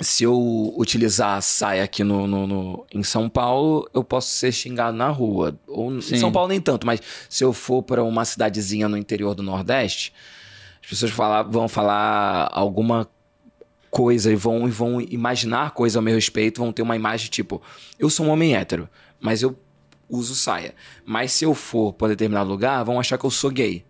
[0.00, 4.50] se eu utilizar a saia aqui no, no- no- em São Paulo, eu posso ser
[4.52, 5.58] xingado na rua.
[5.66, 6.14] Ou Sim.
[6.14, 9.42] em São Paulo nem tanto, mas se eu for para uma cidadezinha no interior do
[9.42, 10.12] Nordeste,
[10.88, 13.06] as pessoas falar- vão falar alguma
[13.90, 17.60] coisa e vão, e vão imaginar coisa ao meu respeito, vão ter uma imagem tipo,
[17.98, 18.88] eu sou um homem hétero,
[19.20, 19.54] mas eu
[20.08, 20.74] uso saia.
[21.04, 23.84] Mas se eu for para determinado lugar, vão achar que eu sou gay.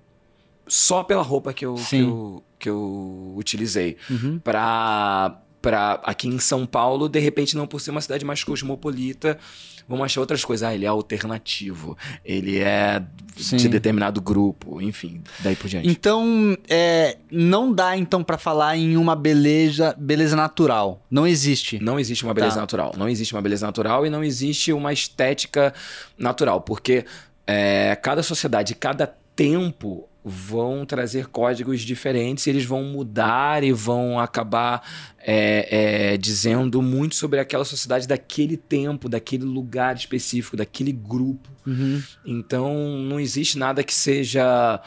[0.66, 3.96] Só pela roupa que eu, que eu, que eu utilizei.
[4.10, 4.40] Uhum.
[4.40, 9.38] Pra, pra aqui em São Paulo, de repente, não por ser uma cidade mais cosmopolita,
[9.86, 10.66] vão achar outras coisas.
[10.66, 13.02] Ah, ele é alternativo, ele é
[13.36, 13.56] Sim.
[13.58, 15.86] de determinado grupo, enfim, daí por diante.
[15.86, 21.02] Então, é, não dá então pra falar em uma beleza, beleza natural.
[21.10, 21.78] Não existe.
[21.78, 22.60] Não existe uma beleza Tá.
[22.62, 22.94] natural.
[22.96, 25.74] Não existe uma beleza natural e não existe uma estética
[26.16, 26.62] natural.
[26.62, 27.04] Porque
[27.46, 34.20] é, cada sociedade, cada tempo vão trazer códigos diferentes e eles vão mudar e vão
[34.20, 34.82] acabar
[35.18, 41.48] é, é, dizendo muito sobre aquela sociedade daquele tempo, daquele lugar específico, daquele grupo.
[41.66, 42.02] Uhum.
[42.24, 44.80] Então não existe nada que seja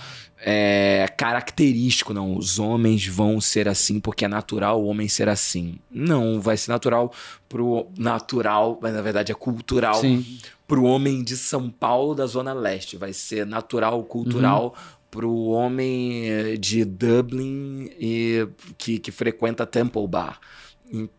[0.44, 2.36] é, característico, não.
[2.36, 5.78] Os homens vão ser assim porque é natural o homem ser assim.
[5.92, 7.14] Não, vai ser natural
[7.48, 10.40] pro natural, mas na verdade é cultural Sim.
[10.68, 12.98] pro homem de São Paulo da Zona Leste.
[12.98, 14.76] Vai ser natural, cultural
[15.12, 18.48] pro homem eh, de Dublin e
[18.78, 20.40] que, que frequenta Temple Bar.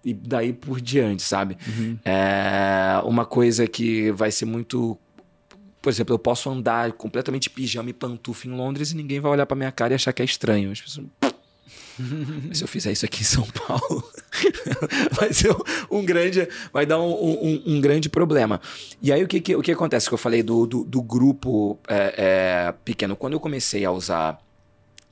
[0.04, 1.56] E, daí por diante, sabe?
[1.66, 1.98] Uhum.
[2.04, 4.98] É uma coisa que vai ser muito.
[5.80, 9.46] Por exemplo, eu posso andar completamente pijama e pantufa em Londres e ninguém vai olhar
[9.46, 10.70] pra minha cara e achar que é estranho.
[10.70, 11.06] As pessoas.
[12.52, 14.02] Se eu fizer isso aqui em São Paulo,
[15.12, 16.48] vai ser um, um grande.
[16.72, 18.60] Vai dar um, um- um grande problema.
[19.00, 20.08] E aí o que, que- o que acontece?
[20.08, 22.14] Que eu falei do, do, do grupo é,
[22.68, 23.14] é, pequeno.
[23.16, 24.38] Quando eu comecei a usar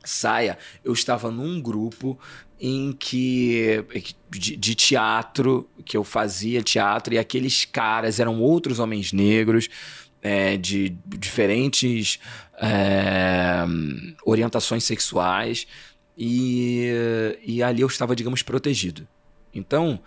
[0.04, 2.18] saia, eu estava num grupo
[2.58, 3.84] em que
[4.30, 9.68] de, de teatro que eu fazia teatro e aqueles caras eram outros homens negros
[10.22, 12.18] é, de diferentes
[12.60, 13.64] é,
[14.24, 15.66] orientações sexuais
[16.16, 19.06] e, e ali eu estava digamos protegido
[19.54, 20.00] então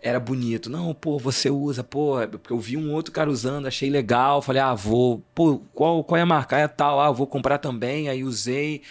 [0.00, 0.68] era bonito.
[0.68, 4.42] Não, pô, você usa, pô, é porque eu vi um outro cara usando, achei legal,
[4.42, 6.56] falei, ah, vou, pô, qual, qual é a marca?
[6.56, 8.82] Ah, É tal, ah, vou comprar também, aí usei.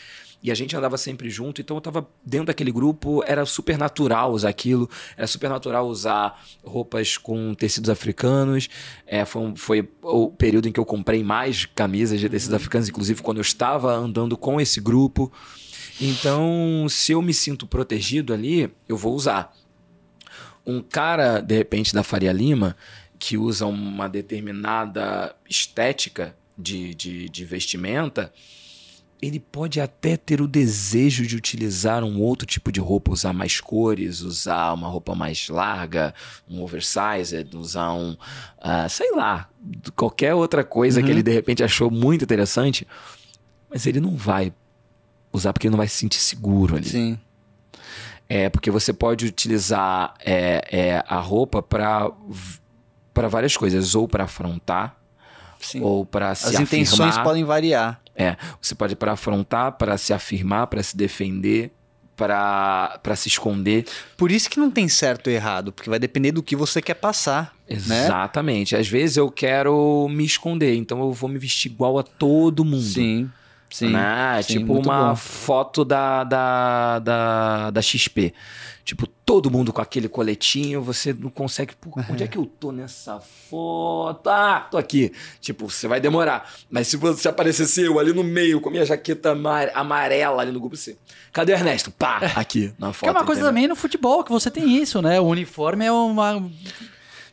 [0.43, 4.31] E a gente andava sempre junto, então eu tava dentro daquele grupo, era super natural
[4.31, 8.67] usar aquilo, era super natural usar roupas com tecidos africanos.
[9.05, 12.89] É, foi, um- foi o período em que eu comprei mais camisas de tecidos africanos,
[12.89, 15.31] inclusive quando eu estava andando com esse grupo.
[15.99, 19.53] Então, se eu me sinto protegido ali, eu vou usar.
[20.65, 22.75] Um cara, de repente, da Faria Lima,
[23.17, 28.31] que usa uma determinada estética de, de, de vestimenta,
[29.21, 33.61] ele pode até ter o desejo de utilizar um outro tipo de roupa, usar mais
[33.61, 36.13] cores, usar uma roupa mais larga,
[36.49, 38.17] um oversized, usar um,
[38.59, 39.47] ah, sei lá,
[39.95, 42.87] qualquer outra coisa que ele de repente achou muito interessante,
[43.69, 44.51] mas ele não vai
[45.31, 46.89] usar porque ele não vai se sentir seguro ali.
[46.89, 47.19] Sim.
[48.27, 52.09] É, porque você pode utilizar é, é, a roupa para
[53.13, 54.95] para várias coisas, ou para afrontar,
[55.59, 55.81] Sim.
[55.81, 56.63] ou para se As afirmar.
[56.63, 57.99] intenções podem variar.
[58.15, 61.71] É, você pode para afrontar, para se afirmar, para se defender,
[62.15, 63.85] para para se esconder.
[64.15, 66.93] Por isso que não tem certo ou errado, porque vai depender do que você quer
[66.93, 67.53] passar.
[67.67, 68.05] Né?
[68.05, 68.75] Exatamente.
[68.75, 72.81] Às vezes eu quero me esconder, então eu vou me vestir igual a todo mundo.
[72.81, 73.29] Sim.
[73.71, 73.89] Sim.
[73.91, 74.41] né?
[74.43, 75.15] sim, tipo uma bom.
[75.15, 78.33] foto da, da, da, da XP.
[78.83, 81.73] Tipo, todo mundo com aquele coletinho, você não consegue.
[81.79, 83.19] Pô, onde é que eu tô nessa
[83.49, 84.27] foto?
[84.27, 85.13] Ah, tô aqui.
[85.39, 86.51] Tipo, você vai demorar.
[86.69, 90.51] Mas se você aparecesse eu ali no meio, com a minha jaqueta amar- amarela ali
[90.51, 90.97] no grupo, você.
[91.31, 91.91] Cadê o Ernesto?
[91.91, 93.09] Pá, aqui na Que foto.
[93.09, 93.49] é uma coisa entendeu?
[93.53, 95.19] também no futebol, que você tem isso, né?
[95.21, 96.43] O uniforme é uma.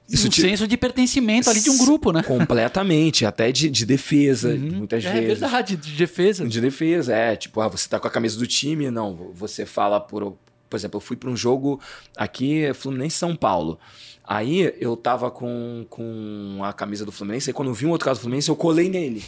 [0.08, 2.22] Isso um te- senso de pertencimento ali de um grupo, né?
[2.22, 5.38] Completamente, até de, de defesa, muitas é vezes.
[5.40, 6.46] verdade, de defesa.
[6.48, 7.36] De defesa, é.
[7.36, 9.30] Tipo, ah, você tá com a camisa do time, não.
[9.34, 10.36] Você fala por.
[10.70, 11.80] Por exemplo, eu fui para um jogo
[12.16, 13.78] aqui, Fluminense São Paulo.
[14.22, 18.04] Aí eu tava com, com a camisa do Fluminense, e quando eu vi um outro
[18.04, 19.22] caso do Fluminense, eu colei nele.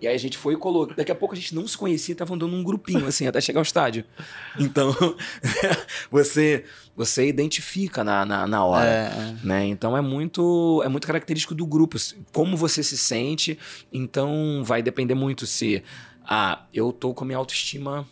[0.00, 0.94] E aí a gente foi e colocou.
[0.96, 3.60] Daqui a pouco a gente não se conhecia, tava andando num grupinho, assim, até chegar
[3.60, 4.04] ao estádio.
[4.58, 4.94] Então,
[6.10, 6.64] você
[6.96, 8.86] você identifica na, na, na hora.
[8.86, 9.66] É, Né?
[9.66, 11.96] Então é muito, é muito característico do grupo.
[12.32, 13.58] Como você se sente,
[13.92, 15.82] então vai depender muito se.
[16.24, 18.06] Ah, eu tô com a minha autoestima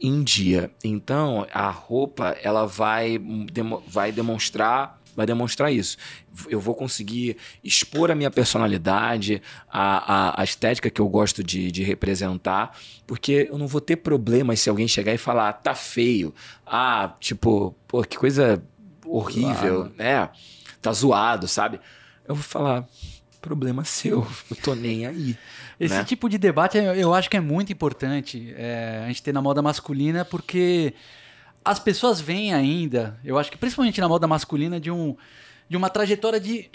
[0.00, 0.70] em dia.
[0.82, 4.99] Então a roupa ela vai, demo- vai demonstrar.
[5.20, 5.98] Vai demonstrar isso.
[6.48, 11.70] Eu vou conseguir expor a minha personalidade, a, a, a estética que eu gosto de,
[11.70, 12.74] de representar,
[13.06, 16.34] porque eu não vou ter problemas se alguém chegar e falar, tá feio.
[16.66, 18.62] Ah, tipo, pô, que coisa
[19.04, 20.30] horrível, né?
[20.80, 21.78] Tá zoado, sabe?
[22.26, 22.88] Eu vou falar,
[23.42, 25.36] problema seu, eu tô nem aí.
[25.78, 26.04] Esse né?
[26.04, 29.42] tipo de debate eu eu acho que é muito importante é, a gente ter na
[29.42, 30.94] moda masculina, porque
[31.64, 35.16] as pessoas veem ainda, eu acho que principalmente na moda masculina, de, um,
[35.68, 36.70] de uma trajetória de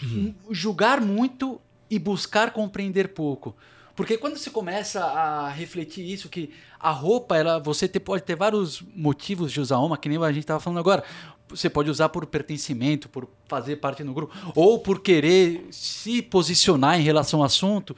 [0.51, 1.59] julgar muito
[1.89, 3.55] e buscar compreender pouco.
[3.95, 6.49] Porque quando você começa a refletir isso, que
[6.79, 10.27] a roupa, ela, você te- pode ter vários motivos de usar uma, que nem a
[10.31, 11.03] gente estava falando agora.
[11.47, 16.99] Você pode usar por pertencimento, por fazer parte do grupo, ou por querer se posicionar
[16.99, 17.95] em relação ao assunto.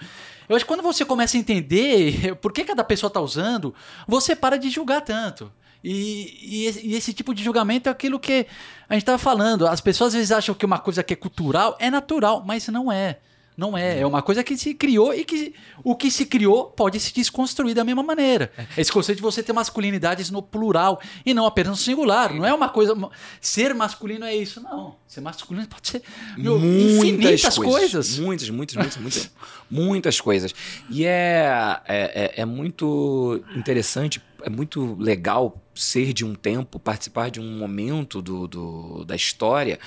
[0.47, 3.73] Eu acho que quando você começa a entender por que cada pessoa está usando,
[4.07, 5.51] você para de julgar tanto.
[5.89, 8.45] E, e e esse tipo de julgamento é aquilo que
[8.89, 9.65] a gente estava falando.
[9.65, 12.91] As pessoas às vezes acham que uma coisa que é cultural é natural, mas não
[12.91, 13.19] é.
[13.57, 14.01] Não é.
[14.01, 15.51] É uma coisa que se criou e que
[15.83, 18.51] o que se criou pode se desconstruir da mesma maneira.
[18.77, 22.31] Esse conceito de você ter masculinidades no plural e não apenas no singular.
[22.35, 22.93] Não é uma coisa.
[23.41, 24.61] Ser masculino é isso.
[24.61, 24.95] Não.
[25.07, 26.03] Ser masculino pode ser
[26.37, 28.19] meu, infinitas coisas.
[28.19, 29.31] Muitas, muitas, muitas, muitas,
[29.71, 30.53] muitas coisas.
[30.91, 37.31] E é, é, é, é muito interessante, é muito legal ser de um tempo, participar
[37.31, 39.79] de um momento do, do- da história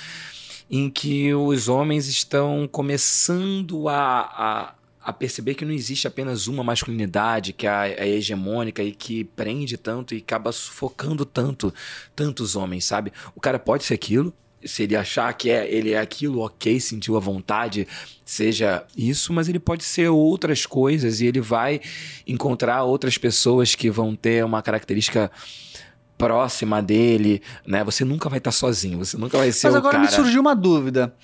[0.71, 6.63] em que os homens estão começando a, a, a perceber que não existe apenas uma
[6.63, 11.75] masculinidade que é, a- hegemônica e que prende tanto e acaba sufocando tanto
[12.15, 13.13] tantos homens, sabe?
[13.35, 14.33] O cara pode ser aquilo,
[14.65, 17.89] se ele achar que é, ele é aquilo, ok, sentiu a vontade,
[18.25, 21.81] seja isso, mas ele pode ser outras coisas e ele vai
[22.27, 25.31] encontrar outras pessoas que vão ter uma característica
[26.21, 27.83] próxima dele, né?
[27.85, 30.05] Você nunca vai estar sozinho, você nunca vai ser Mas o agora cara.
[30.05, 31.15] me surgiu uma dúvida.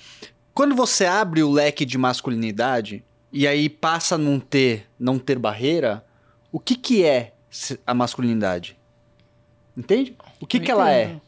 [0.53, 5.37] Quando você abre o leque de masculinidade e aí passa a não ter, não ter
[5.37, 6.03] barreira,
[6.51, 7.33] o que que é
[7.85, 8.77] a masculinidade?
[9.75, 10.15] Entende?
[10.39, 11.19] O que Eu que ela é?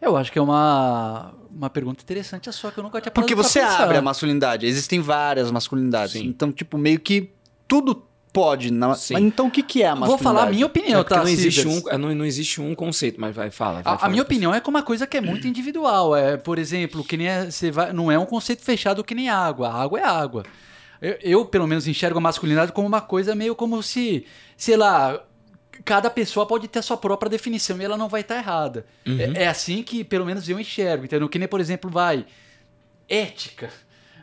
[0.00, 3.34] Eu acho que é uma, uma pergunta interessante, é só que eu nunca tinha Porque
[3.34, 6.12] você abre a masculinidade, existem várias masculinidades.
[6.12, 6.26] Sim.
[6.26, 7.32] Então, tipo, meio que
[7.68, 8.70] tudo pode.
[8.72, 10.22] Mas então o que que é a Vou masculinidade?
[10.36, 11.16] falar a minha opinião, É tá?
[11.18, 13.82] não existe, um, não, não existe um conceito, mas vai, fala.
[13.82, 16.14] vai A, a fala minha opinião é que é uma coisa que é muito individual.
[16.16, 19.28] É, por exemplo, que nem é- você vai, não é um conceito fechado que nem
[19.28, 19.68] água.
[19.68, 20.42] A água é água.
[21.02, 24.26] Eu, eu, pelo menos, enxergo a masculinidade como uma coisa meio como se,
[24.56, 25.18] sei lá,
[25.84, 28.84] cada pessoa pode ter a sua própria definição e ela não vai estar errada.
[29.06, 31.04] É, é assim que, pelo menos, eu enxergo.
[31.06, 31.28] Entendeu?
[31.28, 32.26] Que nem, por exemplo, vai.
[33.08, 33.70] Ética.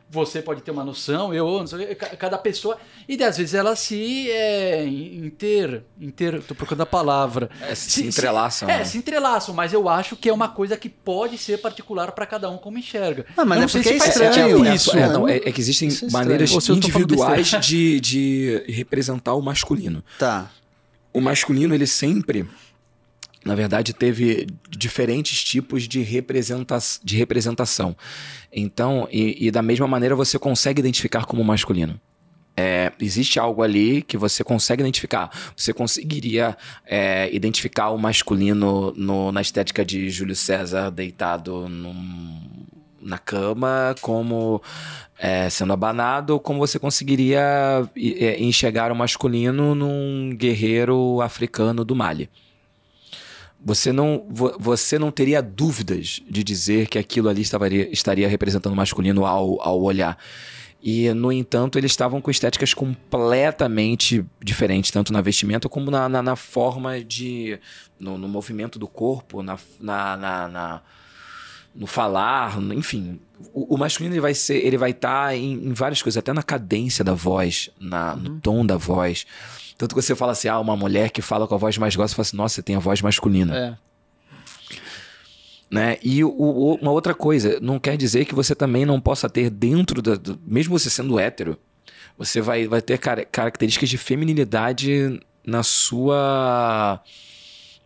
[0.09, 2.77] Você pode ter uma noção, eu, não sei, cada pessoa.
[3.09, 5.83] E às vezes ela se é, inter.
[5.99, 7.49] inter tô procurando a palavra.
[7.61, 8.83] É, se entrelaçam, É, né?
[8.85, 12.49] se entrelaçam, mas eu acho que é uma coisa que pode ser particular para cada
[12.49, 13.25] um como enxerga.
[13.35, 14.97] Ah, mas Eu é não sei porque se é estranho, é- isso.
[14.97, 20.01] É, não, é- é que existem é maneiras se individuais de, de representar o masculino.
[20.17, 20.49] Tá.
[21.13, 22.47] O masculino, ele sempre,
[23.47, 27.95] na verdade, teve diferentes tipos de, representa de representação.
[28.51, 31.99] Então, e, e da mesma maneira você consegue identificar como masculino.
[32.59, 35.29] É, existe algo ali que você consegue identificar.
[35.55, 42.41] Você conseguiria é, identificar o masculino no- na estética de Júlio César deitado num-
[42.99, 44.61] na cama como
[45.19, 52.27] é, sendo abanado, como você conseguiria é, enxergar o masculino num guerreiro africano do Mali.
[53.63, 58.73] Você não, vo- você não teria dúvidas de dizer que aquilo ali estaria, estaria representando
[58.73, 60.17] o masculino ao, ao olhar.
[60.81, 66.21] E, no entanto, eles estavam com estéticas completamente diferentes, tanto na vestimenta como na, na,
[66.21, 67.59] na forma de.
[67.99, 70.17] No, no movimento do corpo, na, na,
[70.47, 70.81] na-
[71.75, 73.19] no falar, enfim.
[73.53, 76.41] O, o masculino ele vai ser, ele vai estar em, em várias coisas, até na
[76.41, 79.25] cadência da voz, na, no tom da voz.
[79.77, 82.09] Tanto que você fala assim, ah, uma mulher que fala com a voz mais grossa,
[82.11, 83.77] você fala assim, nossa, você tem a voz masculina É.
[85.69, 85.97] né?
[86.01, 89.49] E o- o- uma outra coisa, não quer dizer que você também não possa ter
[89.49, 91.57] dentro da, do, mesmo você sendo hétero,
[92.17, 97.01] você vai, vai ter cara- características de feminilidade na sua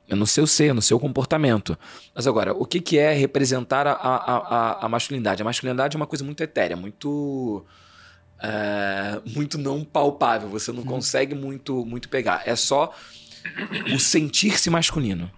[0.09, 1.77] no seu ser, no seu comportamento.
[2.13, 5.41] Mas agora, o que, que é representar a, a, a, a masculinidade?
[5.41, 7.65] A masculinidade é uma coisa muito etérea, muito
[8.41, 10.49] é, muito não palpável.
[10.49, 12.41] Você não consegue muito, muito pegar.
[12.45, 12.93] É só
[13.93, 15.31] o sentir-se masculino.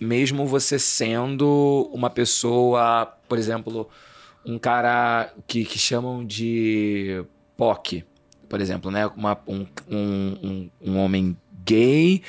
[0.00, 3.88] Mesmo você sendo uma pessoa, por exemplo,
[4.44, 7.24] um cara que, que chamam de
[7.56, 8.04] POC,
[8.48, 9.06] por exemplo, né?
[9.08, 12.22] Uma, um, um, um, um homem gay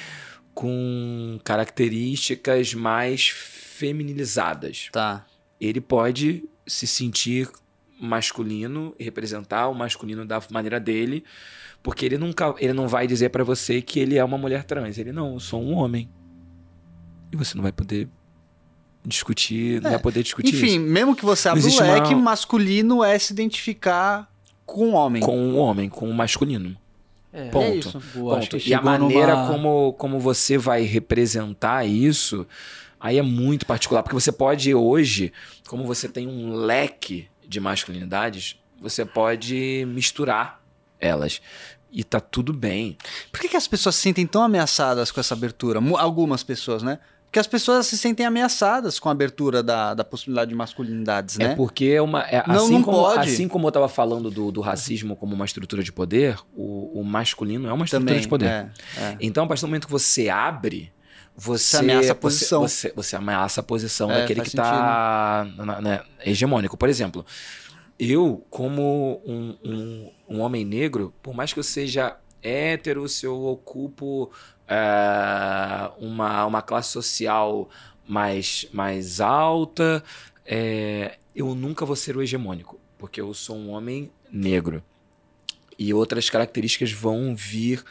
[0.54, 4.90] com características mais feminilizadas.
[4.92, 5.26] Tá.
[5.62, 7.50] Ele pode se sentir
[8.00, 11.24] masculino e representar o masculino da maneira dele,
[11.84, 14.98] porque ele nunca, ele não vai dizer pra você que ele é uma mulher trans.
[14.98, 16.10] Ele não, eu sou um homem.
[17.32, 18.08] E você não vai poder
[19.06, 20.80] discutir, não vai poder discutir Enfim, isso.
[20.80, 24.30] mesmo que você abra o existe uma- leque, masculino é se identificar
[24.66, 25.22] com o homem.
[25.22, 26.76] com um homem, com o masculino.
[27.32, 27.64] É, Ponto.
[27.64, 28.02] é isso.
[28.16, 28.58] Boa, Ponto.
[28.58, 32.46] E a maneira numa- como, como você vai representar isso,
[33.00, 34.02] aí é muito particular.
[34.04, 35.32] Porque você pode hoje,
[35.68, 40.62] como você tem um leque de masculinidades, você pode misturar
[41.00, 41.42] elas.
[41.92, 42.96] E tá tudo bem.
[43.32, 45.80] Por que, que as pessoas se sentem tão ameaçadas com essa abertura?
[45.98, 47.00] Algumas pessoas, né?
[47.26, 51.52] Porque as pessoas se sentem ameaçadas com a abertura da, da possibilidade de masculinidades, né?
[51.52, 52.22] É porque é uma.
[52.24, 53.30] é- Não, assim, não como, pode.
[53.30, 57.04] assim como eu tava falando do, do racismo como uma estrutura de poder, o, o
[57.04, 58.22] masculino é uma estrutura Também.
[58.22, 58.48] de poder.
[58.48, 59.18] é, é.
[59.20, 60.92] Então, a partir do momento que você abre,
[61.40, 62.62] você, Você ameaça a você- posição.
[62.62, 65.48] Você, você ameaça a posição É, daquele que está
[66.26, 66.76] hegemônico.
[66.78, 67.26] Por exemplo,
[67.98, 73.42] eu, como um, um, um homem negro, por mais que eu seja hétero, se eu
[73.46, 74.32] ocupo
[74.68, 77.70] é, uma, uma classe social
[78.08, 80.04] mais, mais alta,
[80.46, 84.84] é, eu nunca vou ser o hegemônico, porque eu sou um homem negro.
[85.78, 87.84] E outras características vão vir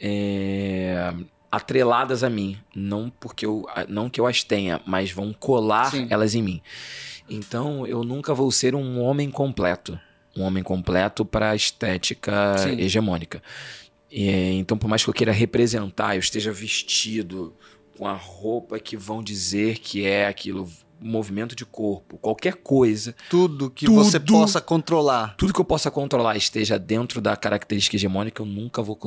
[0.00, 1.12] é,
[1.56, 2.56] atreladas a mim.
[2.74, 6.06] Não porque eu, não que eu as tenha, mas vão colar Sim.
[6.10, 6.62] elas em mim.
[7.28, 9.98] Então eu nunca vou ser um homem completo.
[10.36, 12.78] Um homem completo para a estética Sim.
[12.80, 13.42] hegemônica.
[14.10, 17.54] E, então, por mais que eu queira representar, eu esteja vestido
[17.96, 20.68] com a roupa que vão dizer que é aquilo,
[21.00, 24.02] movimento de corpo, qualquer coisa, Tudo que Tudo.
[24.02, 25.34] você possa controlar.
[25.36, 28.98] tudo que eu possa controlar esteja dentro da característica hegemônica, eu nunca vou,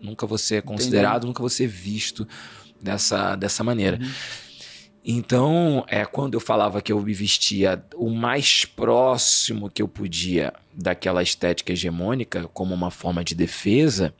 [0.00, 2.26] nunca vou ser considerado, nunca vou ser visto
[2.80, 3.98] dessa, dessa maneira.
[5.08, 10.52] Então, é quando eu falava que eu me vestia o mais próximo que eu podia
[10.74, 14.12] daquela estética hegemônica, como uma forma de defesa,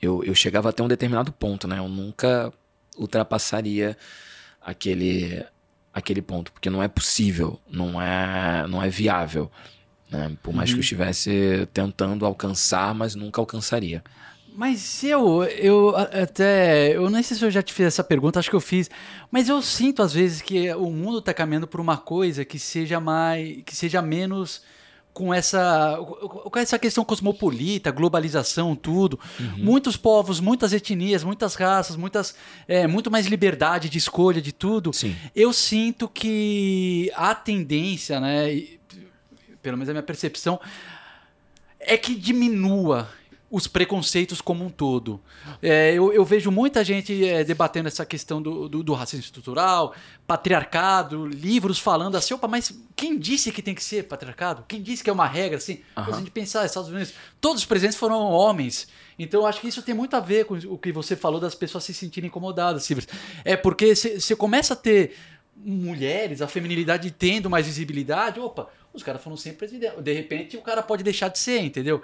[0.00, 1.78] eu, eu chegava até um determinado ponto, né?
[1.78, 2.52] Eu nunca
[2.96, 3.96] ultrapassaria
[4.60, 5.44] aquele,
[5.94, 9.50] aquele ponto, porque não é possível, não é, não é viável.
[10.10, 10.36] né?
[10.42, 14.02] Por mais que eu estivesse tentando alcançar, mas nunca alcançaria.
[14.56, 16.96] Mas eu, eu até.
[16.96, 18.88] Eu nem sei se eu já te fiz essa pergunta, acho que eu fiz.
[19.30, 23.00] Mas eu sinto às vezes que o mundo está caminhando por uma coisa que seja
[23.00, 23.62] mais.
[23.64, 24.62] que seja menos
[25.14, 29.18] com essa com essa questão cosmopolita, globalização, tudo.
[29.56, 32.34] Muitos povos, muitas etnias, muitas raças, muitas
[32.66, 34.92] é, muito mais liberdade de escolha de tudo.
[34.92, 35.14] Sim.
[35.34, 38.66] Eu sinto que a tendência, né,
[39.62, 40.60] pelo menos a minha percepção,
[41.78, 43.08] é que diminua
[43.54, 45.20] os preconceitos como um todo.
[45.62, 49.94] É, eu, eu vejo muita gente é, debatendo essa questão do, do, do racismo estrutural,
[50.26, 54.64] patriarcado, livros falando assim, opa, mas quem disse que tem que ser patriarcado?
[54.66, 55.82] Quem disse que é uma regra assim?
[55.96, 56.06] Aham.
[56.06, 58.88] Se a gente pensar, Estados Unidos, todos os presidentes foram homens.
[59.16, 61.54] Então eu acho que isso tem muito a ver com o que você falou das
[61.54, 63.06] pessoas se sentirem incomodadas, Silvio.
[63.44, 65.14] É porque você começa a ter
[65.56, 70.02] mulheres, a feminilidade tendo mais visibilidade, opa, os caras foram sempre presidentes.
[70.02, 72.00] De repente o cara pode deixar de ser, entendeu?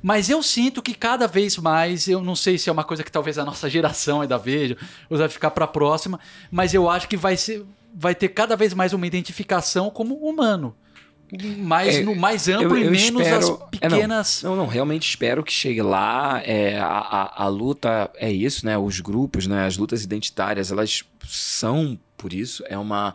[0.00, 3.10] Mas eu sinto que cada vez mais, eu não sei se é uma coisa que
[3.10, 4.76] talvez a nossa geração ainda veja,
[5.10, 6.18] ou vai ficar para a próxima,
[6.50, 10.76] mas eu acho que vai ser vai ter cada vez mais uma identificação como humano.
[11.58, 13.66] Mais, É, no, mais amplo eu- e eu menos espero- as é, não.
[13.68, 14.42] pequenas.
[14.42, 16.40] Não, não, realmente espero que chegue lá.
[16.44, 18.78] É, a, a, a luta é isso, né?
[18.78, 19.66] Os grupos, né?
[19.66, 22.64] As lutas identitárias, elas são por isso.
[22.68, 23.14] É uma,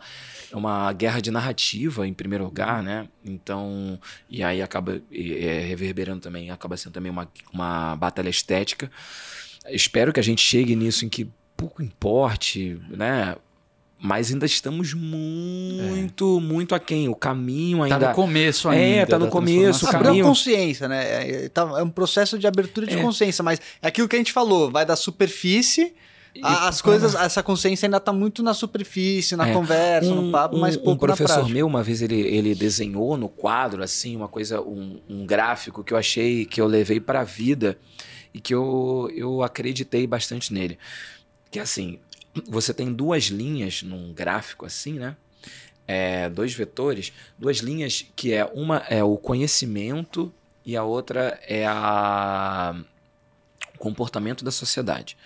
[0.51, 3.07] é uma guerra de narrativa, em primeiro lugar, né?
[3.25, 3.99] Então,
[4.29, 8.91] e aí acaba e, é, reverberando também, acaba sendo também uma, uma batalha estética.
[9.69, 11.27] Espero que a gente chegue nisso em que
[11.57, 13.35] pouco importe, né?
[14.05, 17.07] Mas ainda estamos muito, muito aquém.
[17.07, 18.09] O caminho Tá ainda.
[18.09, 19.07] no começo É, ainda.
[19.07, 19.87] tá no da começo, o.
[19.87, 21.45] Abriu caminho- consciência, né?
[21.45, 23.01] É, tá- é um processo de abertura de É.
[23.01, 25.93] consciência, mas é aquilo que a gente falou, vai da superfície.
[26.41, 29.53] a- as coisas, essa consciência ainda tá muito na superfície, na É.
[29.53, 33.29] conversa, no papo, mas um pouco na professor meu, uma vez, ele, ele desenhou no
[33.29, 37.23] quadro, assim, uma coisa, um, um gráfico que eu achei, que eu levei para a
[37.23, 37.77] vida
[38.33, 40.79] e que eu, eu acreditei bastante nele.
[41.51, 41.99] Que é assim,
[42.47, 45.15] você tem duas linhas num gráfico assim, né?
[45.87, 50.33] É, dois vetores, duas linhas que é uma é o conhecimento
[50.65, 52.75] e a outra é a
[53.75, 55.17] o comportamento da sociedade.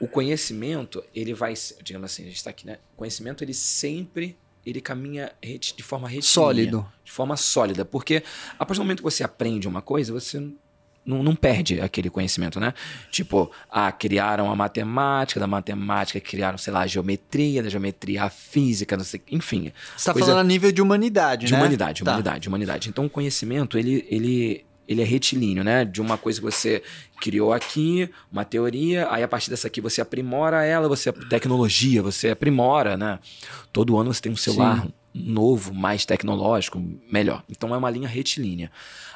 [0.00, 2.78] O conhecimento, ele vai, digamos assim, a gente está aqui, né?
[2.94, 6.92] O conhecimento, ele sempre ele caminha de forma retilínea, Sólido.
[7.04, 8.22] de forma sólida, porque
[8.58, 10.40] a partir do momento que você aprende uma coisa, você
[11.04, 12.72] não, não perde aquele conhecimento, né?
[13.10, 18.30] Tipo, ah, criaram a matemática, da matemática criaram, sei lá, a geometria, da geometria a
[18.30, 21.58] física, não sei, enfim, Você tá Coisa- falando a nível de humanidade, de né?
[21.58, 22.10] humanidade, Tá.
[22.10, 22.88] humanidade, humanidade.
[22.88, 25.84] Então o conhecimento, ele, ele, ele é retilíneo, né?
[25.84, 26.82] De uma coisa que você
[27.20, 32.30] criou aqui, uma teoria, aí a partir dessa aqui você aprimora ela, você tecnologia, você
[32.30, 33.18] aprimora, né?
[33.72, 37.44] Todo ano você tem um celular novo, mais tecnológico, melhor.
[37.48, 38.70] Então é uma linha retilínea.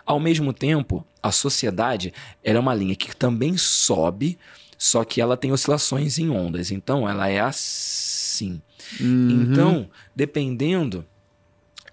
[0.05, 2.12] Ao mesmo tempo, a sociedade
[2.44, 4.39] é uma linha que também sobe,
[4.78, 6.70] só que ela tem oscilações em ondas.
[6.70, 8.60] Então ela é assim.
[9.01, 9.43] Uhum.
[9.52, 11.05] Então, dependendo.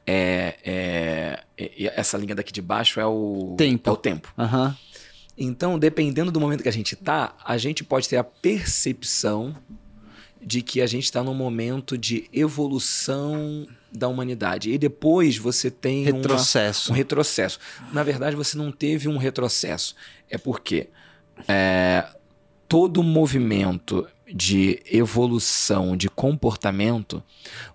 [0.06, 3.90] É, é- é- essa linha daqui de baixo é o Tempo.
[3.90, 4.34] É o tempo.
[4.38, 4.76] Aham.
[5.38, 9.56] Então, dependendo do momento que a gente tá, a gente pode ter a percepção
[10.42, 14.72] de que a gente está num momento de evolução da humanidade.
[14.72, 16.92] E depois você tem uma- Retrocesso.
[16.92, 17.60] um retrocesso.
[17.92, 19.96] Na verdade, você não teve um retrocesso.
[20.30, 20.90] É porque
[21.48, 22.06] é,
[22.68, 27.22] todo movimento de evolução de comportamento,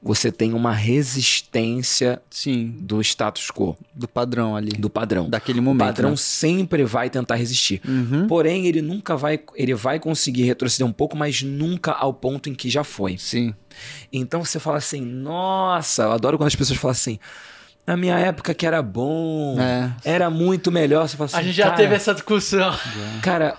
[0.03, 4.73] você tem uma resistência Sim, do status quo, do padrão ali.
[4.73, 5.31] do padrão.
[5.31, 5.87] Daquele o momento.
[5.87, 6.17] padrão né?
[6.17, 7.81] sempre vai tentar resistir.
[7.87, 8.27] Uhum.
[8.27, 12.55] Porém, ele nunca vai, ele vai conseguir retroceder um pouco, mas nunca ao ponto em
[12.55, 13.17] que já foi.
[13.19, 13.55] Sim.
[14.13, 17.19] Então você fala assim, nossa, eu adoro quando as pessoas falam assim,
[17.87, 19.93] na minha época que era bom, É.
[20.05, 21.09] era muito melhor.
[21.09, 22.77] Você fala assim, A gente já cara, teve essa discussão.
[23.23, 23.57] Cara,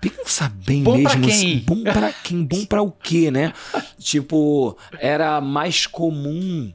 [0.00, 1.22] pensa bem Bom pra mesmo.
[1.24, 1.32] quem?
[1.32, 2.44] assim, bom pra quem?
[2.44, 3.52] Bom pra o quê, né?
[3.98, 6.72] tipo, era mais comum.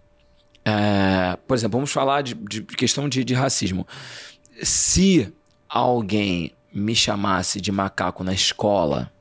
[0.65, 3.87] é, por exemplo, vamos falar de, de questão de, de racismo.
[4.61, 5.33] Se
[5.67, 9.11] alguém me chamasse de macaco na escola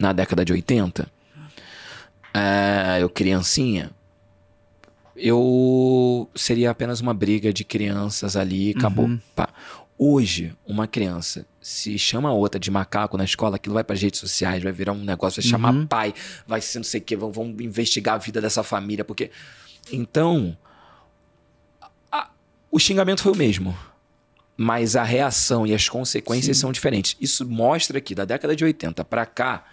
[0.00, 1.08] na década de 80,
[2.32, 3.90] é, eu criancinha,
[5.16, 9.06] eu seria apenas uma briga de crianças ali e acabou.
[9.06, 9.18] Uhum.
[9.98, 14.20] Hoje, uma criança se chama outra de macaco na escola, aquilo vai para as redes
[14.20, 15.86] sociais, vai virar um negócio, vai chamar Uhum.
[15.88, 16.14] pai,
[16.46, 19.30] vai ser não sei o quê, vão, vão investigar a vida dessa família, porque.
[19.92, 20.56] Então.
[22.12, 22.30] a-
[22.70, 23.76] o xingamento foi o mesmo.
[24.56, 27.16] Mas a reação e as consequências são diferentes.
[27.20, 29.64] Isso mostra que da década de 80 para cá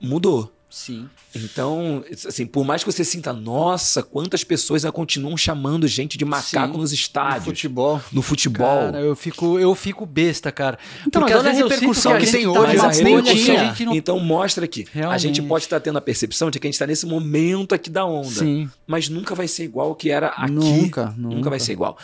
[0.00, 0.52] mudou.
[0.76, 1.08] Sim.
[1.32, 6.24] Então, assim, por mais que você sinta, nossa, quantas pessoas ainda continuam chamando gente de
[6.24, 8.00] macaco Sim, nos No estádios, futebol.
[8.10, 8.66] no futebol.
[8.86, 10.76] Cara, eu fico, eu fico besta, cara.
[11.06, 13.22] Então, Porque mas às olha a repercussão a que gente tem tá hoje, mas nem
[13.22, 13.86] que a tinha.
[13.86, 15.22] não Então mostra que a Realmente.
[15.22, 18.04] gente pode estar tendo a percepção de que a gente está nesse momento aqui da
[18.04, 18.28] onda.
[18.28, 18.68] Sim.
[18.84, 20.50] Mas nunca vai ser igual o que era aqui.
[20.50, 21.50] Nunca, Nunca, nunca.
[21.50, 21.96] vai ser igual.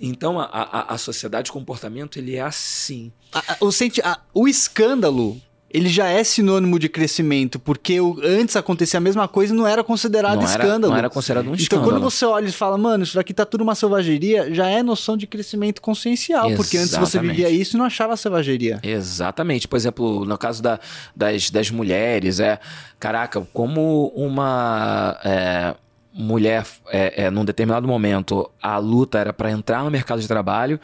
[0.00, 3.12] Então a, a, a sociedade de comportamento ele é assim.
[3.32, 8.18] A- a- o, senti- a- o escândalo, ele já é sinônimo de crescimento, porque o-
[8.22, 10.92] antes acontecia a mesma coisa e não era considerado não, era, escândalo.
[10.92, 11.90] não era considerado um então, escândalo.
[11.90, 15.16] quando você olha e fala, mano, isso daqui tá tudo uma selvageria, já é noção
[15.16, 17.36] de crescimento consciencial, porque antes você Exatamente.
[17.36, 18.78] vivia isso e não achava selvageria.
[18.82, 19.66] Exatamente.
[19.68, 20.78] Por exemplo, no caso da-
[21.14, 22.58] das, das mulheres, é.
[22.98, 25.74] Caraca, como uma é,
[26.16, 30.80] mulher, é, é, num determinado momento, a luta era para entrar no mercado de trabalho.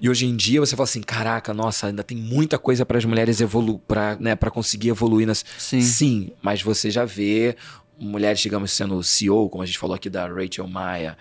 [0.00, 3.04] E hoje em dia você fala assim: caraca, nossa, ainda tem muita coisa para as
[3.04, 5.26] mulheres evoluir, para né, pra conseguir evoluir.
[5.26, 5.44] Nas...
[5.56, 5.80] Sim.
[5.80, 7.56] Sim, mas você já vê
[7.98, 11.16] mulheres, digamos, sendo CEO, como a gente falou aqui da Rachel Maia,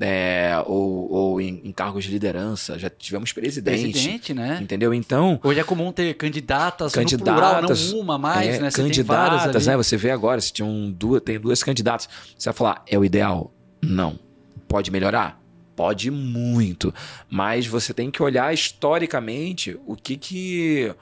[0.00, 2.78] é, ou, ou em, em cargos de liderança.
[2.78, 3.92] Já tivemos presidente.
[3.92, 4.58] presidente, né?
[4.60, 4.92] Entendeu?
[4.92, 8.70] Então, Hoje é comum ter candidatas, Candidatas, no plural, não uma mais, é, né?
[8.70, 9.76] Você candidatas, né?
[9.76, 12.08] Você vê agora, se tinha um, duas, tem duas candidatas.
[12.36, 13.52] Você vai falar, é o ideal?
[13.82, 14.18] Não.
[14.68, 15.40] Pode melhorar?
[15.74, 16.92] Pode muito.
[17.28, 20.94] Mas você tem que olhar historicamente o que que.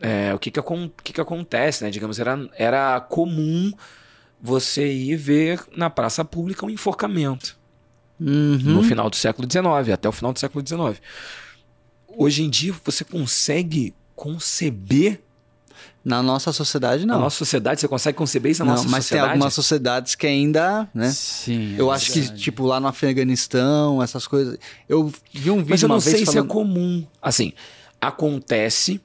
[0.00, 1.90] é, o que que, o que que acontece, né?
[1.90, 3.72] Digamos, era, era comum
[4.40, 7.57] você ir ver na praça pública um enforcamento
[8.20, 8.58] Uhum.
[8.58, 11.00] no final do século XIX, até o final do século XIX.
[12.16, 15.20] Hoje em dia, você consegue conceber
[16.04, 17.20] Na nossa sociedade, na não.
[17.20, 19.32] nossa sociedade, você consegue conceber isso na não, nossa mas tem sociedade?
[19.32, 21.10] algumas sociedades que ainda, né?
[21.10, 21.74] Sim.
[21.76, 24.58] é Eu acho que, tipo, lá no Afeganistão, essas coisas.
[24.88, 26.48] Eu vi um vídeo Mas eu uma não vez sei se é falando...
[26.48, 27.06] comum.
[27.20, 27.52] Assim,
[28.00, 29.00] acontece.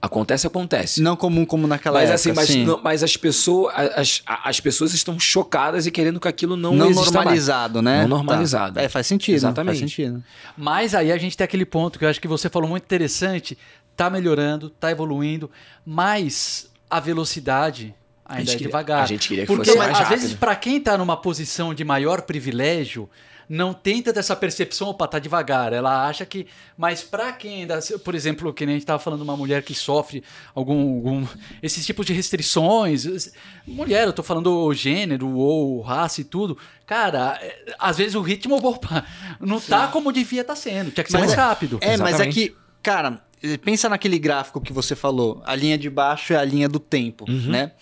[0.00, 1.02] Acontece, acontece.
[1.02, 2.14] Não comum como naquela mas época.
[2.14, 2.64] assim, mas, sim.
[2.64, 6.86] não- mas as pessoas as, as pessoas estão chocadas e querendo que aquilo não, não
[6.86, 7.14] exista mais.
[7.14, 8.02] normalizado, né?
[8.02, 8.74] Não normalizado.
[8.76, 8.82] Tá.
[8.82, 9.34] É, faz sentido.
[9.34, 9.78] Exatamente.
[9.80, 10.22] Faz sentido.
[10.56, 13.58] Mas aí a gente tem aquele ponto que eu acho que você falou muito interessante.
[13.96, 15.50] Tá melhorando, tá evoluindo,
[15.84, 17.92] mas a velocidade
[18.24, 19.02] ainda gente é queria- devagar.
[19.02, 20.20] a gente queria que Porque fosse mais às rápido.
[20.20, 23.10] vezes para quem tá numa posição de maior privilégio,
[23.48, 25.72] não tem tanta essa percepção, opa, tá devagar.
[25.72, 26.46] Ela acha que.
[26.76, 27.78] Mas pra quem ainda.
[28.04, 30.22] Por exemplo, que nem a gente tava falando de uma mulher que sofre
[30.54, 30.96] algum.
[30.96, 31.26] algum
[31.62, 33.32] esses tipos de restrições.
[33.66, 36.58] Mulher, eu tô falando gênero ou raça e tudo.
[36.86, 39.04] Cara, é, às vezes o ritmo, opa,
[39.40, 40.90] não tá como devia estar tá sendo.
[40.90, 41.78] Tinha que ser Mas mais é- rápido.
[41.80, 42.34] É, mas é Exatamente.
[42.34, 43.22] que, cara,
[43.64, 45.40] pensa naquele gráfico que você falou.
[45.46, 47.48] A linha de baixo é a linha do tempo, Uhum.
[47.50, 47.72] né?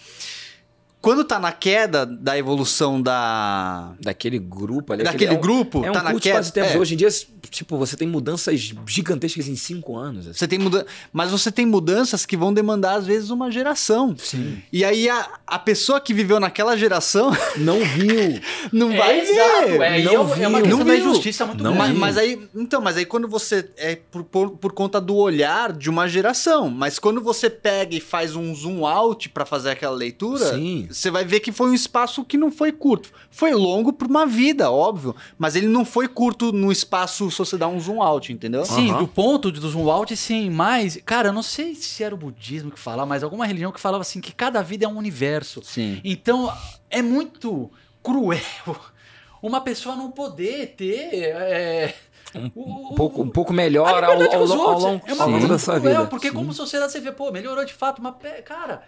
[1.07, 3.93] Quando tá na queda da evolução da.
[4.01, 5.05] Daquele grupo ali.
[5.05, 6.53] Daquele aquele- é um- grupo, É um tá na queda.
[6.61, 6.77] é.
[6.77, 7.09] Hoje em dia,
[7.49, 10.27] tipo, você tem mudanças gigantescas em cinco anos.
[10.27, 10.37] assim.
[10.41, 10.85] Você tem muda...
[11.13, 14.17] Mas você tem mudanças que vão demandar, às vezes, uma geração.
[14.19, 14.61] Sim.
[14.73, 18.41] E aí a, a pessoa que viveu naquela geração Não viu.
[18.73, 19.81] não vai exato, ver.
[19.83, 20.63] é, e não é, é uma viu.
[20.63, 21.11] questão Não da viu.
[21.11, 21.93] injustiça muito Não grande.
[22.01, 25.73] Mas, mas aí, então, mas aí quando você é por, por, por conta do olhar
[25.73, 29.95] de uma geração, mas quando você pega e faz um zoom out pra fazer aquela
[29.95, 30.89] leitura, Sim.
[30.97, 33.11] Você vai ver que foi um espaço que não foi curto.
[33.31, 37.59] Foi longo por uma vida, óbvio, mas ele não foi curto no espaço se você
[37.59, 38.65] dá um zoom out, entendeu?
[38.65, 38.99] Sim, Aham.
[39.01, 42.71] do ponto do zoom out, sim, mas, cara, eu não sei se era o budismo
[42.71, 45.61] que falava, mas alguma religião que falava assim que cada vida é um universo.
[45.63, 46.01] Sim.
[46.03, 46.53] Então,
[46.89, 47.71] é muito
[48.03, 48.41] cruel
[49.43, 51.25] uma pessoa não poder ter.
[51.25, 51.95] é,
[52.35, 54.51] Um, um pouco, um pouco melhor ao, ao, ao, outros.
[54.51, 56.07] longo, é uma ao longo coisa da sua cruel, vida.
[56.11, 56.35] porque Sim.
[56.35, 58.15] como sociedade você vê, pô, melhorou de fato, mas,
[58.45, 58.83] cara,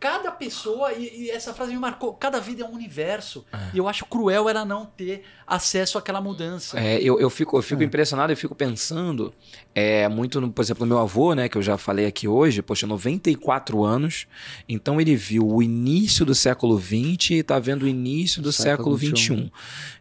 [0.00, 3.44] cada pessoa, e, e essa frase me marcou, cada vida é um universo.
[3.74, 6.78] E eu acho cruel ela não ter acesso àquela mudança.
[6.78, 9.34] É, eu, eu fico, eu fico impressionado, eu fico pensando
[9.74, 12.62] é, muito, no, por exemplo, no meu avô, né, que eu já falei aqui hoje,
[12.62, 14.26] poxa, 94 anos,
[14.68, 18.68] então ele viu o início do século XX e tá vendo o início do século
[18.68, 19.52] Século XXI.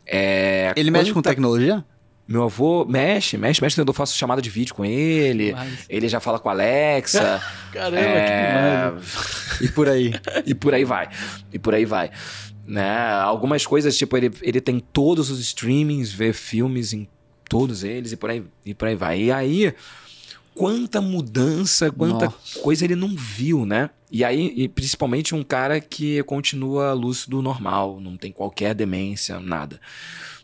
[0.05, 1.83] É, Ele mexe com tecnologia?
[2.27, 6.19] Meu avô mexe, mexe, mexe, eu faço chamada de vídeo com ele, Mas, ele já
[6.19, 7.41] fala com a Alexa,
[7.71, 8.93] caramba, é,
[9.57, 9.65] que.
[9.65, 10.13] E por aí.
[10.45, 11.09] e por aí vai.
[11.53, 12.11] E por aí vai.
[12.65, 12.99] Né?
[13.21, 17.07] Algumas coisas, tipo, ele, ele tem todos os streamings, vê filmes em
[17.47, 19.21] todos eles e por aí, e por aí vai.
[19.21, 19.73] E aí,
[20.53, 22.59] quanta mudança, quanta Nossa.
[22.59, 23.89] coisa ele não viu, né?
[24.11, 29.79] E aí, e principalmente um cara que continua lúcido normal, não tem qualquer demência, nada.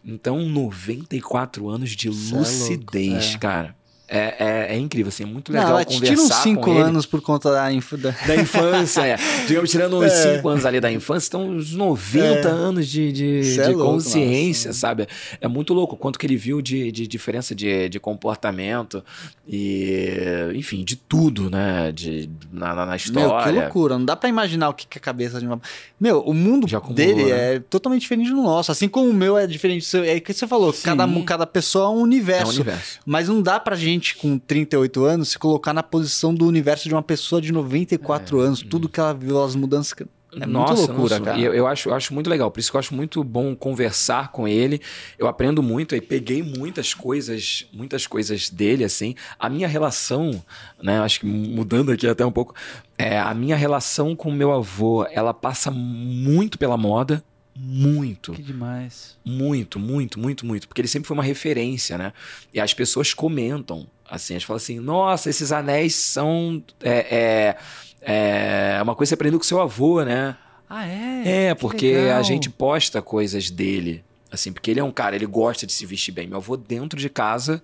[0.05, 3.37] Então, 94 anos de Cê é lucidez, é.
[3.37, 3.75] cara.
[4.15, 4.35] É,
[4.69, 6.81] é, é incrível, assim, é muito legal Não, conversar tira uns 5 com ele.
[6.81, 7.93] anos por conta da, inf...
[7.93, 8.11] da...
[8.11, 9.17] Da infância, é.
[9.47, 10.35] Digamos, tirando uns É.
[10.35, 12.51] 5 anos ali da infância, estão uns 90 É.
[12.51, 14.79] anos de, de, é de louco, consciência, nossa.
[14.79, 15.07] sabe?
[15.41, 19.03] É muito louco o quanto que ele viu de, de diferença de, de comportamento
[19.47, 21.91] e, enfim, de tudo, né?
[21.91, 23.61] De, na, na, na Meu, que história.
[23.61, 23.97] loucura.
[23.97, 25.59] Não dá pra imaginar o que que é a cabeça de uma.
[25.99, 27.55] Meu, o mundo acumulou, dele né?
[27.55, 28.71] é totalmente diferente do nosso.
[28.71, 30.03] Assim como o meu é diferente do seu.
[30.03, 30.71] É o que você falou.
[30.73, 30.83] Sim.
[30.83, 32.51] Cada, cada pessoa é um é universo.
[32.51, 32.99] o universo.
[33.05, 36.93] Mas não dá pra gente, com 38 anos, se colocar na posição do universo de
[36.93, 38.61] uma pessoa de 94 anos.
[38.61, 39.93] Tudo que ela viu, as mudanças.
[39.93, 40.05] que-
[40.35, 41.37] É Nossa, loucura, nossa, cara.
[41.39, 42.49] e Eu, eu acho, eu acho muito legal.
[42.49, 44.81] Por isso que eu acho muito bom conversar com ele.
[45.19, 49.13] Eu aprendo muito e peguei muitas coisas, muitas coisas dele, assim.
[49.37, 50.43] A minha relação,
[50.81, 50.99] né?
[51.01, 52.55] Acho que mudando aqui até um pouco,
[52.97, 57.23] é, a minha relação com o meu avô, ela passa muito pela moda.
[57.55, 58.33] Muito.
[58.33, 59.17] Que demais.
[59.23, 60.67] Muito, muito, muito, muito.
[60.67, 62.13] Porque ele sempre foi uma referência, né?
[62.53, 67.55] E as pessoas comentam, assim, elas falam assim, nossa, esses anéis são é,
[68.01, 70.35] é, é uma coisa que você aprendeu com seu avô, né?
[70.69, 71.49] Ah, é?
[71.49, 72.19] É, Que porque legal.
[72.19, 75.85] a gente posta coisas dele, assim, porque ele é um cara, ele gosta de se
[75.85, 76.27] vestir bem.
[76.27, 77.61] Meu avô dentro de casa,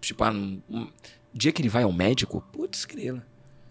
[0.00, 0.88] tipo, ah, um, um
[1.32, 3.24] dia que ele vai ao médico, putz, grila.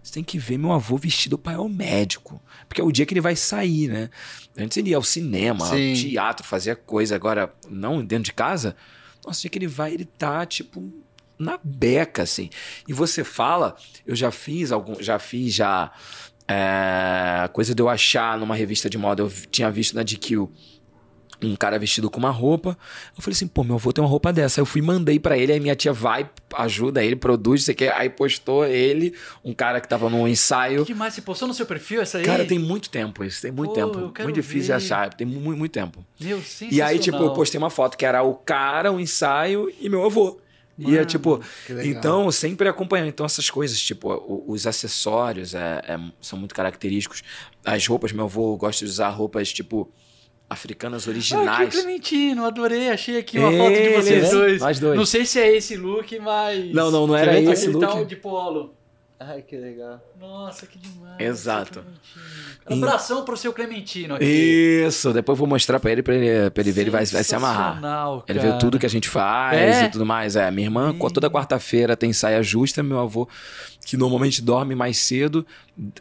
[0.08, 2.42] Você tem que ver meu avô vestido para ir ao médico.
[2.66, 4.10] Porque é o dia que ele vai sair, né?
[4.58, 5.94] Antes ele ia ao cinema, ao Sim.
[5.96, 7.14] teatro, fazia coisa.
[7.14, 8.74] Agora, não dentro de casa.
[9.26, 10.90] Nossa, o dia que ele vai, ele tá, tipo,
[11.38, 12.50] na beca, assim.
[12.88, 13.76] E você fala,
[14.06, 15.92] eu já fiz algum, já fiz já
[16.48, 20.48] é, coisa de eu achar numa revista de moda, eu tinha visto na GQ
[21.44, 22.78] um cara vestido com uma roupa.
[23.16, 24.60] Eu falei assim, pô, meu avô tem uma roupa dessa.
[24.60, 27.88] Aí eu fui mandei pra ele, aí minha tia vai, ajuda ele, produz, sei que.
[27.88, 30.86] Aí postou ele, um cara que tava num ensaio.
[30.86, 31.14] Que demais.
[31.14, 32.24] Você postou no seu perfil essa aí?
[32.26, 34.24] Cara, tem muito tempo isso, tem muito Pô, tempo.
[34.24, 34.74] Muito difícil de ver.
[34.74, 36.04] achar, tem mu- muito, tempo.
[36.20, 36.42] Meu,
[36.72, 40.04] E aí, tipo, eu postei uma foto que era o cara, o ensaio e meu
[40.06, 40.40] avô.
[40.80, 41.42] e é Mano, tipo,
[41.84, 43.10] então sempre acompanhando.
[43.10, 44.12] Então, essas coisas, tipo,
[44.48, 47.24] os acessórios é- é- são muito característicos.
[47.66, 49.92] As roupas, meu avô gosta de usar roupas, tipo,
[50.49, 51.69] africanas Ah, que originais.
[51.74, 52.90] Clementino, adorei.
[52.90, 54.61] Achei aqui uma foto de vocês dois.
[54.61, 54.98] Nós dois.
[54.98, 56.72] Não sei se é esse look, mas.
[56.74, 57.86] Não, não, não era tá- esse ele look.
[57.94, 58.74] Tá de polo.
[59.19, 59.99] Ai, que legal.
[60.19, 61.19] Nossa, que demais.
[61.19, 61.84] Exato.
[62.65, 62.86] Clementino.
[62.86, 64.26] Abração pro seu Clementino aqui.
[64.26, 67.24] Isso, depois eu vou mostrar pra ele, pra ele, pra ele ver, ele vai, vai
[67.24, 67.76] se amarrar.
[67.76, 68.52] Sensacional, Ele cara.
[68.53, 69.86] vê tudo que a gente faz É?
[69.86, 70.36] e tudo mais.
[70.36, 72.84] É, minha irmã, toda quarta-feira tem saia justa.
[72.84, 73.28] Meu avô,
[73.86, 75.44] que normalmente dorme mais cedo,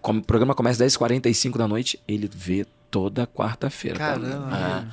[0.03, 2.67] como o programa começa às 10h45 da noite, ele vê
[2.97, 3.99] toda quarta-feira.
[3.99, 4.07] tá?
[4.13, 4.49] Caramba.
[4.51, 4.85] Ah,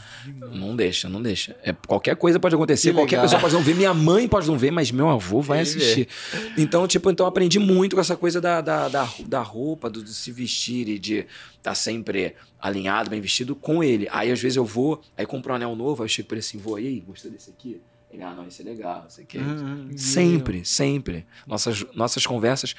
[0.52, 1.56] não deixa, não deixa.
[1.64, 3.24] É, qualquer coisa pode acontecer, Que qualquer legal.
[3.28, 6.10] pessoa pode não ver, minha mãe pode não ver, mas meu avô vai Ele assistir.
[6.58, 10.04] Então, tipo, então eu aprendi muito com essa coisa da, da, da, da roupa, do,
[10.04, 11.26] de se vestir e de
[11.58, 14.06] estar sempre alinhado, bem vestido com ele.
[14.12, 16.46] Aí às vezes eu vou, aí compro um anel novo, aí eu chego pra ele
[16.46, 17.80] assim, vou aí, gostou desse aqui?
[18.12, 19.38] Ele, ah, não, esse é legal, esse aqui.
[19.38, 21.26] é Hum, Sempre, sempre.
[21.48, 22.76] Nossas, nossas conversas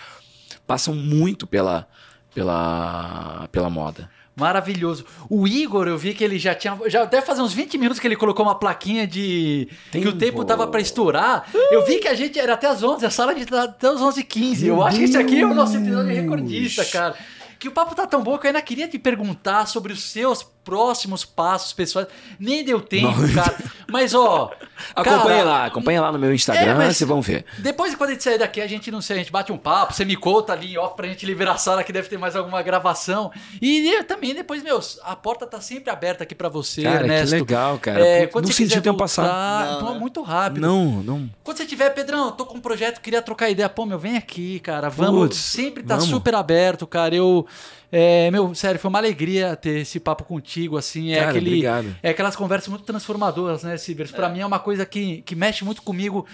[0.66, 1.88] passam muito pela,
[2.34, 4.10] pela, pela moda.
[4.36, 5.05] Maravilhoso.
[5.31, 6.77] O Igor, eu vi que ele já tinha.
[6.86, 9.69] Já deve fazer uns 20 minutos que ele colocou uma plaquinha de.
[9.93, 10.19] Que o Tempo.
[10.19, 11.48] tempo tava pra estourar.
[11.70, 14.01] Eu vi que a gente era até as 11, a sala de tá até as
[14.01, 14.62] 11h15.
[14.66, 17.15] Eu Meu acho que esse aqui é o nosso episódio recordista, cara.
[17.61, 20.44] Que o papo tá tão bom que eu ainda queria te perguntar sobre os seus
[20.65, 22.09] próximos passos pessoais.
[22.39, 23.35] Nem deu tempo, Não.
[23.35, 23.57] cara.
[23.89, 24.51] Mas, ó.
[24.95, 27.45] Acompanha cara, lá, acompanha lá no meu Instagram, É, vocês vão ver.
[27.59, 29.95] Depois, quando a gente sair daqui, a gente não sei, a gente bate um papo,
[29.95, 32.61] você me conta ali off pra gente liberar a sala que deve ter mais alguma
[32.61, 33.31] gravação.
[33.62, 37.35] E eu também, depois, meus, a porta tá sempre aberta aqui pra você, Cara, Ernesto.
[37.36, 38.05] que legal, cara.
[38.05, 39.66] É, quando não você senti o tempo passar.
[39.66, 39.99] Não, então é né?
[39.99, 40.61] muito rápido.
[40.61, 41.31] Não, não.
[41.43, 43.69] Quando você tiver, Pedrão, eu tô com um projeto, queria trocar ideia.
[43.69, 44.89] Pô, meu, vem aqui, cara.
[44.89, 45.28] Vamos.
[45.28, 46.11] Putz, sempre tá vamos.
[46.11, 47.15] super aberto, cara.
[47.15, 47.47] Eu.
[47.96, 51.12] É, meu, sério, foi uma alegria ter esse papo contigo, assim.
[51.12, 51.46] É Cara, aquele.
[51.50, 51.96] obrigado.
[52.02, 54.10] É aquelas conversas muito transformadoras, né, Cibers?
[54.10, 56.26] Pra mim é uma coisa que, que mexe muito comigo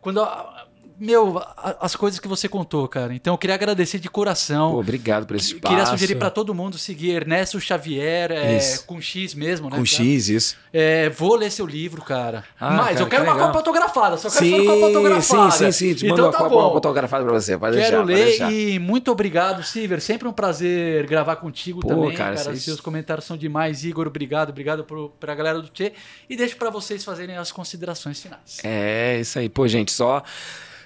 [0.00, 0.20] quando.
[0.22, 0.57] a-
[0.98, 1.40] Meu,
[1.80, 3.14] as coisas que você contou, cara.
[3.14, 4.72] Então eu queria agradecer de coração.
[4.72, 5.68] Pô, obrigado por esse espaço.
[5.74, 9.76] Queria sugerir pra todo mundo seguir Ernesto Xavier, é, com X mesmo, né?
[9.76, 10.56] Com X, isso.
[10.72, 12.44] É, vou ler seu livro, cara.
[12.58, 13.46] Ah, Mas cara, eu quero que uma legal.
[13.48, 15.50] copa autografada, só quero Sim, uma copa autografada.
[15.52, 15.94] sim, sim, sim.
[15.94, 16.60] Te Então uma tá copa bom.
[16.60, 17.56] autografada pra você.
[17.56, 18.52] Pode Quero deixar, ler deixar.
[18.52, 20.00] e muito obrigado, Silver.
[20.00, 22.56] Sempre um prazer gravar contigo Pô, também, cara, cara.
[22.56, 23.84] Seus comentários são demais.
[23.84, 24.50] Igor, obrigado.
[24.50, 25.92] Obrigado pro, pra galera do Tchê.
[26.28, 28.58] E deixo pra vocês fazerem as considerações finais.
[28.64, 29.48] É, isso aí.
[29.48, 30.22] Pô, gente, só.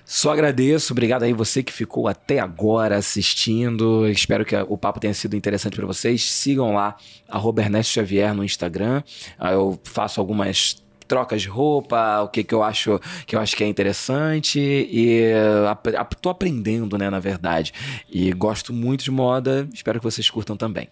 [0.05, 4.07] Só agradeço, obrigado aí você que ficou até agora assistindo.
[4.09, 6.23] Espero que o papo tenha sido interessante para vocês.
[6.31, 6.97] Sigam lá,
[7.29, 9.03] arroba Ernesto Xavier no Instagram.
[9.39, 13.55] Ah, Eu faço algumas trocas de roupa, o que, que eu acho que eu acho
[13.57, 15.31] que é interessante e
[15.71, 17.73] ap- ap- tô aprendendo, né, na verdade.
[18.11, 20.89] E gosto muito de moda, espero que vocês curtam também.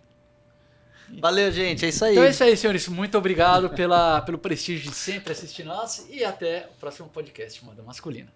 [1.21, 1.85] Valeu, gente.
[1.85, 2.13] É isso aí.
[2.13, 2.87] Então é isso aí, senhores.
[2.89, 6.07] Muito obrigado pela, pelo prestígio de sempre assistir nós.
[6.11, 8.29] E até o próximo podcast Moda Masculina.